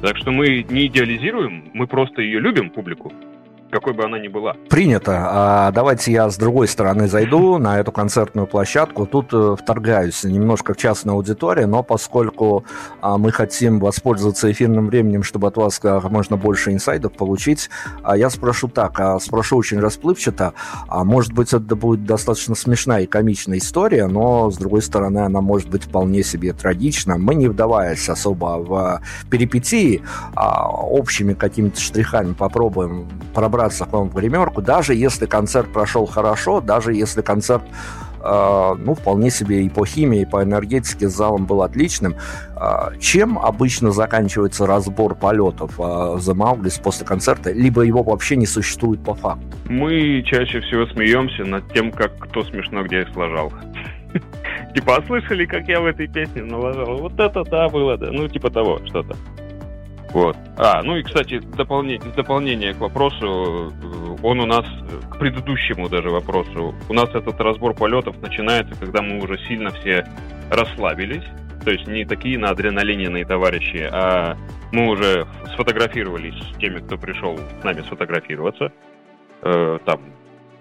Так 0.00 0.16
что 0.16 0.30
мы 0.30 0.64
не 0.68 0.86
идеализируем, 0.86 1.70
мы 1.74 1.86
просто 1.86 2.22
ее 2.22 2.40
любим, 2.40 2.70
публику, 2.70 3.12
какой 3.70 3.92
бы 3.92 4.04
она 4.04 4.18
ни 4.18 4.28
была. 4.28 4.54
Принято. 4.68 5.26
А 5.30 5.70
давайте 5.72 6.12
я 6.12 6.28
с 6.28 6.36
другой 6.36 6.68
стороны 6.68 7.08
зайду 7.08 7.58
на 7.58 7.78
эту 7.78 7.92
концертную 7.92 8.46
площадку. 8.46 9.06
Тут 9.06 9.32
э, 9.32 9.56
вторгаюсь 9.58 10.24
немножко 10.24 10.74
в 10.74 10.76
частную 10.76 11.14
аудиторию, 11.16 11.68
но 11.68 11.82
поскольку 11.82 12.64
а, 13.00 13.16
мы 13.16 13.32
хотим 13.32 13.78
воспользоваться 13.78 14.50
эфирным 14.50 14.88
временем, 14.88 15.22
чтобы 15.22 15.48
от 15.48 15.56
вас 15.56 15.78
как 15.78 16.10
можно 16.10 16.36
больше 16.36 16.72
инсайдов 16.72 17.12
получить, 17.12 17.70
а 18.02 18.16
я 18.16 18.30
спрошу 18.30 18.68
так, 18.68 18.98
а 18.98 19.18
спрошу 19.20 19.56
очень 19.56 19.78
расплывчато, 19.80 20.52
может 20.88 21.32
быть 21.32 21.52
это 21.52 21.76
будет 21.76 22.04
достаточно 22.04 22.54
смешная 22.54 23.02
и 23.02 23.06
комичная 23.06 23.58
история, 23.58 24.06
но 24.06 24.50
с 24.50 24.56
другой 24.56 24.82
стороны 24.82 25.18
она 25.20 25.40
может 25.40 25.68
быть 25.68 25.84
вполне 25.84 26.22
себе 26.22 26.52
трагична. 26.52 27.18
Мы 27.18 27.34
не 27.34 27.48
вдаваясь 27.48 28.08
особо 28.08 28.58
в 28.58 29.02
перипетии, 29.30 30.02
общими 30.36 31.34
какими-то 31.34 31.80
штрихами 31.80 32.32
попробуем 32.32 33.08
пробраться 33.34 33.59
собраться 33.60 33.84
к 33.84 33.92
вам 33.92 34.08
в 34.08 34.14
гримерку, 34.14 34.62
даже 34.62 34.94
если 34.94 35.26
концерт 35.26 35.72
прошел 35.72 36.06
хорошо, 36.06 36.60
даже 36.60 36.94
если 36.94 37.22
концерт 37.22 37.62
Uh, 38.22 38.74
ну, 38.74 38.94
вполне 38.94 39.30
себе 39.30 39.62
и 39.62 39.70
по 39.70 39.86
химии, 39.86 40.20
и 40.20 40.24
по 40.26 40.42
энергетике 40.42 41.08
с 41.08 41.16
залом 41.16 41.46
был 41.46 41.62
отличным. 41.62 42.16
Uh, 42.54 42.98
чем 42.98 43.38
обычно 43.38 43.92
заканчивается 43.92 44.66
разбор 44.66 45.14
полетов 45.14 45.80
The 45.80 46.34
Maulis 46.34 46.82
после 46.82 47.06
концерта, 47.06 47.50
либо 47.50 47.80
его 47.80 48.02
вообще 48.02 48.36
не 48.36 48.44
существует 48.44 49.02
по 49.02 49.14
факту? 49.14 49.46
Мы 49.70 50.22
чаще 50.26 50.60
всего 50.60 50.84
смеемся 50.88 51.44
над 51.44 51.72
тем, 51.72 51.90
как 51.90 52.18
кто 52.18 52.44
смешно 52.44 52.82
где 52.82 53.00
их 53.00 53.08
сложал. 53.14 53.54
Типа, 54.74 54.96
а 54.96 55.06
слышали, 55.06 55.46
как 55.46 55.66
я 55.68 55.80
в 55.80 55.86
этой 55.86 56.06
песне 56.06 56.42
налажал? 56.42 56.98
Вот 56.98 57.18
это 57.18 57.42
да 57.44 57.70
было, 57.70 57.96
да. 57.96 58.10
Ну, 58.12 58.28
типа 58.28 58.50
того, 58.50 58.80
что-то. 58.84 59.16
Вот. 60.12 60.36
А, 60.56 60.82
ну 60.82 60.96
и, 60.96 61.02
кстати, 61.02 61.38
дополнение, 61.38 62.00
дополнение 62.16 62.74
к 62.74 62.78
вопросу, 62.78 63.70
э, 63.70 64.16
он 64.22 64.40
у 64.40 64.46
нас, 64.46 64.66
к 65.08 65.18
предыдущему 65.18 65.88
даже 65.88 66.10
вопросу, 66.10 66.74
у 66.88 66.92
нас 66.92 67.08
этот 67.14 67.40
разбор 67.40 67.74
полетов 67.74 68.20
начинается, 68.20 68.74
когда 68.78 69.02
мы 69.02 69.22
уже 69.22 69.38
сильно 69.46 69.70
все 69.70 70.04
расслабились, 70.50 71.22
то 71.64 71.70
есть 71.70 71.86
не 71.86 72.04
такие 72.04 72.38
на 72.38 72.50
адреналине 72.50 73.24
товарищи, 73.24 73.88
а 73.92 74.36
мы 74.72 74.88
уже 74.88 75.26
сфотографировались 75.54 76.34
с 76.34 76.58
теми, 76.58 76.80
кто 76.80 76.96
пришел 76.96 77.38
с 77.38 77.64
нами 77.64 77.82
сфотографироваться, 77.82 78.72
э, 79.42 79.78
там, 79.84 80.00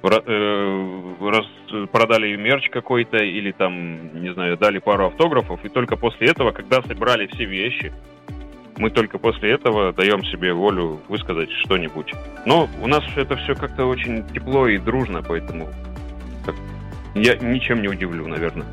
э, 0.04 1.16
раз, 1.22 1.45
продали 1.91 2.36
мерч 2.36 2.70
какой-то 2.70 3.18
или 3.18 3.52
там, 3.52 4.22
не 4.22 4.32
знаю, 4.34 4.58
дали 4.58 4.78
пару 4.78 5.08
автографов, 5.08 5.66
и 5.66 5.70
только 5.70 5.95
после 5.95 6.28
этого, 6.28 6.52
когда 6.52 6.84
собрали 6.84 7.26
все 7.28 7.45
вещи, 7.45 7.91
мы 8.80 8.89
только 8.89 9.19
после 9.19 9.51
этого 9.51 9.91
даем 9.91 10.23
себе 10.23 10.53
волю 10.53 11.01
высказать 11.09 11.51
что-нибудь. 11.65 12.13
Но 12.45 12.69
у 12.82 12.88
нас 12.88 13.03
это 13.17 13.36
все 13.36 13.53
как-то 13.53 13.86
очень 13.86 14.25
тепло 14.30 14.67
и 14.67 14.77
дружно, 14.77 15.21
поэтому 15.21 15.67
я 17.13 17.36
ничем 17.36 17.82
не 17.82 17.89
удивлю, 17.89 18.27
наверное. 18.27 18.65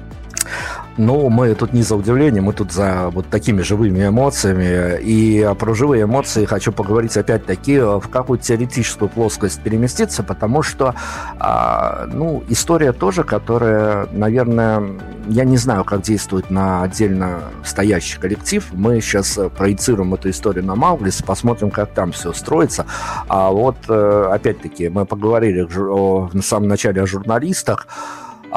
Ну, 0.97 1.29
мы 1.29 1.55
тут 1.55 1.75
не 1.75 1.83
за 1.83 1.95
удивление, 1.95 2.41
мы 2.41 2.53
тут 2.55 2.73
за 2.73 3.11
вот 3.11 3.29
такими 3.29 3.61
живыми 3.63 4.07
эмоциями. 4.07 4.99
И 5.03 5.47
про 5.59 5.75
живые 5.75 6.05
эмоции 6.05 6.47
хочу 6.47 6.73
поговорить 6.73 7.17
опять-таки 7.17 7.79
в 7.79 8.09
какую 8.11 8.39
теоретическую 8.39 9.09
плоскость 9.09 9.61
переместиться, 9.61 10.23
потому 10.23 10.63
что, 10.63 10.95
а, 11.39 12.07
ну, 12.07 12.43
история 12.49 12.93
тоже, 12.93 13.25
которая, 13.25 14.09
наверное, 14.13 14.83
я 15.29 15.45
не 15.45 15.59
знаю, 15.59 15.85
как 15.85 16.03
действует 16.03 16.51
на 16.51 16.83
отдельно 16.83 17.41
стоящий 17.65 18.19
коллектив. 18.19 18.67
Мы 18.73 19.01
сейчас 19.01 19.39
проецируем 19.57 20.15
эту 20.15 20.31
историю 20.31 20.65
на 20.65 20.77
Мауглис, 20.77 21.21
посмотрим, 21.23 21.71
как 21.71 21.91
там 21.91 22.13
все 22.13 22.33
строится. 22.33 22.87
А 23.29 23.51
вот, 23.51 23.77
э, 23.89 24.31
опять-таки, 24.33 24.89
мы 24.89 25.05
поговорили 25.05 25.63
в 25.63 26.43
самом 26.43 26.69
начале 26.69 27.03
о 27.03 27.07
журналистах 27.07 27.87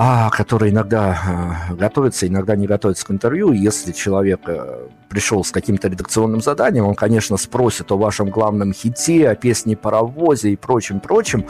а, 0.01 0.29
которые 0.29 0.71
иногда 0.71 1.67
э, 1.69 1.75
готовятся, 1.75 2.25
иногда 2.25 2.55
не 2.55 2.67
готовятся 2.67 3.05
к 3.05 3.11
интервью. 3.11 3.51
Если 3.51 3.91
человек 3.91 4.39
э, 4.47 4.87
пришел 5.09 5.43
с 5.43 5.51
каким-то 5.51 5.87
редакционным 5.87 6.41
заданием, 6.41 6.85
он, 6.85 6.95
конечно, 6.95 7.37
спросит 7.37 7.91
о 7.91 7.97
вашем 7.97 8.29
главном 8.29 8.73
хите, 8.73 9.27
о 9.27 9.35
песне 9.35 9.75
«Паровозе» 9.75 10.51
и 10.51 10.55
прочем-прочем. 10.55 11.45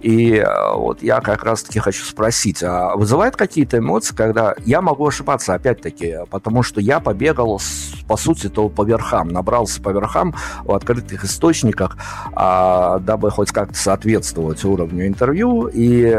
И 0.00 0.36
э, 0.36 0.74
вот 0.74 1.02
я 1.02 1.20
как 1.20 1.44
раз-таки 1.44 1.78
хочу 1.78 2.04
спросить, 2.04 2.62
а 2.62 2.96
вызывает 2.96 3.36
какие-то 3.36 3.78
эмоции, 3.78 4.14
когда 4.14 4.54
я 4.64 4.80
могу 4.80 5.06
ошибаться, 5.06 5.54
опять-таки, 5.54 6.20
потому 6.30 6.62
что 6.62 6.80
я 6.80 7.00
побегал, 7.00 7.60
по 8.08 8.16
сути, 8.16 8.48
то 8.48 8.68
по 8.68 8.84
верхам, 8.84 9.28
набрался 9.28 9.80
по 9.82 9.90
верхам 9.90 10.34
в 10.64 10.72
открытых 10.72 11.24
источниках, 11.24 11.98
а, 12.32 12.98
дабы 12.98 13.30
хоть 13.30 13.52
как-то 13.52 13.78
соответствовать 13.78 14.64
уровню 14.64 15.06
интервью, 15.06 15.66
и 15.66 16.16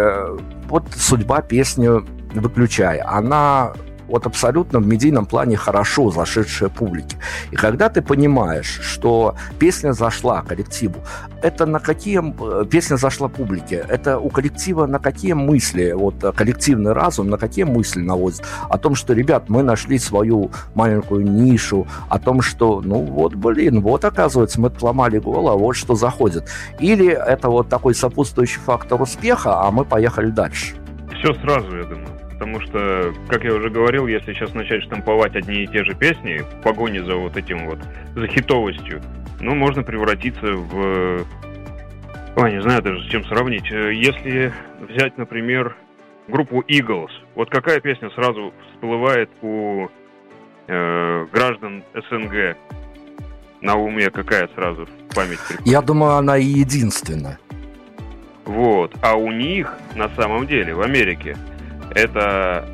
вот 0.70 0.86
судьба 0.96 1.42
песни 1.42 1.90
«Выключай». 2.34 3.00
Она 3.00 3.74
вот 4.08 4.26
абсолютно 4.26 4.80
в 4.80 4.88
медийном 4.88 5.26
плане 5.26 5.56
хорошо 5.56 6.12
зашедшая 6.12 6.70
публике. 6.70 7.18
И 7.52 7.56
когда 7.56 7.90
ты 7.90 8.02
понимаешь, 8.02 8.80
что 8.82 9.36
песня 9.60 9.94
зашла 9.94 10.42
коллективу, 10.42 10.96
это 11.42 11.66
на 11.66 11.80
какие... 11.80 12.22
Э, 12.62 12.66
песня 12.66 12.98
зашла 12.98 13.28
публике, 13.28 13.86
это 13.88 14.20
у 14.20 14.30
коллектива 14.30 14.86
на 14.86 15.00
какие 15.00 15.34
мысли, 15.34 15.94
вот 15.94 16.24
э, 16.24 16.32
коллективный 16.32 16.94
разум, 16.94 17.30
на 17.30 17.38
какие 17.38 17.66
мысли 17.66 18.02
наводит? 18.02 18.44
О 18.70 18.78
том, 18.78 18.96
что, 18.96 19.14
ребят, 19.14 19.50
мы 19.50 19.64
нашли 19.64 20.00
свою 20.00 20.52
маленькую 20.76 21.26
нишу, 21.26 21.88
о 22.10 22.20
том, 22.20 22.42
что, 22.42 22.82
ну 22.82 23.02
вот, 23.02 23.36
блин, 23.36 23.82
вот 23.82 24.06
оказывается, 24.06 24.60
мы 24.62 24.72
сломали 24.78 25.20
голову, 25.20 25.60
вот 25.60 25.74
что 25.74 25.96
заходит. 25.96 26.50
Или 26.80 27.08
это 27.08 27.50
вот 27.50 27.70
такой 27.70 27.96
сопутствующий 27.96 28.60
фактор 28.60 29.02
успеха, 29.02 29.62
а 29.62 29.72
мы 29.72 29.86
поехали 29.86 30.30
дальше. 30.30 30.76
Все 31.20 31.34
сразу, 31.36 31.76
я 31.76 31.84
думаю. 31.84 32.13
Потому 32.44 32.60
что, 32.60 33.14
как 33.30 33.46
я 33.46 33.54
уже 33.54 33.70
говорил, 33.70 34.06
если 34.06 34.34
сейчас 34.34 34.54
начать 34.54 34.84
штамповать 34.84 35.34
одни 35.34 35.64
и 35.64 35.68
те 35.68 35.86
же 35.86 35.96
песни 35.96 36.40
в 36.40 36.62
погоне 36.62 37.02
за 37.02 37.16
вот 37.16 37.38
этим 37.38 37.70
вот, 37.70 37.80
за 38.16 38.28
хитовостью, 38.28 39.02
ну, 39.40 39.56
можно 39.56 39.82
превратиться 39.82 40.46
в... 40.46 41.26
Ой, 42.36 42.52
не 42.52 42.62
знаю 42.62 42.82
даже 42.82 43.02
с 43.02 43.06
чем 43.10 43.24
сравнить. 43.28 43.64
Если 43.72 44.52
взять, 44.82 45.18
например, 45.18 45.78
группу 46.28 46.60
Eagles, 46.68 47.12
вот 47.34 47.50
какая 47.50 47.80
песня 47.80 48.10
сразу 48.10 48.54
всплывает 48.74 49.30
у 49.42 49.88
э, 50.68 51.26
граждан 51.32 51.82
СНГ? 51.94 52.58
На 53.62 53.78
уме 53.78 54.10
какая 54.10 54.50
сразу 54.54 54.86
в 54.86 55.16
память 55.16 55.40
приходит? 55.48 55.66
Я 55.66 55.82
думаю, 55.82 56.16
она 56.16 56.38
и 56.38 56.44
единственная. 56.44 57.40
Вот. 58.44 58.94
А 59.02 59.16
у 59.16 59.32
них, 59.32 59.74
на 59.96 60.10
самом 60.18 60.46
деле, 60.46 60.76
в 60.76 60.82
Америке, 60.82 61.38
это 61.96 62.66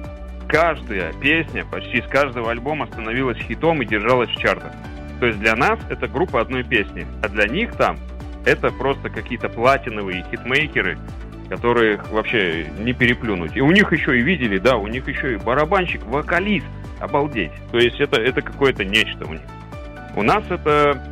каждая 0.47 1.13
песня 1.13 1.65
почти 1.65 2.01
с 2.01 2.05
каждого 2.05 2.51
альбома 2.51 2.87
становилась 2.87 3.37
хитом 3.37 3.81
и 3.81 3.85
держалась 3.85 4.29
в 4.29 4.37
чартах. 4.37 4.71
То 5.19 5.27
есть 5.27 5.39
для 5.39 5.55
нас 5.55 5.79
это 5.89 6.07
группа 6.07 6.41
одной 6.41 6.63
песни, 6.63 7.05
а 7.21 7.29
для 7.29 7.47
них 7.47 7.75
там 7.75 7.97
это 8.45 8.71
просто 8.71 9.09
какие-то 9.09 9.49
платиновые 9.49 10.25
хитмейкеры, 10.31 10.97
которых 11.49 12.09
вообще 12.11 12.67
не 12.79 12.93
переплюнуть. 12.93 13.55
И 13.55 13.61
у 13.61 13.71
них 13.71 13.91
еще 13.91 14.17
и 14.17 14.21
видели, 14.21 14.57
да, 14.57 14.77
у 14.77 14.87
них 14.87 15.07
еще 15.07 15.33
и 15.33 15.37
барабанщик, 15.37 16.03
вокалист, 16.05 16.65
обалдеть. 16.99 17.51
То 17.71 17.77
есть 17.77 17.99
это, 17.99 18.21
это 18.21 18.41
какое-то 18.41 18.85
нечто 18.85 19.25
у 19.25 19.33
них. 19.33 19.41
У 20.15 20.23
нас 20.23 20.43
это 20.49 21.03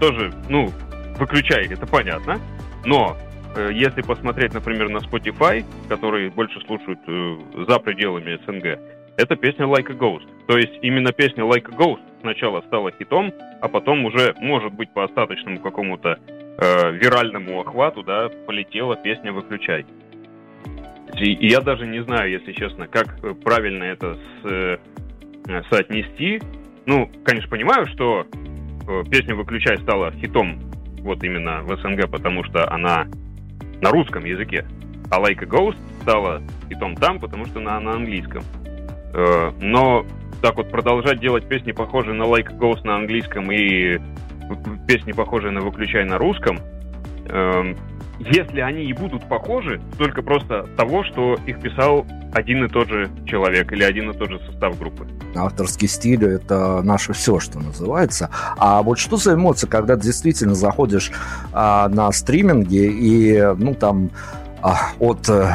тоже, 0.00 0.32
ну, 0.48 0.72
выключай, 1.18 1.66
это 1.66 1.86
понятно, 1.86 2.38
но 2.84 3.16
если 3.56 4.02
посмотреть, 4.02 4.54
например, 4.54 4.88
на 4.88 4.98
Spotify, 4.98 5.64
который 5.88 6.30
больше 6.30 6.60
слушают 6.66 7.00
э, 7.06 7.36
за 7.68 7.78
пределами 7.78 8.38
СНГ, 8.44 8.78
это 9.16 9.36
песня 9.36 9.66
Like 9.66 9.90
a 9.90 9.94
Ghost. 9.94 10.26
То 10.46 10.58
есть 10.58 10.78
именно 10.82 11.12
песня 11.12 11.44
Like 11.44 11.72
a 11.72 11.76
Ghost 11.76 12.00
сначала 12.20 12.60
стала 12.62 12.90
хитом, 12.92 13.32
а 13.60 13.68
потом 13.68 14.04
уже, 14.04 14.34
может 14.38 14.72
быть, 14.72 14.90
по 14.90 15.04
остаточному 15.04 15.60
какому-то 15.60 16.18
э, 16.58 16.92
виральному 16.92 17.60
охвату, 17.60 18.02
да, 18.02 18.28
полетела 18.46 18.96
песня 18.96 19.32
«Выключай». 19.32 19.86
И, 21.18 21.48
я 21.48 21.60
даже 21.60 21.86
не 21.86 22.02
знаю, 22.02 22.30
если 22.30 22.52
честно, 22.52 22.88
как 22.88 23.18
э, 23.22 23.34
правильно 23.34 23.84
это 23.84 24.14
с, 24.14 24.50
э, 24.50 24.78
соотнести. 25.70 26.40
Ну, 26.84 27.10
конечно, 27.24 27.48
понимаю, 27.48 27.86
что 27.86 28.26
э, 28.26 29.04
песня 29.10 29.34
«Выключай» 29.34 29.78
стала 29.78 30.12
хитом 30.12 30.60
вот 31.00 31.22
именно 31.22 31.62
в 31.62 31.76
СНГ, 31.76 32.10
потому 32.10 32.44
что 32.44 32.70
она 32.70 33.06
на 33.80 33.90
русском 33.90 34.24
языке. 34.24 34.64
А 35.10 35.20
Like 35.20 35.42
a 35.42 35.46
Ghost 35.46 35.76
стала 36.02 36.42
хитом 36.68 36.96
там, 36.96 37.20
потому 37.20 37.46
что 37.46 37.60
она 37.60 37.80
на 37.80 37.92
английском. 37.92 38.42
Э, 39.14 39.52
но 39.60 40.04
так 40.42 40.56
вот 40.56 40.70
продолжать 40.70 41.20
делать 41.20 41.48
песни, 41.48 41.72
похожие 41.72 42.14
на 42.14 42.24
Like 42.24 42.52
a 42.52 42.56
Ghost 42.56 42.84
на 42.84 42.96
английском 42.96 43.50
и 43.50 43.98
песни, 44.86 45.12
похожие 45.12 45.50
на 45.50 45.60
Выключай 45.60 46.04
на 46.04 46.18
русском, 46.18 46.58
эм, 47.28 47.76
если 48.18 48.60
они 48.60 48.84
и 48.84 48.92
будут 48.92 49.28
похожи, 49.28 49.80
только 49.98 50.22
просто 50.22 50.64
того, 50.76 51.04
что 51.04 51.36
их 51.46 51.60
писал 51.60 52.06
один 52.32 52.64
и 52.64 52.68
тот 52.68 52.88
же 52.88 53.10
человек 53.26 53.72
или 53.72 53.82
один 53.82 54.10
и 54.10 54.16
тот 54.16 54.30
же 54.30 54.38
состав 54.40 54.78
группы. 54.78 55.06
Авторский 55.34 55.88
стиль— 55.88 56.24
это 56.26 56.82
наше 56.82 57.12
все, 57.12 57.38
что 57.40 57.58
называется. 57.58 58.30
А 58.56 58.82
вот 58.82 58.98
что 58.98 59.16
за 59.16 59.34
эмоции, 59.34 59.66
когда 59.66 59.96
ты 59.96 60.02
действительно 60.02 60.54
заходишь 60.54 61.10
а, 61.52 61.88
на 61.88 62.10
стриминге 62.12 62.86
и, 62.90 63.54
ну, 63.56 63.74
там, 63.74 64.10
от 64.98 65.28
э, 65.28 65.54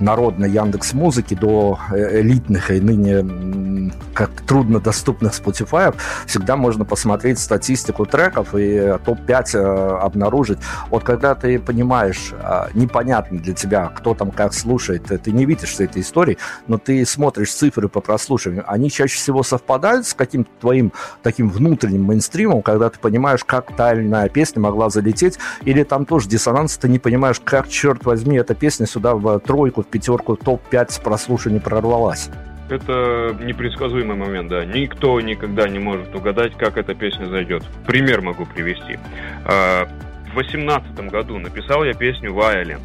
народной 0.00 0.50
Яндекс 0.50 0.92
Музыки 0.92 1.34
до 1.34 1.78
э, 1.92 2.20
элитных 2.20 2.70
и 2.70 2.80
ныне 2.80 3.92
как 4.14 4.30
труднодоступных 4.46 5.32
Spotify, 5.32 5.94
всегда 6.26 6.56
можно 6.56 6.84
посмотреть 6.84 7.38
статистику 7.38 8.04
треков 8.04 8.54
и 8.54 8.96
топ-5 9.04 9.44
э, 9.54 9.98
обнаружить. 9.98 10.58
Вот 10.90 11.04
когда 11.04 11.34
ты 11.34 11.58
понимаешь, 11.58 12.32
непонятно 12.74 13.38
для 13.38 13.54
тебя, 13.54 13.86
кто 13.94 14.14
там 14.14 14.30
как 14.30 14.54
слушает, 14.54 15.04
ты 15.04 15.32
не 15.32 15.44
видишь 15.44 15.70
всей 15.70 15.86
этой 15.86 16.02
истории, 16.02 16.38
но 16.66 16.78
ты 16.78 17.04
смотришь 17.06 17.52
цифры 17.52 17.88
по 17.88 18.00
прослушиванию, 18.00 18.64
они 18.66 18.90
чаще 18.90 19.16
всего 19.16 19.42
совпадают 19.42 20.06
с 20.06 20.14
каким-то 20.14 20.50
твоим 20.60 20.92
таким 21.22 21.48
внутренним 21.48 22.04
мейнстримом, 22.04 22.62
когда 22.62 22.90
ты 22.90 22.98
понимаешь, 22.98 23.44
как 23.44 23.74
та 23.76 23.94
или 23.94 24.06
иная 24.06 24.28
песня 24.28 24.60
могла 24.60 24.90
залететь, 24.90 25.38
или 25.62 25.82
там 25.84 26.04
тоже 26.06 26.28
диссонанс, 26.28 26.76
ты 26.76 26.88
не 26.88 26.98
понимаешь, 26.98 27.40
как, 27.44 27.68
черт 27.68 28.04
возьми, 28.04 28.38
эта 28.48 28.58
песня 28.58 28.86
сюда 28.86 29.14
в 29.14 29.40
тройку, 29.40 29.82
в 29.82 29.86
пятерку, 29.86 30.36
топ-5 30.36 31.02
прослушаний 31.02 31.60
прорвалась. 31.60 32.30
Это 32.70 33.36
непредсказуемый 33.40 34.16
момент, 34.16 34.48
да. 34.48 34.64
Никто 34.64 35.20
никогда 35.20 35.68
не 35.68 35.78
может 35.78 36.14
угадать, 36.14 36.56
как 36.56 36.76
эта 36.78 36.94
песня 36.94 37.26
зайдет. 37.26 37.62
Пример 37.86 38.22
могу 38.22 38.46
привести. 38.46 38.98
А, 39.44 39.86
в 40.30 40.36
восемнадцатом 40.36 41.08
году 41.08 41.38
написал 41.38 41.84
я 41.84 41.92
песню 41.92 42.32
«Violin» 42.32 42.80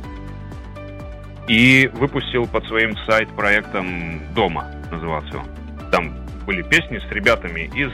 и 1.47 1.89
выпустил 1.93 2.45
под 2.45 2.65
своим 2.67 2.95
сайт-проектом 3.05 4.21
«Дома» 4.33 4.67
назывался 4.91 5.37
он. 5.37 5.45
Там 5.91 6.13
были 6.45 6.61
песни 6.61 6.99
с 6.99 7.11
ребятами 7.11 7.69
из 7.75 7.91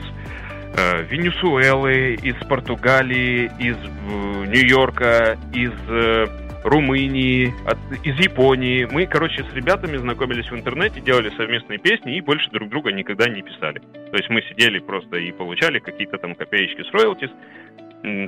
э, 0.76 1.03
Венесуэлы, 1.09 2.15
из 2.15 2.36
Португалии, 2.47 3.51
из 3.59 3.78
э, 3.78 4.45
Нью-Йорка, 4.47 5.38
из 5.53 5.72
э, 5.88 6.49
Румынии, 6.64 7.53
от, 7.66 7.78
из 8.03 8.18
Японии. 8.20 8.88
Мы, 8.91 9.05
короче, 9.05 9.43
с 9.43 9.53
ребятами 9.53 9.97
знакомились 9.97 10.49
в 10.49 10.55
интернете, 10.55 10.99
делали 10.99 11.32
совместные 11.38 11.80
песни 11.80 12.18
и 12.18 12.22
больше 12.22 12.49
друг 12.51 12.70
друга 12.70 12.91
никогда 12.91 13.30
не 13.30 13.41
писали. 13.41 13.80
То 13.80 14.18
есть 14.18 14.30
мы 14.30 14.41
сидели 14.43 14.80
просто 14.80 15.18
и 15.18 15.32
получали 15.32 15.80
какие-то 15.80 16.18
там 16.18 16.36
копеечки 16.36 16.84
с 16.84 16.91
роялтис, 16.91 17.30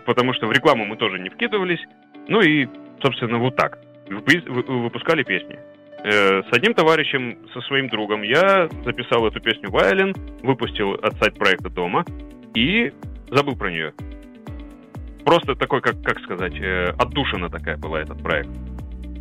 потому 0.05 0.34
что 0.34 0.47
в 0.47 0.51
рекламу 0.51 0.86
мы 0.86 0.95
тоже 0.95 1.19
не 1.19 1.29
вкидывались. 1.29 1.82
Ну 2.27 2.41
и, 2.41 2.67
собственно, 3.01 3.38
вот 3.38 3.55
так. 3.55 3.79
Выпускали 4.07 5.23
песни. 5.23 5.57
Э, 6.03 6.41
с 6.43 6.53
одним 6.53 6.73
товарищем, 6.73 7.38
со 7.53 7.61
своим 7.61 7.88
другом, 7.88 8.23
я 8.23 8.67
записал 8.84 9.25
эту 9.27 9.39
песню 9.39 9.69
Violin, 9.69 10.13
выпустил 10.41 10.93
от 10.93 11.13
сайт-проекта 11.19 11.69
дома 11.69 12.05
и 12.55 12.91
забыл 13.29 13.55
про 13.55 13.71
нее 13.71 13.93
просто 15.24 15.55
такой, 15.55 15.82
как, 15.82 16.01
как 16.03 16.19
сказать, 16.22 16.53
э, 16.59 16.93
отдушина 16.97 17.49
такая 17.49 17.78
была 17.78 18.01
этот 18.01 18.22
проект. 18.22 18.49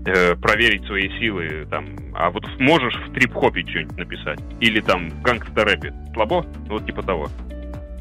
Э, 0.07 0.34
проверить 0.34 0.86
свои 0.86 1.09
силы, 1.18 1.66
там, 1.70 1.86
а 2.14 2.30
вот 2.30 2.44
можешь 2.59 2.94
в 2.94 3.12
трип-хопе 3.12 3.62
что-нибудь 3.62 3.98
написать, 3.98 4.40
или 4.61 4.80
там 4.80 5.11
в 5.11 5.22
гангстер-рэпе, 5.22 5.92
слабо, 6.14 6.46
вот 6.68 6.86
типа 6.86 7.03
того. 7.03 7.28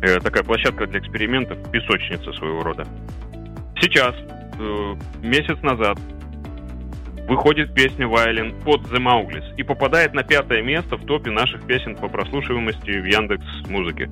Э, 0.01 0.19
такая 0.19 0.43
площадка 0.43 0.87
для 0.87 0.99
экспериментов, 0.99 1.57
песочница 1.71 2.31
своего 2.33 2.63
рода. 2.63 2.87
Сейчас, 3.81 4.15
месяц 5.21 5.61
назад, 5.61 5.97
выходит 7.29 7.73
песня 7.73 8.07
Вайлен 8.07 8.53
под 8.61 8.81
The 8.83 8.97
Maugli's 8.97 9.55
и 9.55 9.63
попадает 9.63 10.13
на 10.13 10.23
пятое 10.23 10.63
место 10.63 10.97
в 10.97 11.05
топе 11.05 11.31
наших 11.31 11.65
песен 11.65 11.95
по 11.95 12.07
прослушиваемости 12.07 12.89
в 12.89 13.05
Яндекс 13.05 13.45
Музыке. 13.69 14.09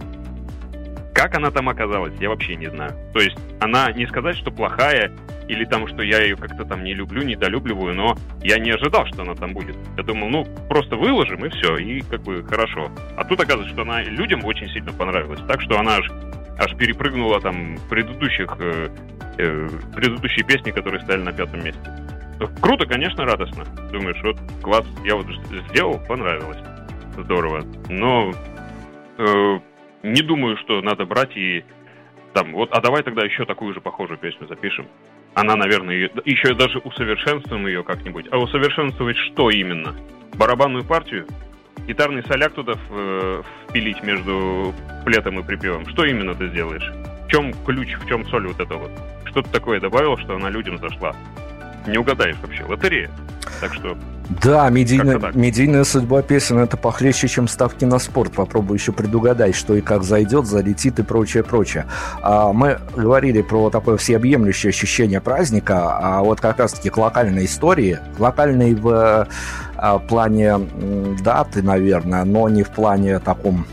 Как 1.18 1.36
она 1.36 1.49
там 1.49 1.68
оказалась, 1.68 2.13
я 2.20 2.30
вообще 2.30 2.55
не 2.55 2.68
знаю. 2.68 2.91
То 3.11 3.20
есть 3.20 3.36
она 3.59 3.91
не 3.91 4.05
сказать, 4.05 4.38
что 4.38 4.51
плохая, 4.51 5.11
или 5.47 5.65
там, 5.65 5.88
что 5.88 6.03
я 6.03 6.22
ее 6.22 6.36
как-то 6.36 6.63
там 6.63 6.84
не 6.84 6.93
люблю, 6.93 7.24
недолюбливаю, 7.24 7.95
но 7.95 8.15
я 8.43 8.59
не 8.59 8.70
ожидал, 8.70 9.07
что 9.07 9.24
она 9.24 9.34
там 9.34 9.51
будет. 9.51 9.76
Я 9.97 10.03
думал, 10.03 10.30
ну, 10.30 10.47
просто 10.70 10.95
выложим 10.95 11.43
и 11.43 11.49
все, 11.49 11.76
и 11.78 12.01
как 12.01 12.22
бы 12.22 12.43
хорошо. 12.43 12.91
А 13.18 13.24
тут 13.24 13.39
оказывается, 13.39 13.74
что 13.74 13.82
она 13.82 14.03
людям 14.03 14.45
очень 14.45 14.70
сильно 14.70 14.93
понравилась. 14.93 15.39
Так 15.47 15.59
что 15.63 15.80
она 15.80 15.95
аж, 15.95 16.11
аж 16.59 16.78
перепрыгнула 16.78 17.41
там 17.41 17.80
предыдущих, 17.89 18.55
э, 18.59 18.89
э, 19.39 19.70
предыдущие 19.95 20.45
песни, 20.45 20.70
которые 20.70 21.01
стояли 21.01 21.24
на 21.24 21.34
пятом 21.34 21.63
месте. 21.63 21.82
Круто, 22.61 22.86
конечно, 22.86 23.26
радостно. 23.26 23.63
Думаешь, 23.91 24.22
вот 24.22 24.38
класс, 24.61 24.86
я 25.03 25.15
вот 25.15 25.26
сделал, 25.72 25.99
понравилось. 26.07 26.59
Здорово. 27.18 27.63
Но 27.89 28.34
э, 29.18 29.59
не 30.04 30.22
думаю, 30.22 30.58
что 30.58 30.82
надо 30.82 31.06
брать 31.06 31.36
и 31.36 31.64
там, 32.34 32.54
вот, 32.54 32.70
а 32.72 32.82
давай 32.82 33.04
тогда 33.04 33.26
еще 33.26 33.45
такую 33.45 33.74
же 33.74 33.82
похожую 33.82 34.18
песню 34.18 34.48
запишем. 34.48 34.88
Она, 35.34 35.56
наверное, 35.56 35.95
ее, 35.95 36.12
еще 36.26 36.54
даже 36.54 36.80
усовершенствуем 36.80 37.68
ее 37.68 37.84
как-нибудь. 37.84 38.28
А 38.32 38.38
усовершенствовать 38.38 39.18
что 39.18 39.50
именно? 39.50 39.95
Барабанную 40.36 40.84
партию? 40.84 41.28
гитарный 41.88 42.24
соляк 42.24 42.54
туда 42.54 42.74
впилить 43.70 44.04
между 44.04 44.74
плетом 45.06 45.39
и 45.39 45.43
припевом, 45.43 45.88
что 45.88 46.06
именно 46.06 46.36
ты 46.36 46.50
сделаешь? 46.50 46.91
В 47.26 47.30
чем 47.30 47.54
ключ, 47.66 47.93
в 47.95 48.08
чем 48.08 48.26
соль 48.28 48.48
вот 48.48 48.60
этого? 48.60 48.89
Что-то 49.26 49.52
такое 49.52 49.80
добавил, 49.80 50.18
что 50.18 50.36
она 50.36 50.50
людям 50.50 50.78
зашла. 50.78 51.16
Не 51.88 51.98
угадаешь 51.98 52.38
вообще. 52.41 52.64
Лотерея. 52.64 53.10
Так 53.62 53.74
что 53.74 53.98
да, 54.30 54.70
медийная, 54.70 55.20
медийная 55.34 55.84
судьба 55.86 56.22
песен 56.22 56.60
это 56.60 56.76
похлеще, 56.76 57.28
чем 57.28 57.48
ставки 57.48 57.86
на 57.86 57.98
спорт. 57.98 58.34
Попробую 58.34 58.78
еще 58.78 58.92
предугадать, 58.92 59.56
что 59.56 59.76
и 59.76 59.82
как 59.82 60.04
зайдет, 60.04 60.46
залетит 60.46 61.00
и 61.00 61.04
прочее, 61.04 61.44
прочее. 61.44 61.86
А, 62.22 62.52
мы 62.52 62.80
говорили 62.96 63.42
про 63.42 63.70
такое 63.70 63.96
всеобъемлющее 63.98 64.70
ощущение 64.70 65.22
праздника, 65.22 65.98
а 65.98 66.22
вот 66.24 66.42
как 66.42 66.60
раз-таки 66.60 66.90
к 66.90 66.98
локальной 66.98 67.46
истории, 67.46 68.00
локальной 68.20 68.74
в 68.76 69.28
а, 69.78 70.00
плане 70.00 70.60
даты, 71.24 71.62
наверное, 71.62 72.24
но 72.24 72.50
не 72.50 72.64
в 72.64 72.70
плане 72.70 73.20
таком 73.20 73.66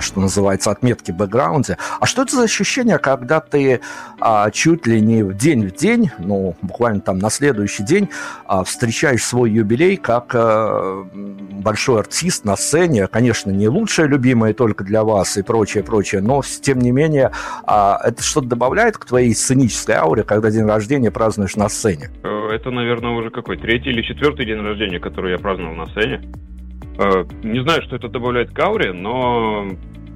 что 0.00 0.20
называется, 0.20 0.70
отметки 0.70 1.10
в 1.10 1.16
бэкграунде. 1.16 1.76
А 2.00 2.06
что 2.06 2.22
это 2.22 2.36
за 2.36 2.42
ощущение, 2.44 2.98
когда 2.98 3.40
ты 3.40 3.80
а, 4.20 4.50
чуть 4.50 4.86
ли 4.86 5.00
не 5.00 5.22
в 5.22 5.34
день 5.34 5.66
в 5.68 5.74
день, 5.74 6.10
ну, 6.18 6.56
буквально 6.62 7.00
там 7.00 7.18
на 7.18 7.30
следующий 7.30 7.82
день, 7.82 8.08
а, 8.46 8.64
встречаешь 8.64 9.24
свой 9.24 9.50
юбилей 9.50 9.96
как 9.96 10.34
а, 10.34 11.04
большой 11.12 12.00
артист 12.00 12.44
на 12.44 12.56
сцене, 12.56 13.06
конечно, 13.06 13.50
не 13.50 13.68
лучшее 13.68 14.08
любимое 14.08 14.54
только 14.54 14.84
для 14.84 15.04
вас 15.04 15.36
и 15.36 15.42
прочее, 15.42 15.82
прочее, 15.82 16.20
но, 16.20 16.42
тем 16.42 16.78
не 16.78 16.90
менее, 16.90 17.32
а, 17.64 17.98
это 18.04 18.22
что-то 18.22 18.48
добавляет 18.48 18.98
к 18.98 19.04
твоей 19.04 19.34
сценической 19.34 19.96
ауре, 19.96 20.22
когда 20.22 20.50
день 20.50 20.66
рождения 20.66 21.10
празднуешь 21.10 21.56
на 21.56 21.68
сцене? 21.68 22.10
Э, 22.22 22.48
это, 22.52 22.70
наверное, 22.70 23.10
уже 23.10 23.30
какой 23.30 23.56
третий 23.56 23.90
или 23.90 24.02
четвертый 24.02 24.46
день 24.46 24.60
рождения, 24.60 25.00
который 25.12 25.32
я 25.32 25.38
праздновал 25.38 25.74
на 25.74 25.86
сцене. 25.86 26.22
Э, 26.98 27.24
не 27.42 27.60
знаю, 27.60 27.82
что 27.82 27.96
это 27.96 28.08
добавляет 28.08 28.50
к 28.50 28.58
ауре, 28.58 28.94
но 28.94 29.68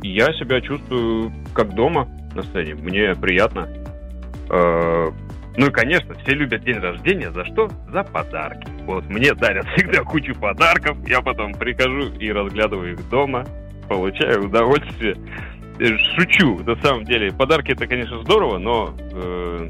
я 0.02 0.32
себя 0.32 0.60
чувствую 0.62 1.32
как 1.54 1.74
дома 1.74 2.08
на 2.34 2.42
сцене. 2.42 2.74
Мне 2.74 3.14
приятно. 3.14 3.68
Э, 4.50 5.08
ну 5.58 5.66
и, 5.66 5.70
конечно, 5.70 6.14
все 6.14 6.32
любят 6.32 6.64
день 6.64 6.78
рождения. 6.78 7.30
За 7.30 7.44
что? 7.44 7.68
За 7.92 8.04
подарки. 8.04 8.68
Вот 8.86 9.06
мне 9.10 9.34
дарят 9.34 9.66
всегда 9.76 10.02
кучу 10.02 10.34
подарков. 10.34 10.96
Я 11.06 11.20
потом 11.20 11.52
прихожу 11.52 12.14
и 12.18 12.32
разглядываю 12.32 12.94
их 12.94 13.08
дома. 13.10 13.44
Получаю 13.88 14.46
удовольствие. 14.46 15.14
Э, 15.78 15.96
шучу, 16.16 16.58
на 16.64 16.76
самом 16.76 17.04
деле. 17.04 17.32
Подарки 17.32 17.72
это, 17.72 17.86
конечно, 17.86 18.18
здорово, 18.22 18.56
но 18.56 18.94
э, 19.12 19.68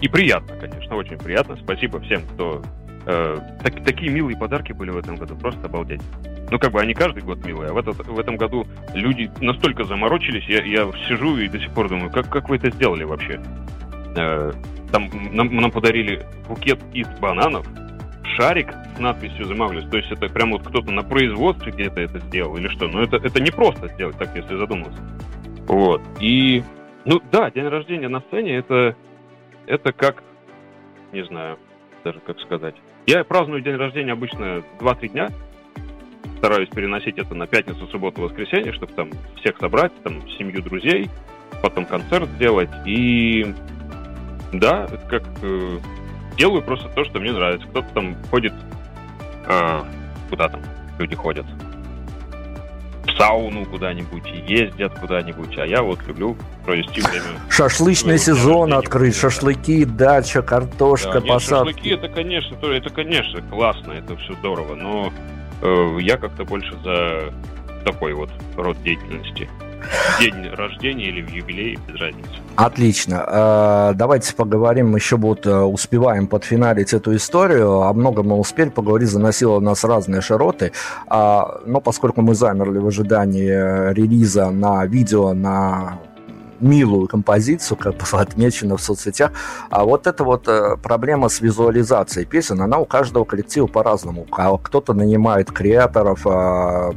и 0.00 0.08
приятно, 0.08 0.54
конечно, 0.56 0.94
очень 0.94 1.18
приятно. 1.18 1.56
Спасибо 1.56 2.00
всем, 2.02 2.22
кто 2.34 2.62
Э, 3.06 3.38
так, 3.62 3.84
такие 3.84 4.10
милые 4.10 4.36
подарки 4.36 4.72
были 4.72 4.90
в 4.90 4.96
этом 4.96 5.16
году, 5.16 5.36
просто 5.36 5.66
обалдеть. 5.66 6.00
Ну, 6.50 6.58
как 6.58 6.72
бы 6.72 6.80
они 6.80 6.94
каждый 6.94 7.22
год 7.22 7.44
милые, 7.44 7.70
а 7.70 7.72
в, 7.74 7.78
этот, 7.78 8.06
в 8.06 8.18
этом 8.18 8.36
году 8.36 8.66
люди 8.94 9.30
настолько 9.40 9.84
заморочились, 9.84 10.44
я, 10.46 10.62
я 10.62 10.90
сижу 11.08 11.36
и 11.36 11.48
до 11.48 11.58
сих 11.58 11.70
пор 11.72 11.88
думаю, 11.88 12.10
как, 12.10 12.28
как 12.30 12.48
вы 12.48 12.56
это 12.56 12.70
сделали 12.70 13.04
вообще? 13.04 13.40
Э, 14.16 14.52
там 14.90 15.10
нам, 15.32 15.54
нам 15.54 15.70
подарили 15.70 16.22
букет 16.48 16.78
из 16.92 17.08
бананов, 17.18 17.66
шарик 18.36 18.72
с 18.96 18.98
надписью 18.98 19.46
The 19.46 19.90
то 19.90 19.96
есть 19.96 20.10
это 20.10 20.28
прям 20.28 20.52
вот 20.52 20.66
кто-то 20.66 20.90
на 20.90 21.02
производстве 21.02 21.72
где-то 21.72 22.00
это 22.00 22.18
сделал 22.20 22.56
или 22.56 22.68
что, 22.68 22.88
но 22.88 23.02
это, 23.02 23.16
это 23.16 23.40
не 23.40 23.50
просто 23.50 23.88
сделать 23.88 24.16
так, 24.18 24.34
если 24.34 24.56
задуматься. 24.56 25.00
Вот, 25.66 26.02
и, 26.20 26.62
ну 27.04 27.20
да, 27.32 27.50
день 27.50 27.68
рождения 27.68 28.08
на 28.08 28.20
сцене, 28.20 28.56
это, 28.56 28.96
это 29.66 29.92
как, 29.92 30.22
не 31.12 31.24
знаю, 31.24 31.58
даже 32.04 32.20
как 32.20 32.38
сказать, 32.40 32.74
я 33.06 33.24
праздную 33.24 33.60
день 33.62 33.76
рождения 33.76 34.12
обычно 34.12 34.62
2-3 34.80 35.08
дня. 35.08 35.28
Стараюсь 36.38 36.68
переносить 36.68 37.18
это 37.18 37.34
на 37.34 37.46
пятницу, 37.46 37.86
субботу, 37.88 38.22
воскресенье, 38.22 38.72
чтобы 38.72 38.92
там 38.92 39.10
всех 39.36 39.58
собрать, 39.58 39.92
там 40.02 40.28
семью 40.30 40.62
друзей, 40.62 41.08
потом 41.62 41.86
концерт 41.86 42.28
сделать. 42.30 42.70
И 42.86 43.46
да, 44.52 44.84
это 44.84 45.06
как 45.08 45.22
э, 45.42 45.78
делаю 46.36 46.62
просто 46.62 46.88
то, 46.90 47.04
что 47.04 47.20
мне 47.20 47.32
нравится. 47.32 47.66
Кто-то 47.68 47.88
там 47.94 48.16
ходит, 48.30 48.52
э, 49.46 49.80
куда 50.28 50.48
там 50.48 50.60
люди 50.98 51.16
ходят, 51.16 51.46
сауну 53.16 53.64
куда-нибудь, 53.66 54.26
ездят 54.48 54.98
куда-нибудь, 54.98 55.56
а 55.58 55.66
я 55.66 55.82
вот 55.82 56.00
люблю 56.06 56.36
провести 56.64 57.00
время. 57.00 57.40
Шашлычный 57.48 58.18
сезон 58.18 58.72
открыть, 58.72 59.16
шашлыки, 59.16 59.84
дача, 59.84 60.42
картошка, 60.42 61.20
да, 61.20 61.34
посадки. 61.34 61.70
шашлыки 61.72 61.90
это, 61.90 62.08
конечно, 62.08 62.56
то, 62.56 62.72
это, 62.72 62.90
конечно, 62.90 63.42
классно, 63.42 63.92
это 63.92 64.16
все 64.16 64.34
здорово, 64.34 64.74
но 64.74 65.12
э, 65.62 65.98
я 66.00 66.16
как-то 66.16 66.44
больше 66.44 66.74
за 66.82 67.32
такой 67.84 68.14
вот 68.14 68.30
род 68.56 68.82
деятельности 68.82 69.48
день 70.20 70.48
рождения 70.54 71.08
или 71.08 71.22
в 71.22 71.30
юбилей, 71.30 71.78
без 71.88 72.00
разницы. 72.00 72.30
Отлично. 72.56 73.24
Э, 73.26 73.92
давайте 73.94 74.34
поговорим, 74.34 74.94
еще 74.94 75.16
вот 75.16 75.46
э, 75.46 75.56
успеваем 75.56 76.26
подфиналить 76.26 76.92
эту 76.94 77.16
историю. 77.16 77.82
О 77.82 77.92
многом 77.92 78.28
мы 78.28 78.36
успели 78.38 78.68
поговорить, 78.68 79.08
заносило 79.08 79.60
нас 79.60 79.84
разные 79.84 80.20
широты. 80.20 80.72
А, 81.08 81.60
но 81.66 81.80
поскольку 81.80 82.22
мы 82.22 82.34
замерли 82.34 82.78
в 82.78 82.86
ожидании 82.86 83.48
э, 83.48 83.92
релиза 83.94 84.50
на 84.50 84.86
видео, 84.86 85.32
на 85.32 85.98
милую 86.60 87.08
композицию, 87.08 87.76
как 87.76 87.94
было 87.96 88.22
отмечено 88.22 88.76
в 88.76 88.82
соцсетях. 88.82 89.32
А 89.70 89.84
вот 89.84 90.06
эта 90.06 90.22
вот 90.24 90.48
проблема 90.82 91.28
с 91.28 91.40
визуализацией 91.40 92.26
песен, 92.26 92.60
она 92.62 92.78
у 92.78 92.86
каждого 92.86 93.24
коллектива 93.24 93.66
по-разному. 93.66 94.24
Кто-то 94.62 94.94
нанимает 94.94 95.50
креаторов, 95.50 96.26
а, 96.26 96.34
а, 96.34 96.92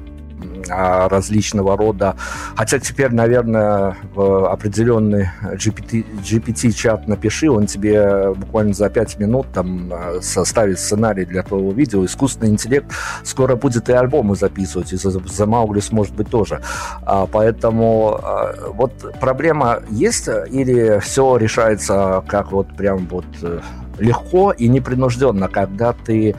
различного 0.70 1.78
рода. 1.78 2.16
Хотя 2.56 2.80
теперь, 2.80 3.12
наверное, 3.12 3.96
в 4.14 4.52
определенный 4.52 5.30
GPT, 5.42 6.06
GPT-чат 6.22 7.08
напиши, 7.08 7.50
он 7.50 7.66
тебе 7.66 8.34
буквально 8.34 8.74
за 8.74 8.90
5 8.90 9.20
минут 9.20 9.48
там 9.54 9.92
а, 9.92 10.20
составит 10.22 10.80
сценарий 10.80 11.26
для 11.26 11.44
твоего 11.44 11.72
видео. 11.72 12.06
Искусственный 12.06 12.52
интеллект 12.52 12.92
скоро 13.24 13.56
будет 13.56 13.90
и 13.90 13.94
альбомы 13.94 14.36
записывать, 14.36 14.94
и 14.94 14.98
за, 14.98 15.12
за 15.12 15.46
Мауглис 15.46 15.92
может 15.92 16.14
быть 16.16 16.30
тоже. 16.30 16.62
А, 17.04 17.26
поэтому 17.26 18.20
а, 18.22 18.72
вот 18.74 19.16
проблема 19.20 19.82
есть 19.90 20.30
или 20.50 21.00
все 21.00 21.38
решается 21.38 22.24
как 22.28 22.52
вот 22.52 22.76
прям 22.76 23.08
вот 23.08 23.26
э, 23.42 23.60
легко 24.00 24.52
и 24.52 24.68
непринужденно, 24.68 25.48
когда 25.48 25.94
ты 25.94 26.36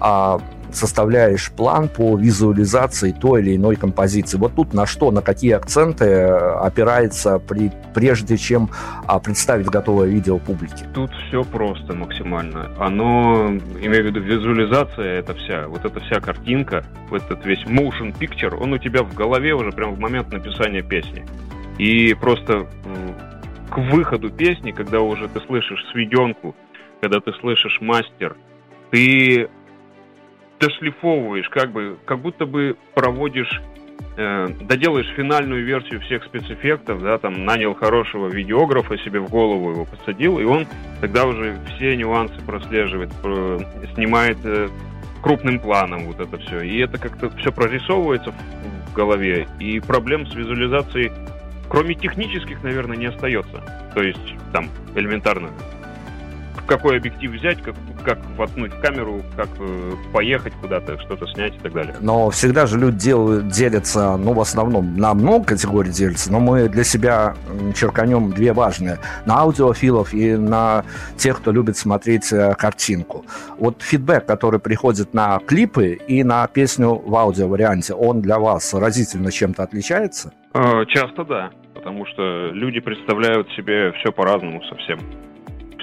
а, 0.00 0.40
составляешь 0.76 1.50
план 1.50 1.88
по 1.88 2.16
визуализации 2.16 3.12
той 3.12 3.42
или 3.42 3.56
иной 3.56 3.76
композиции. 3.76 4.38
Вот 4.38 4.54
тут 4.54 4.74
на 4.74 4.86
что, 4.86 5.10
на 5.10 5.22
какие 5.22 5.52
акценты 5.52 6.04
э, 6.04 6.26
опирается 6.60 7.38
при, 7.38 7.72
прежде 7.94 8.36
чем 8.36 8.70
а, 9.06 9.18
представить 9.18 9.66
готовое 9.66 10.08
видео 10.08 10.38
публике? 10.38 10.86
Тут 10.94 11.10
все 11.28 11.44
просто 11.44 11.94
максимально. 11.94 12.70
Оно, 12.78 13.48
имею 13.80 14.04
в 14.04 14.06
виду 14.06 14.20
визуализация, 14.20 15.18
это 15.18 15.34
вся, 15.34 15.68
вот 15.68 15.84
эта 15.84 16.00
вся 16.00 16.20
картинка, 16.20 16.84
вот 17.10 17.22
этот 17.22 17.44
весь 17.44 17.64
motion 17.64 18.16
picture, 18.18 18.54
он 18.56 18.72
у 18.72 18.78
тебя 18.78 19.02
в 19.02 19.14
голове 19.14 19.54
уже 19.54 19.72
прямо 19.72 19.92
в 19.92 19.98
момент 19.98 20.32
написания 20.32 20.82
песни. 20.82 21.24
И 21.78 22.14
просто 22.14 22.66
к 23.70 23.78
выходу 23.78 24.30
песни, 24.30 24.70
когда 24.70 25.00
уже 25.00 25.28
ты 25.28 25.40
слышишь 25.40 25.84
сведенку, 25.92 26.54
когда 27.00 27.20
ты 27.20 27.32
слышишь 27.40 27.78
мастер, 27.80 28.36
ты 28.90 29.48
дошлифовываешь, 30.58 31.48
как 31.48 31.72
бы, 31.72 31.98
как 32.04 32.20
будто 32.20 32.46
бы 32.46 32.76
проводишь, 32.94 33.60
э, 34.16 34.48
доделаешь 34.60 35.08
финальную 35.16 35.64
версию 35.64 36.00
всех 36.00 36.24
спецэффектов, 36.24 37.02
да, 37.02 37.18
там 37.18 37.44
нанял 37.44 37.74
хорошего 37.74 38.28
видеографа 38.28 38.96
себе 38.98 39.20
в 39.20 39.28
голову 39.28 39.70
его 39.70 39.84
посадил, 39.84 40.38
и 40.38 40.44
он 40.44 40.66
тогда 41.00 41.26
уже 41.26 41.58
все 41.76 41.96
нюансы 41.96 42.40
прослеживает, 42.44 43.10
э, 43.24 43.58
снимает 43.94 44.38
э, 44.44 44.68
крупным 45.22 45.58
планом 45.60 46.06
вот 46.06 46.20
это 46.20 46.38
все. 46.38 46.60
И 46.60 46.78
это 46.78 46.98
как-то 46.98 47.30
все 47.38 47.52
прорисовывается 47.52 48.32
в, 48.32 48.90
в 48.90 48.94
голове, 48.94 49.48
и 49.60 49.80
проблем 49.80 50.26
с 50.26 50.34
визуализацией, 50.34 51.12
кроме 51.68 51.94
технических, 51.94 52.62
наверное, 52.62 52.96
не 52.96 53.06
остается. 53.06 53.62
То 53.94 54.02
есть 54.02 54.34
там 54.52 54.68
элементарно 54.94 55.50
какой 56.66 56.98
объектив 56.98 57.30
взять, 57.30 57.62
как, 57.62 57.74
как 58.04 58.18
воткнуть 58.36 58.72
камеру, 58.80 59.22
как 59.36 59.48
э, 59.58 59.92
поехать 60.12 60.52
куда-то, 60.60 60.98
что-то 61.00 61.26
снять 61.28 61.54
и 61.54 61.58
так 61.58 61.72
далее. 61.72 61.94
Но 62.00 62.30
всегда 62.30 62.66
же 62.66 62.78
люди 62.78 62.98
делают, 62.98 63.48
делятся, 63.48 64.16
ну, 64.16 64.32
в 64.32 64.40
основном 64.40 64.96
на 64.96 65.14
много 65.14 65.44
категорий 65.46 65.90
делятся, 65.90 66.32
но 66.32 66.40
мы 66.40 66.68
для 66.68 66.84
себя 66.84 67.34
черканем 67.74 68.32
две 68.32 68.52
важные. 68.52 68.98
На 69.24 69.40
аудиофилов 69.40 70.12
и 70.12 70.36
на 70.36 70.84
тех, 71.16 71.38
кто 71.38 71.52
любит 71.52 71.76
смотреть 71.76 72.32
э, 72.32 72.54
картинку. 72.54 73.24
Вот 73.58 73.82
фидбэк, 73.82 74.26
который 74.26 74.60
приходит 74.60 75.14
на 75.14 75.38
клипы 75.38 75.98
и 76.06 76.24
на 76.24 76.46
песню 76.48 76.94
в 76.94 77.14
аудио-варианте, 77.14 77.94
он 77.94 78.20
для 78.20 78.38
вас 78.38 78.74
разительно 78.74 79.30
чем-то 79.30 79.62
отличается? 79.62 80.32
Э, 80.54 80.84
часто 80.88 81.24
да, 81.24 81.50
потому 81.74 82.06
что 82.06 82.50
люди 82.52 82.80
представляют 82.80 83.48
себе 83.52 83.92
все 83.92 84.12
по-разному 84.12 84.62
совсем 84.64 84.98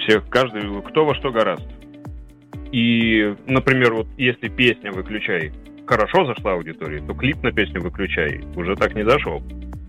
всех, 0.04 0.28
каждый, 0.28 0.62
кто 0.82 1.04
во 1.04 1.14
что 1.14 1.30
гораст. 1.30 1.66
И, 2.72 3.34
например, 3.46 3.94
вот 3.94 4.08
если 4.16 4.48
песня 4.48 4.92
«Выключай» 4.92 5.52
хорошо 5.86 6.24
зашла 6.24 6.52
аудитории, 6.52 7.02
то 7.06 7.14
клип 7.14 7.42
на 7.42 7.52
песню 7.52 7.80
выключай 7.80 8.42
уже 8.56 8.74
так 8.74 8.94
не 8.94 9.04
зашел. 9.04 9.42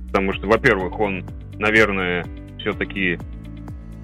Потому 0.08 0.34
что, 0.34 0.48
во-первых, 0.48 1.00
он, 1.00 1.24
наверное, 1.54 2.26
все-таки 2.60 3.18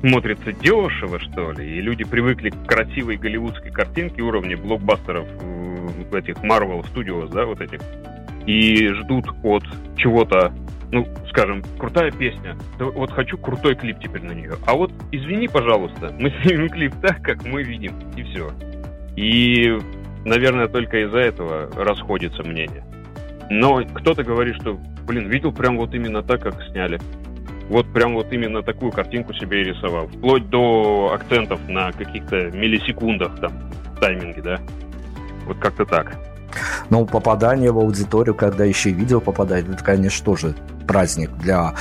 смотрится 0.01 0.51
дешево, 0.51 1.19
что 1.19 1.51
ли, 1.51 1.77
и 1.77 1.81
люди 1.81 2.03
привыкли 2.03 2.49
к 2.49 2.65
красивой 2.65 3.17
голливудской 3.17 3.71
картинке 3.71 4.21
уровня 4.21 4.57
блокбастеров 4.57 5.27
этих 6.13 6.35
Marvel 6.37 6.83
Studios, 6.91 7.31
да, 7.31 7.45
вот 7.45 7.61
этих, 7.61 7.79
и 8.45 8.87
ждут 8.87 9.27
от 9.43 9.63
чего-то, 9.97 10.53
ну, 10.91 11.07
скажем, 11.29 11.63
крутая 11.77 12.11
песня, 12.11 12.57
да 12.77 12.85
вот 12.85 13.11
хочу 13.11 13.37
крутой 13.37 13.75
клип 13.75 13.99
теперь 13.99 14.23
на 14.23 14.33
нее. 14.33 14.53
А 14.65 14.75
вот, 14.75 14.91
извини, 15.11 15.47
пожалуйста, 15.47 16.13
мы 16.19 16.31
снимем 16.43 16.69
клип 16.69 16.93
так, 17.01 17.21
как 17.21 17.45
мы 17.45 17.63
видим, 17.63 17.93
и 18.15 18.23
все. 18.23 18.51
И, 19.15 19.77
наверное, 20.25 20.67
только 20.67 21.03
из-за 21.05 21.19
этого 21.19 21.69
расходится 21.75 22.43
мнение. 22.43 22.83
Но 23.49 23.83
кто-то 23.93 24.23
говорит, 24.23 24.55
что, 24.61 24.79
блин, 25.05 25.27
видел 25.29 25.51
прям 25.51 25.77
вот 25.77 25.93
именно 25.93 26.23
так, 26.23 26.41
как 26.41 26.61
сняли 26.71 26.99
вот 27.71 27.87
прям 27.93 28.15
вот 28.15 28.33
именно 28.33 28.61
такую 28.61 28.91
картинку 28.91 29.33
себе 29.33 29.61
и 29.61 29.63
рисовал. 29.63 30.07
Вплоть 30.07 30.49
до 30.49 31.13
акцентов 31.13 31.65
на 31.69 31.93
каких-то 31.93 32.51
миллисекундах 32.51 33.39
там, 33.39 33.53
тайминге, 34.01 34.41
да. 34.41 34.59
Вот 35.45 35.57
как-то 35.59 35.85
так. 35.85 36.17
Ну, 36.89 37.05
попадание 37.05 37.71
в 37.71 37.79
аудиторию, 37.79 38.35
когда 38.35 38.65
еще 38.65 38.89
и 38.89 38.93
видео 38.93 39.19
попадает, 39.19 39.69
это, 39.69 39.83
конечно, 39.83 40.25
тоже 40.25 40.55
праздник 40.87 41.31
для 41.37 41.73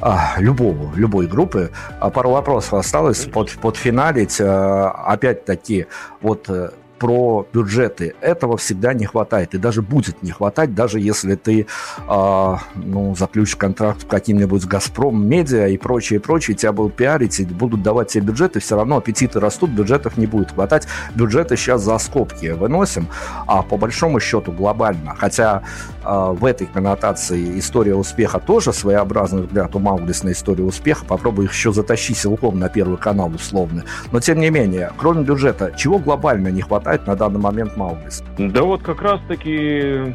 а, 0.00 0.34
любого, 0.38 0.94
любой 0.96 1.26
группы. 1.26 1.70
А 2.00 2.10
пару 2.10 2.30
вопросов 2.30 2.74
осталось 2.74 3.24
под, 3.24 3.52
подфиналить. 3.52 4.40
А, 4.40 4.90
опять-таки, 5.06 5.86
вот 6.20 6.50
э, 6.50 6.70
про 7.02 7.44
бюджеты. 7.52 8.14
Этого 8.20 8.56
всегда 8.56 8.94
не 8.94 9.06
хватает. 9.06 9.54
И 9.54 9.58
даже 9.58 9.82
будет 9.82 10.22
не 10.22 10.30
хватать, 10.30 10.72
даже 10.72 11.00
если 11.00 11.34
ты 11.34 11.66
э, 12.08 12.56
ну, 12.76 13.16
заключишь 13.16 13.56
контракт 13.56 14.04
в 14.04 14.06
каким-нибудь 14.06 14.64
Газпром, 14.66 15.26
медиа 15.26 15.66
и 15.66 15.76
прочее, 15.78 16.20
прочее, 16.20 16.56
тебя 16.56 16.70
будут 16.70 16.94
пиарить 16.94 17.40
и 17.40 17.44
будут 17.44 17.82
давать 17.82 18.12
тебе 18.12 18.26
бюджеты, 18.26 18.60
все 18.60 18.76
равно 18.76 18.98
аппетиты 18.98 19.40
растут, 19.40 19.70
бюджетов 19.70 20.16
не 20.16 20.26
будет 20.26 20.52
хватать. 20.52 20.86
Бюджеты 21.16 21.56
сейчас 21.56 21.82
за 21.82 21.98
скобки 21.98 22.46
выносим, 22.46 23.08
а 23.48 23.62
по 23.62 23.76
большому 23.76 24.20
счету 24.20 24.52
глобально. 24.52 25.16
Хотя 25.18 25.64
в 26.04 26.44
этой 26.44 26.66
коннотации 26.66 27.58
история 27.58 27.94
успеха 27.94 28.38
тоже 28.38 28.72
своеобразный 28.72 29.42
взгляд 29.42 29.74
у 29.76 29.78
Мауглис 29.78 30.22
на 30.22 30.32
историю 30.32 30.66
успеха. 30.66 31.04
Попробуй 31.04 31.46
их 31.46 31.52
еще 31.52 31.72
затащи 31.72 32.14
силком 32.14 32.58
на 32.58 32.68
первый 32.68 32.98
канал 32.98 33.30
условно. 33.34 33.84
Но 34.10 34.20
тем 34.20 34.40
не 34.40 34.50
менее, 34.50 34.90
кроме 34.96 35.22
бюджета, 35.24 35.72
чего 35.76 35.98
глобально 35.98 36.48
не 36.48 36.62
хватает 36.62 37.06
на 37.06 37.16
данный 37.16 37.40
момент 37.40 37.76
Мауглис? 37.76 38.22
Да 38.38 38.62
вот 38.62 38.82
как 38.82 39.02
раз-таки, 39.02 40.14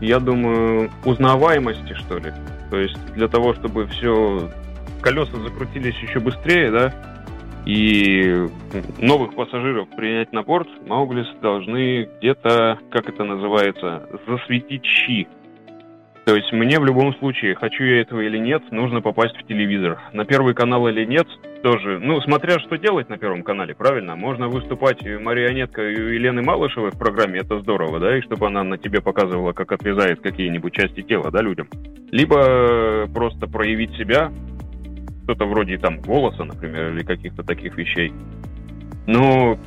я 0.00 0.20
думаю, 0.20 0.90
узнаваемости, 1.04 1.94
что 1.94 2.18
ли. 2.18 2.32
То 2.70 2.78
есть 2.78 2.98
для 3.14 3.28
того, 3.28 3.54
чтобы 3.54 3.86
все 3.86 4.50
колеса 5.00 5.38
закрутились 5.42 5.96
еще 5.96 6.18
быстрее, 6.18 6.70
да, 6.70 6.94
и 7.66 8.48
новых 8.98 9.34
пассажиров 9.34 9.88
принять 9.96 10.32
на 10.32 10.42
борт, 10.42 10.68
Мауглис 10.86 11.26
должны 11.40 12.08
где-то, 12.18 12.78
как 12.90 13.08
это 13.08 13.24
называется, 13.24 14.08
засветить 14.26 14.84
щи. 14.84 15.26
То 16.24 16.34
есть 16.34 16.52
мне 16.52 16.80
в 16.80 16.84
любом 16.86 17.14
случае, 17.16 17.54
хочу 17.54 17.84
я 17.84 18.00
этого 18.00 18.20
или 18.20 18.38
нет, 18.38 18.62
нужно 18.70 19.02
попасть 19.02 19.36
в 19.36 19.46
телевизор. 19.46 20.00
На 20.14 20.24
первый 20.24 20.54
канал 20.54 20.88
или 20.88 21.04
нет, 21.04 21.26
тоже, 21.62 21.98
ну, 21.98 22.20
смотря 22.20 22.58
что 22.60 22.76
делать 22.76 23.08
на 23.08 23.18
Первом 23.18 23.42
канале, 23.42 23.74
правильно? 23.74 24.16
Можно 24.16 24.48
выступать 24.48 25.02
марионеткой 25.02 25.94
у 25.94 26.08
Елены 26.08 26.42
Малышевой 26.42 26.90
в 26.90 26.98
программе, 26.98 27.40
это 27.40 27.58
здорово, 27.60 28.00
да, 28.00 28.16
и 28.16 28.20
чтобы 28.22 28.46
она 28.46 28.62
на 28.64 28.78
тебе 28.78 29.00
показывала, 29.00 29.52
как 29.52 29.72
отрезает 29.72 30.20
какие-нибудь 30.20 30.74
части 30.74 31.02
тела, 31.02 31.30
да, 31.30 31.40
людям. 31.40 31.68
Либо 32.10 33.06
просто 33.14 33.46
проявить 33.46 33.96
себя, 33.96 34.30
что-то 35.24 35.46
вроде 35.46 35.78
там 35.78 36.00
голоса, 36.00 36.44
например, 36.44 36.92
или 36.92 37.02
каких-то 37.02 37.42
таких 37.42 37.76
вещей. 37.76 38.12
Но 39.06 39.58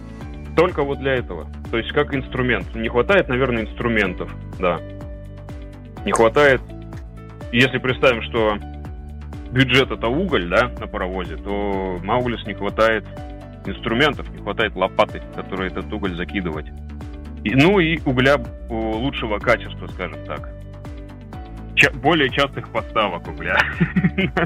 только 0.55 0.83
вот 0.83 0.99
для 0.99 1.13
этого. 1.13 1.47
То 1.69 1.77
есть 1.77 1.91
как 1.91 2.15
инструмент. 2.15 2.73
Не 2.73 2.89
хватает, 2.89 3.27
наверное, 3.27 3.63
инструментов, 3.63 4.33
да 4.59 4.79
не 6.07 6.13
хватает, 6.13 6.61
если 7.51 7.79
представим, 7.79 8.21
что 8.21 8.57
бюджет 9.51 9.91
это 9.91 10.07
уголь, 10.07 10.47
да, 10.47 10.69
на 10.79 10.87
паровозе, 10.87 11.35
то 11.35 11.99
Мауглис 12.01 12.47
не 12.47 12.53
хватает 12.53 13.03
инструментов, 13.65 14.29
не 14.29 14.37
хватает 14.37 14.73
лопаты, 14.77 15.21
которые 15.35 15.69
этот 15.69 15.91
уголь 15.91 16.15
закидывать. 16.15 16.67
И, 17.43 17.53
ну 17.55 17.79
и 17.79 17.99
угля 18.05 18.37
лучшего 18.69 19.37
качества, 19.39 19.87
скажем 19.87 20.23
так 20.25 20.49
ча- 21.77 21.91
более 21.91 22.29
частых 22.29 22.69
поставок 22.69 23.27
угля 23.27 23.57
на 24.17 24.45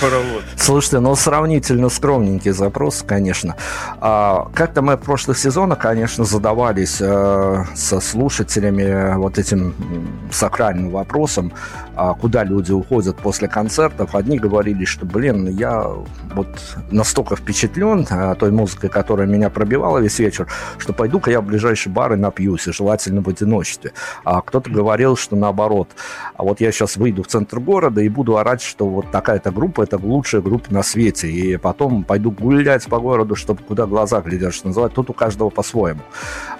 паровоз. 0.00 0.42
Слушайте, 0.56 1.00
ну 1.00 1.14
сравнительно 1.14 1.88
скромненький 1.88 2.50
запрос, 2.50 3.02
конечно. 3.06 3.56
А, 4.00 4.48
как-то 4.54 4.82
мы 4.82 4.96
в 4.96 5.00
прошлых 5.00 5.38
сезонах, 5.38 5.78
конечно, 5.78 6.24
задавались 6.24 6.98
э, 7.00 7.64
со 7.74 8.00
слушателями 8.00 9.14
вот 9.16 9.38
этим 9.38 9.74
сакральным 10.30 10.90
вопросом, 10.90 11.52
куда 12.20 12.44
люди 12.44 12.72
уходят 12.72 13.16
после 13.16 13.48
концертов. 13.48 14.14
Одни 14.14 14.38
говорили, 14.38 14.84
что, 14.84 15.06
блин, 15.06 15.48
я 15.48 15.86
вот 16.34 16.48
настолько 16.90 17.36
впечатлен 17.36 18.06
а, 18.10 18.34
той 18.34 18.50
музыкой, 18.50 18.90
которая 18.90 19.26
меня 19.26 19.50
пробивала 19.50 19.98
весь 19.98 20.18
вечер, 20.18 20.48
что 20.78 20.92
пойду-ка 20.92 21.30
я 21.30 21.40
в 21.40 21.44
ближайший 21.44 21.92
бар 21.92 22.14
и 22.14 22.16
напьюсь, 22.16 22.66
и 22.66 22.72
желательно 22.72 23.22
в 23.22 23.28
одиночестве. 23.28 23.92
А 24.24 24.40
кто-то 24.40 24.70
говорил, 24.70 25.16
что 25.16 25.36
наоборот. 25.36 25.88
А 26.36 26.42
вот 26.42 26.60
я 26.60 26.72
сейчас 26.72 26.96
выйду 26.96 27.22
в 27.22 27.26
центр 27.26 27.60
города 27.60 28.00
и 28.00 28.08
буду 28.08 28.38
орать, 28.38 28.62
что 28.62 28.88
вот 28.88 29.10
такая-то 29.10 29.50
группа, 29.50 29.82
это 29.82 29.98
лучшая 29.98 30.40
группа 30.40 30.72
на 30.72 30.82
свете, 30.82 31.28
и 31.28 31.56
потом 31.56 32.04
пойду 32.04 32.30
гулять 32.30 32.86
по 32.86 32.98
городу, 32.98 33.36
чтобы 33.36 33.62
куда 33.62 33.86
глаза 33.86 34.20
глядят, 34.20 34.54
что 34.54 34.68
называют. 34.68 34.94
Тут 34.94 35.10
у 35.10 35.12
каждого 35.12 35.50
по-своему. 35.50 36.00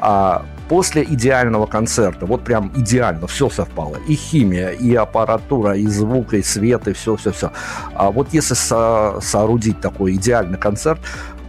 А 0.00 0.44
после 0.72 1.02
идеального 1.04 1.66
концерта, 1.66 2.24
вот 2.24 2.44
прям 2.44 2.72
идеально, 2.74 3.26
все 3.26 3.50
совпало, 3.50 3.98
и 4.08 4.14
химия, 4.14 4.70
и 4.70 4.94
аппарат, 4.94 5.42
аппаратура, 5.42 5.76
и 5.76 5.86
звук, 5.86 6.32
и 6.32 6.42
свет, 6.42 6.88
и 6.88 6.94
все-все-все. 6.94 7.52
А 7.94 8.10
вот 8.10 8.28
если 8.32 8.54
со 8.54 9.20
соорудить 9.20 9.82
такой 9.82 10.14
идеальный 10.14 10.56
концерт, 10.56 10.98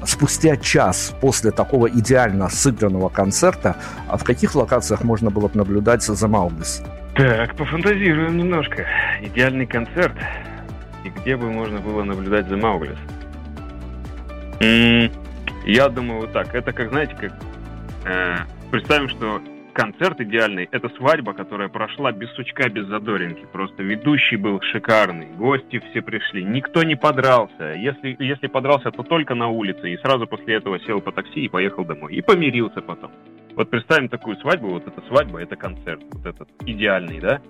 спустя 0.06 0.58
час 0.58 1.16
после 1.22 1.52
такого 1.52 1.88
идеально 1.88 2.50
сыгранного 2.50 3.08
концерта, 3.08 3.78
а 4.10 4.18
в 4.18 4.26
каких 4.26 4.56
локациях 4.56 5.06
можно 5.06 5.30
было 5.30 5.48
бы 5.48 5.58
наблюдать 5.58 6.04
за 6.04 6.28
Мауглис? 6.28 6.84
Так, 7.16 7.56
пофантазируем 7.56 8.36
немножко. 8.36 8.86
Идеальный 9.22 9.68
концерт. 9.68 10.16
И 11.06 11.10
где 11.10 11.38
бы 11.38 11.50
можно 11.50 11.80
было 11.80 12.04
наблюдать 12.04 12.50
за 12.50 12.58
Мауглис? 12.58 12.98
я 15.66 15.88
думаю, 15.88 16.20
вот 16.20 16.34
так. 16.34 16.54
Это 16.54 16.74
как, 16.74 16.90
знаете, 16.90 17.16
как... 17.16 17.32
Э, 18.06 18.40
представим, 18.74 19.08
что 19.08 19.40
концерт 19.74 20.20
идеальный. 20.20 20.68
Это 20.72 20.90
свадьба, 20.98 21.34
которая 21.34 21.70
прошла 21.70 22.12
без 22.12 22.32
сучка, 22.32 22.70
без 22.70 22.88
задоринки. 22.88 23.46
Просто 23.52 23.84
ведущий 23.84 24.36
был 24.36 24.60
шикарный, 24.62 25.28
гости 25.38 25.80
все 25.92 26.02
пришли, 26.02 26.44
никто 26.44 26.82
не 26.82 26.96
подрался. 26.96 27.74
Если, 27.76 28.16
если 28.18 28.48
подрался, 28.48 28.90
то 28.90 29.04
только 29.04 29.36
на 29.36 29.48
улице. 29.48 29.94
И 29.94 29.98
сразу 29.98 30.26
после 30.26 30.56
этого 30.56 30.80
сел 30.80 31.02
по 31.02 31.12
такси 31.12 31.42
и 31.42 31.50
поехал 31.50 31.86
домой. 31.86 32.16
И 32.16 32.22
помирился 32.22 32.82
потом. 32.82 33.12
Вот 33.56 33.70
представим 33.70 34.10
такую 34.10 34.38
свадьбу, 34.38 34.70
вот 34.70 34.88
эта 34.88 35.02
свадьба, 35.08 35.40
это 35.40 35.56
концерт, 35.56 36.02
вот 36.12 36.26
этот 36.26 36.50
идеальный, 36.66 37.20
да? 37.20 37.42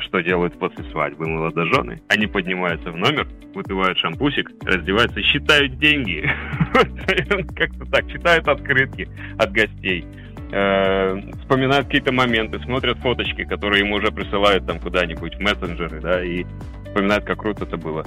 Что 0.00 0.20
делают 0.20 0.58
после 0.58 0.82
свадьбы 0.90 1.28
молодожены? 1.28 2.02
Они 2.08 2.26
поднимаются 2.26 2.90
в 2.90 2.96
номер, 2.96 3.28
выпивают 3.54 3.98
шампусик, 3.98 4.50
раздеваются, 4.64 5.22
считают 5.22 5.78
деньги. 5.78 6.28
Как-то 7.54 7.86
так, 7.86 8.10
читают 8.10 8.48
открытки 8.48 9.08
от 9.38 9.52
гостей 9.52 10.04
э, 10.52 11.20
вспоминают 11.40 11.86
какие-то 11.86 12.12
моменты, 12.12 12.58
смотрят 12.60 12.98
фоточки, 12.98 13.44
которые 13.44 13.84
ему 13.84 13.96
уже 13.96 14.10
присылают 14.12 14.66
там 14.66 14.78
куда-нибудь 14.78 15.36
в 15.36 15.40
мессенджеры, 15.40 16.00
да, 16.00 16.24
и 16.24 16.44
вспоминают, 16.86 17.24
как 17.24 17.38
круто 17.38 17.64
это 17.64 17.76
было. 17.76 18.04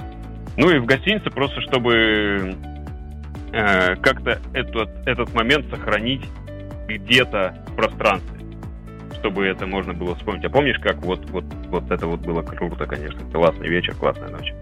Ну 0.56 0.70
и 0.70 0.78
в 0.78 0.86
гостинице 0.86 1.30
просто, 1.30 1.60
чтобы 1.62 2.54
э, 3.52 3.96
как-то 3.96 4.40
этот, 4.52 4.90
этот 5.06 5.34
момент 5.34 5.66
сохранить 5.70 6.22
где-то 6.86 7.56
в 7.68 7.76
пространстве, 7.76 8.40
чтобы 9.18 9.46
это 9.46 9.66
можно 9.66 9.94
было 9.94 10.14
вспомнить. 10.16 10.44
А 10.44 10.50
помнишь, 10.50 10.78
как 10.80 10.96
вот, 10.98 11.28
вот, 11.30 11.44
вот 11.68 11.90
это 11.90 12.06
вот 12.06 12.20
было 12.20 12.42
круто, 12.42 12.86
конечно, 12.86 13.20
классный 13.32 13.68
вечер, 13.68 13.94
классная 13.94 14.28
ночь. 14.28 14.52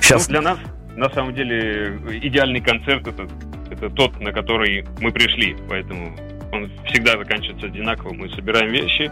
Сейчас... 0.00 0.28
Ну, 0.28 0.32
для 0.32 0.42
нас, 0.42 0.58
на 0.96 1.10
самом 1.10 1.34
деле, 1.34 1.98
идеальный 2.22 2.60
концерт 2.60 3.06
это, 3.06 3.28
это 3.70 3.90
тот, 3.90 4.18
на 4.20 4.32
который 4.32 4.86
мы 5.00 5.10
пришли, 5.10 5.56
поэтому 5.68 6.16
он 6.52 6.70
всегда 6.86 7.18
заканчивается 7.18 7.66
одинаково. 7.66 8.12
Мы 8.12 8.28
собираем 8.30 8.70
вещи, 8.70 9.10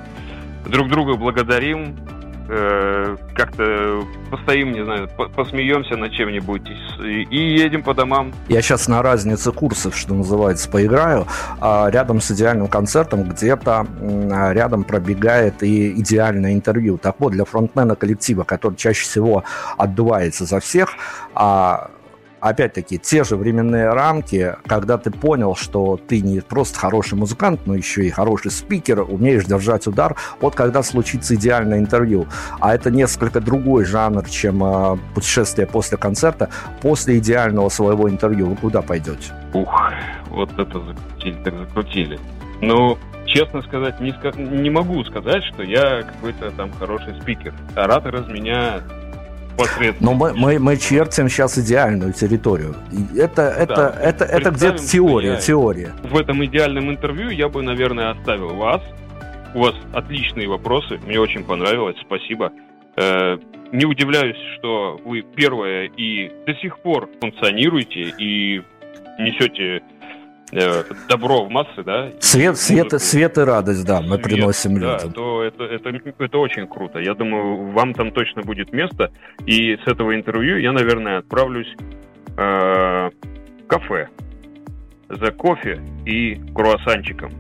друг 0.67 0.89
друга 0.89 1.17
благодарим, 1.17 1.97
э, 2.49 3.17
как-то 3.35 4.05
постоим, 4.31 4.73
не 4.73 4.85
знаю, 4.85 5.09
посмеемся 5.35 5.97
над 5.97 6.13
чем-нибудь 6.13 6.63
и, 7.03 7.23
и 7.23 7.59
едем 7.59 7.83
по 7.83 7.95
домам. 7.95 8.33
Я 8.49 8.63
сейчас 8.63 8.89
на 8.89 9.03
разнице 9.03 9.53
курсов, 9.53 9.97
что 9.97 10.15
называется, 10.15 10.71
поиграю. 10.71 11.27
А 11.61 11.89
рядом 11.91 12.21
с 12.21 12.31
идеальным 12.31 12.69
концертом 12.69 13.25
где-то 13.25 13.87
рядом 14.53 14.85
пробегает 14.85 15.63
и 15.63 16.01
идеальное 16.01 16.53
интервью. 16.55 16.99
Так 16.99 17.17
вот, 17.19 17.33
для 17.33 17.45
фронтмена 17.45 17.97
коллектива, 17.97 18.45
который 18.45 18.77
чаще 18.77 19.03
всего 19.03 19.45
отдувается 19.77 20.45
за 20.45 20.61
всех, 20.61 20.95
а 21.35 21.91
опять-таки, 22.41 22.99
те 22.99 23.25
же 23.25 23.37
временные 23.37 23.91
рамки, 23.91 24.57
когда 24.67 24.99
ты 24.99 25.11
понял, 25.11 25.55
что 25.57 25.97
ты 25.97 26.21
не 26.21 26.41
просто 26.41 26.79
хороший 26.79 27.15
музыкант, 27.15 27.61
но 27.67 27.75
еще 27.75 28.07
и 28.07 28.11
хороший 28.11 28.51
спикер, 28.51 29.01
умеешь 29.01 29.45
держать 29.45 29.87
удар, 29.87 30.17
вот 30.41 30.55
когда 30.55 30.83
случится 30.83 31.35
идеальное 31.35 31.79
интервью. 31.79 32.27
А 32.61 32.75
это 32.75 32.91
несколько 32.91 33.41
другой 33.41 33.85
жанр, 33.85 34.29
чем 34.29 34.63
э, 34.65 34.97
путешествие 35.15 35.67
после 35.67 35.99
концерта. 35.99 36.51
После 36.83 37.19
идеального 37.19 37.69
своего 37.69 38.09
интервью 38.09 38.47
вы 38.47 38.57
куда 38.57 38.83
пойдете? 38.83 39.33
Ух, 39.53 39.93
вот 40.31 40.51
это 40.59 40.81
закрутили, 40.81 41.43
так 41.45 41.59
закрутили. 41.59 42.19
Ну, 42.61 42.99
честно 43.27 43.63
сказать, 43.63 44.01
не, 44.01 44.15
не 44.39 44.71
могу 44.71 45.05
сказать, 45.05 45.45
что 45.45 45.63
я 45.63 46.03
какой-то 46.03 46.51
там 46.53 46.73
хороший 46.73 47.21
спикер. 47.21 47.55
Оратор 47.75 48.17
из 48.17 48.29
меня 48.29 48.81
но 50.01 50.15
мы, 50.15 50.35
мы, 50.35 50.59
мы 50.59 50.77
чертим 50.77 51.29
сейчас 51.29 51.59
идеальную 51.59 52.13
территорию. 52.13 52.75
Это, 53.17 53.43
это, 53.43 53.75
да. 53.75 54.01
это, 54.01 54.25
это 54.25 54.51
где-то 54.51 54.79
теория, 54.79 55.37
теория. 55.39 55.93
В 56.03 56.17
этом 56.17 56.45
идеальном 56.45 56.91
интервью 56.91 57.31
я 57.31 57.49
бы, 57.49 57.63
наверное, 57.63 58.11
оставил 58.11 58.55
вас. 58.55 58.83
У 59.55 59.61
вас 59.61 59.75
отличные 59.95 60.49
вопросы, 60.49 60.99
мне 61.07 61.19
очень 61.19 61.43
понравилось, 61.43 61.97
спасибо. 62.05 62.53
Э, 62.97 63.39
не 63.73 63.87
удивляюсь, 63.87 64.37
что 64.59 65.01
вы 65.05 65.23
первое 65.23 65.91
и 65.97 66.31
до 66.47 66.55
сих 66.57 66.79
пор 66.81 67.09
функционируете 67.21 68.15
и 68.19 68.63
несете 69.19 69.83
добро 71.09 71.45
в 71.45 71.51
массы, 71.51 71.83
да. 71.85 72.11
Свет, 72.21 72.57
свет, 72.57 72.93
свет 73.01 73.39
и 73.39 73.41
радость, 73.41 73.85
да, 73.85 74.01
мы 74.01 74.17
свет, 74.17 74.23
приносим 74.23 74.79
да, 74.79 74.95
людям. 74.95 75.13
то 75.13 75.43
это, 75.43 75.65
это, 75.65 75.91
это 76.19 76.39
очень 76.39 76.67
круто. 76.67 76.99
Я 76.99 77.15
думаю, 77.15 77.73
вам 77.73 77.95
там 77.95 78.13
точно 78.13 78.43
будет 78.43 78.73
место. 78.73 79.11
И 79.45 79.77
с 79.85 79.87
этого 79.87 80.15
интервью 80.15 80.59
я, 80.59 80.73
наверное, 80.73 81.19
отправлюсь 81.19 81.73
э, 82.37 82.37
в 82.37 83.67
кафе 83.67 84.09
за 85.09 85.31
кофе 85.33 85.81
и 86.05 86.41
круассанчиком 86.55 87.31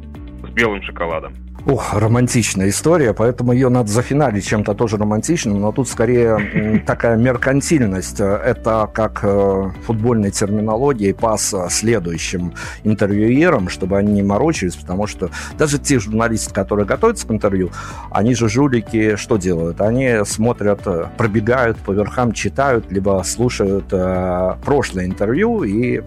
с 0.44 0.50
белым 0.50 0.82
шоколадом. 0.82 1.34
Ох, 1.68 1.94
романтичная 1.94 2.68
история, 2.68 3.12
поэтому 3.12 3.50
ее 3.50 3.70
надо 3.70 3.90
зафиналить 3.90 4.46
чем-то 4.46 4.74
тоже 4.74 4.98
романтичным, 4.98 5.60
но 5.60 5.72
тут 5.72 5.88
скорее 5.88 6.80
такая 6.86 7.16
меркантильность. 7.16 8.20
Это 8.20 8.88
как 8.94 9.18
э, 9.24 9.70
футбольной 9.84 10.30
терминологией 10.30 11.12
пас 11.12 11.52
следующим 11.70 12.54
интервьюерам, 12.84 13.68
чтобы 13.68 13.98
они 13.98 14.12
не 14.12 14.22
морочились, 14.22 14.76
потому 14.76 15.08
что 15.08 15.30
даже 15.58 15.80
те 15.80 15.98
журналисты, 15.98 16.54
которые 16.54 16.86
готовятся 16.86 17.26
к 17.26 17.32
интервью, 17.32 17.72
они 18.12 18.36
же 18.36 18.48
жулики 18.48 19.16
что 19.16 19.36
делают? 19.36 19.80
Они 19.80 20.20
смотрят, 20.24 20.82
э, 20.86 21.06
пробегают 21.16 21.78
по 21.78 21.90
верхам, 21.90 22.30
читают, 22.30 22.92
либо 22.92 23.20
слушают 23.26 23.86
э, 23.90 24.54
прошлое 24.64 25.06
интервью, 25.06 25.64
и 25.64 26.02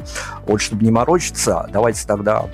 вот 0.48 0.62
чтобы 0.62 0.86
не 0.86 0.92
морочиться, 0.92 1.68
давайте 1.74 2.08
тогда 2.08 2.46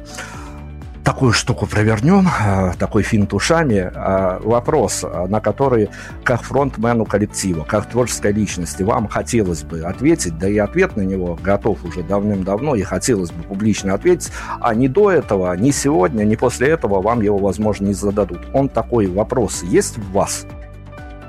такую 1.06 1.34
штуку 1.34 1.68
провернем, 1.68 2.26
э, 2.28 2.74
такой 2.80 3.04
финт 3.04 3.34
ушами. 3.34 3.92
Э, 3.94 4.40
вопрос, 4.40 5.04
э, 5.04 5.28
на 5.28 5.40
который 5.40 5.90
как 6.24 6.42
фронтмену 6.42 7.06
коллектива, 7.06 7.64
как 7.64 7.88
творческой 7.88 8.34
личности 8.34 8.82
вам 8.82 9.08
хотелось 9.08 9.64
бы 9.64 9.82
ответить, 9.82 10.38
да 10.40 10.50
и 10.50 10.58
ответ 10.58 10.98
на 10.98 11.02
него 11.02 11.38
готов 11.42 11.86
уже 11.86 12.02
давным-давно, 12.02 12.76
и 12.76 12.82
хотелось 12.82 13.32
бы 13.32 13.44
публично 13.44 13.94
ответить, 13.94 14.32
а 14.60 14.74
не 14.74 14.88
до 14.88 15.12
этого, 15.12 15.56
ни 15.56 15.70
сегодня, 15.70 16.24
ни 16.24 16.36
после 16.36 16.70
этого 16.70 17.02
вам 17.02 17.22
его, 17.22 17.38
возможно, 17.38 17.86
не 17.86 17.94
зададут. 17.94 18.40
Он 18.54 18.68
такой 18.68 19.06
вопрос 19.06 19.64
есть 19.64 19.98
в 19.98 20.12
вас? 20.12 20.48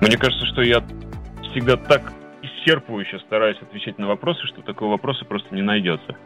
Мне 0.00 0.16
кажется, 0.16 0.46
что 0.46 0.62
я 0.62 0.82
всегда 1.50 1.76
так 1.76 2.12
исчерпывающе 2.42 3.18
стараюсь 3.26 3.58
отвечать 3.60 3.98
на 3.98 4.06
вопросы, 4.06 4.40
что 4.46 4.62
такого 4.62 4.92
вопроса 4.92 5.24
просто 5.26 5.54
не 5.54 5.62
найдется. 5.62 6.16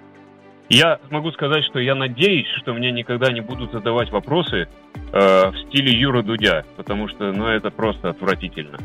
Я 0.71 1.01
могу 1.11 1.33
сказать, 1.33 1.65
что 1.65 1.81
я 1.81 1.97
надеюсь, 1.97 2.47
что 2.63 2.73
мне 2.73 2.93
никогда 2.93 3.33
не 3.33 3.41
будут 3.41 3.73
задавать 3.73 4.13
вопросы 4.13 4.69
э, 5.13 5.51
в 5.51 5.55
стиле 5.67 5.93
Юра 5.93 6.23
Дудя, 6.23 6.65
потому 6.77 7.09
что, 7.09 7.33
ну, 7.33 7.49
это 7.49 7.73
просто 7.73 8.11
отвратительно. 8.11 8.79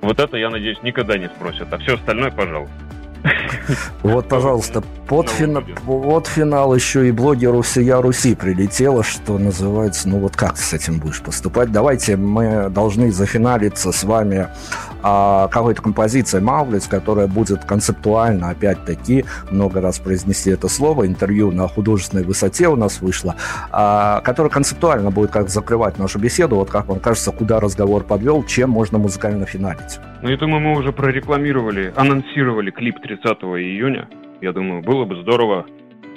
Вот 0.00 0.18
это, 0.18 0.36
я 0.36 0.50
надеюсь, 0.50 0.82
никогда 0.82 1.16
не 1.16 1.28
спросят, 1.28 1.72
а 1.72 1.78
все 1.78 1.94
остальное, 1.94 2.32
пожалуйста. 2.32 2.74
Вот, 4.02 4.28
пожалуйста, 4.28 4.82
под, 5.08 5.28
фина... 5.28 5.62
вот 5.84 6.26
финал 6.26 6.74
еще 6.74 7.08
и 7.08 7.12
блогеру 7.12 7.62
«Всея 7.62 8.02
Руси» 8.02 8.34
прилетело, 8.34 9.04
что 9.04 9.38
называется, 9.38 10.08
ну 10.08 10.18
вот 10.18 10.36
как 10.36 10.54
ты 10.54 10.62
с 10.62 10.72
этим 10.72 10.98
будешь 10.98 11.22
поступать? 11.22 11.70
Давайте 11.70 12.16
мы 12.16 12.70
должны 12.70 13.12
зафиналиться 13.12 13.92
с 13.92 14.02
вами 14.02 14.48
а, 15.02 15.48
какой-то 15.48 15.82
композицией 15.82 16.42
«Мауглиц», 16.42 16.86
которая 16.86 17.26
будет 17.26 17.64
концептуально, 17.64 18.50
опять-таки, 18.50 19.24
много 19.50 19.80
раз 19.80 19.98
произнесли 19.98 20.52
это 20.52 20.68
слово, 20.68 21.06
интервью 21.06 21.50
на 21.52 21.68
художественной 21.68 22.24
высоте 22.24 22.68
у 22.68 22.76
нас 22.76 23.00
вышло, 23.00 23.36
а, 23.70 24.20
которая 24.20 24.50
концептуально 24.50 25.10
будет 25.10 25.30
как 25.30 25.48
закрывать 25.48 25.98
нашу 25.98 26.18
беседу, 26.18 26.56
вот 26.56 26.70
как 26.70 26.86
вам 26.88 27.00
кажется, 27.00 27.32
куда 27.32 27.60
разговор 27.60 28.04
подвел, 28.04 28.44
чем 28.44 28.70
можно 28.70 28.98
музыкально 28.98 29.46
финалить. 29.46 29.98
Ну, 30.22 30.28
я 30.28 30.36
думаю, 30.36 30.60
мы 30.60 30.78
уже 30.78 30.92
прорекламировали, 30.92 31.92
анонсировали 31.96 32.70
клип 32.70 33.00
30 33.00 33.24
июня. 33.24 34.08
Я 34.40 34.52
думаю, 34.52 34.82
было 34.82 35.04
бы 35.04 35.16
здорово. 35.22 35.66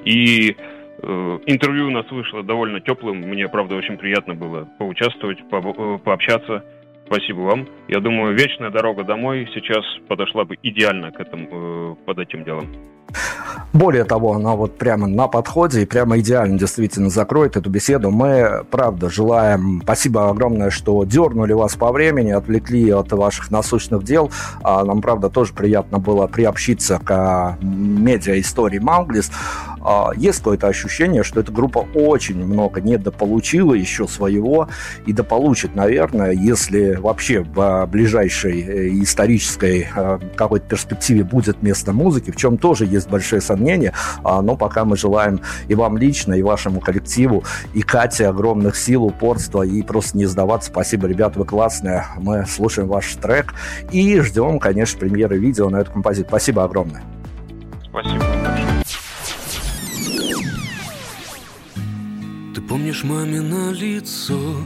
И 0.05 0.55
э, 1.01 1.39
интервью 1.45 1.87
у 1.87 1.91
нас 1.91 2.09
вышло 2.11 2.43
довольно 2.43 2.79
теплым. 2.79 3.17
Мне, 3.17 3.47
правда, 3.47 3.75
очень 3.75 3.97
приятно 3.97 4.33
было 4.33 4.67
поучаствовать, 4.79 5.47
по, 5.49 5.57
э, 5.57 5.97
пообщаться. 5.99 6.63
Спасибо 7.11 7.41
вам. 7.41 7.67
Я 7.89 7.99
думаю, 7.99 8.33
вечная 8.37 8.69
дорога 8.69 9.03
домой 9.03 9.45
сейчас 9.53 9.83
подошла 10.07 10.45
бы 10.45 10.55
идеально 10.63 11.11
к 11.11 11.19
этому, 11.19 11.47
э, 11.51 11.95
под 12.05 12.19
этим 12.19 12.45
делом. 12.45 12.69
Более 13.73 14.05
того, 14.05 14.33
она 14.33 14.55
вот 14.55 14.77
прямо 14.77 15.07
на 15.07 15.27
подходе 15.27 15.81
и 15.81 15.85
прямо 15.85 16.19
идеально 16.19 16.57
действительно 16.57 17.09
закроет 17.09 17.57
эту 17.57 17.69
беседу. 17.69 18.11
Мы, 18.11 18.63
правда, 18.69 19.09
желаем, 19.09 19.81
спасибо 19.83 20.29
огромное, 20.29 20.69
что 20.69 21.03
дернули 21.03 21.51
вас 21.51 21.75
по 21.75 21.91
времени, 21.91 22.31
отвлекли 22.31 22.89
от 22.91 23.11
ваших 23.11 23.51
насущных 23.51 24.03
дел. 24.03 24.31
А 24.63 24.85
нам, 24.85 25.01
правда, 25.01 25.29
тоже 25.29 25.53
приятно 25.53 25.99
было 25.99 26.27
приобщиться 26.27 26.99
к 26.99 27.57
медиа-истории 27.61 28.79
Мауглис. 28.79 29.31
А, 29.83 30.11
есть 30.15 30.39
какое-то 30.39 30.67
ощущение, 30.67 31.23
что 31.23 31.39
эта 31.39 31.51
группа 31.51 31.79
очень 31.93 32.43
много 32.43 32.81
недополучила 32.81 33.73
еще 33.73 34.07
своего 34.07 34.69
и 35.05 35.13
дополучит, 35.13 35.75
наверное, 35.75 36.31
если 36.31 36.95
вообще 36.95 37.41
в 37.41 37.85
ближайшей 37.87 38.61
э, 38.61 38.89
исторической 39.01 39.87
э, 39.93 40.19
какой-то 40.35 40.67
перспективе 40.67 41.23
будет 41.23 41.61
место 41.61 41.93
музыки, 41.93 42.31
в 42.31 42.35
чем 42.35 42.57
тоже 42.57 42.85
есть 42.85 43.09
большие 43.09 43.41
сомнения, 43.41 43.93
а, 44.23 44.41
но 44.41 44.55
пока 44.55 44.85
мы 44.85 44.97
желаем 44.97 45.41
и 45.67 45.75
вам 45.75 45.97
лично, 45.97 46.33
и 46.33 46.41
вашему 46.41 46.79
коллективу, 46.79 47.43
и 47.73 47.81
Кате 47.81 48.27
огромных 48.27 48.75
сил, 48.75 49.03
упорства, 49.03 49.63
и 49.63 49.81
просто 49.81 50.17
не 50.17 50.25
сдаваться. 50.25 50.69
Спасибо, 50.69 51.07
ребята, 51.07 51.39
вы 51.39 51.45
классные. 51.45 52.05
Мы 52.17 52.45
слушаем 52.45 52.87
ваш 52.87 53.13
трек 53.15 53.53
и 53.91 54.19
ждем, 54.19 54.59
конечно, 54.59 54.99
премьеры 54.99 55.37
видео 55.37 55.69
на 55.69 55.77
эту 55.77 55.91
композицию. 55.91 56.29
Спасибо 56.29 56.63
огромное. 56.63 57.03
Спасибо. 57.89 58.70
Ты 62.53 62.61
помнишь 62.61 63.03
мамино 63.03 63.71
лицо, 63.71 64.57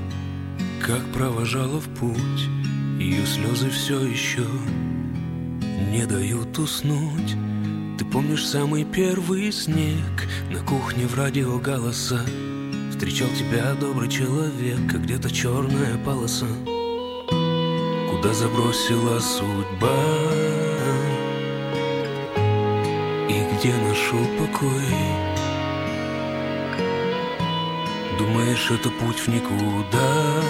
как 0.82 1.06
провожала 1.14 1.80
в 1.80 1.88
путь, 1.90 2.50
ее 3.00 3.24
слезы 3.28 3.70
все 3.70 4.04
еще 4.04 4.46
не 5.92 6.06
дают 6.08 6.58
уснуть. 6.58 7.36
Ты 8.00 8.06
помнишь 8.06 8.48
самый 8.48 8.86
первый 8.86 9.52
снег? 9.52 10.28
На 10.52 10.60
кухне 10.62 11.06
в 11.06 11.16
радио 11.16 11.60
голоса 11.60 12.20
Встречал 12.92 13.28
тебя 13.30 13.74
добрый 13.74 14.10
человек 14.10 14.94
А 14.94 14.98
где-то 14.98 15.30
черная 15.30 15.98
полоса. 16.04 16.48
Куда 18.10 18.34
забросила 18.34 19.20
судьба? 19.20 20.04
И 23.30 23.58
где 23.58 23.74
нашел 23.78 24.26
покой 24.38 25.25
Думаешь, 28.18 28.72
это 28.72 28.90
путь 28.90 29.20
в 29.20 29.28
никуда 29.28 30.42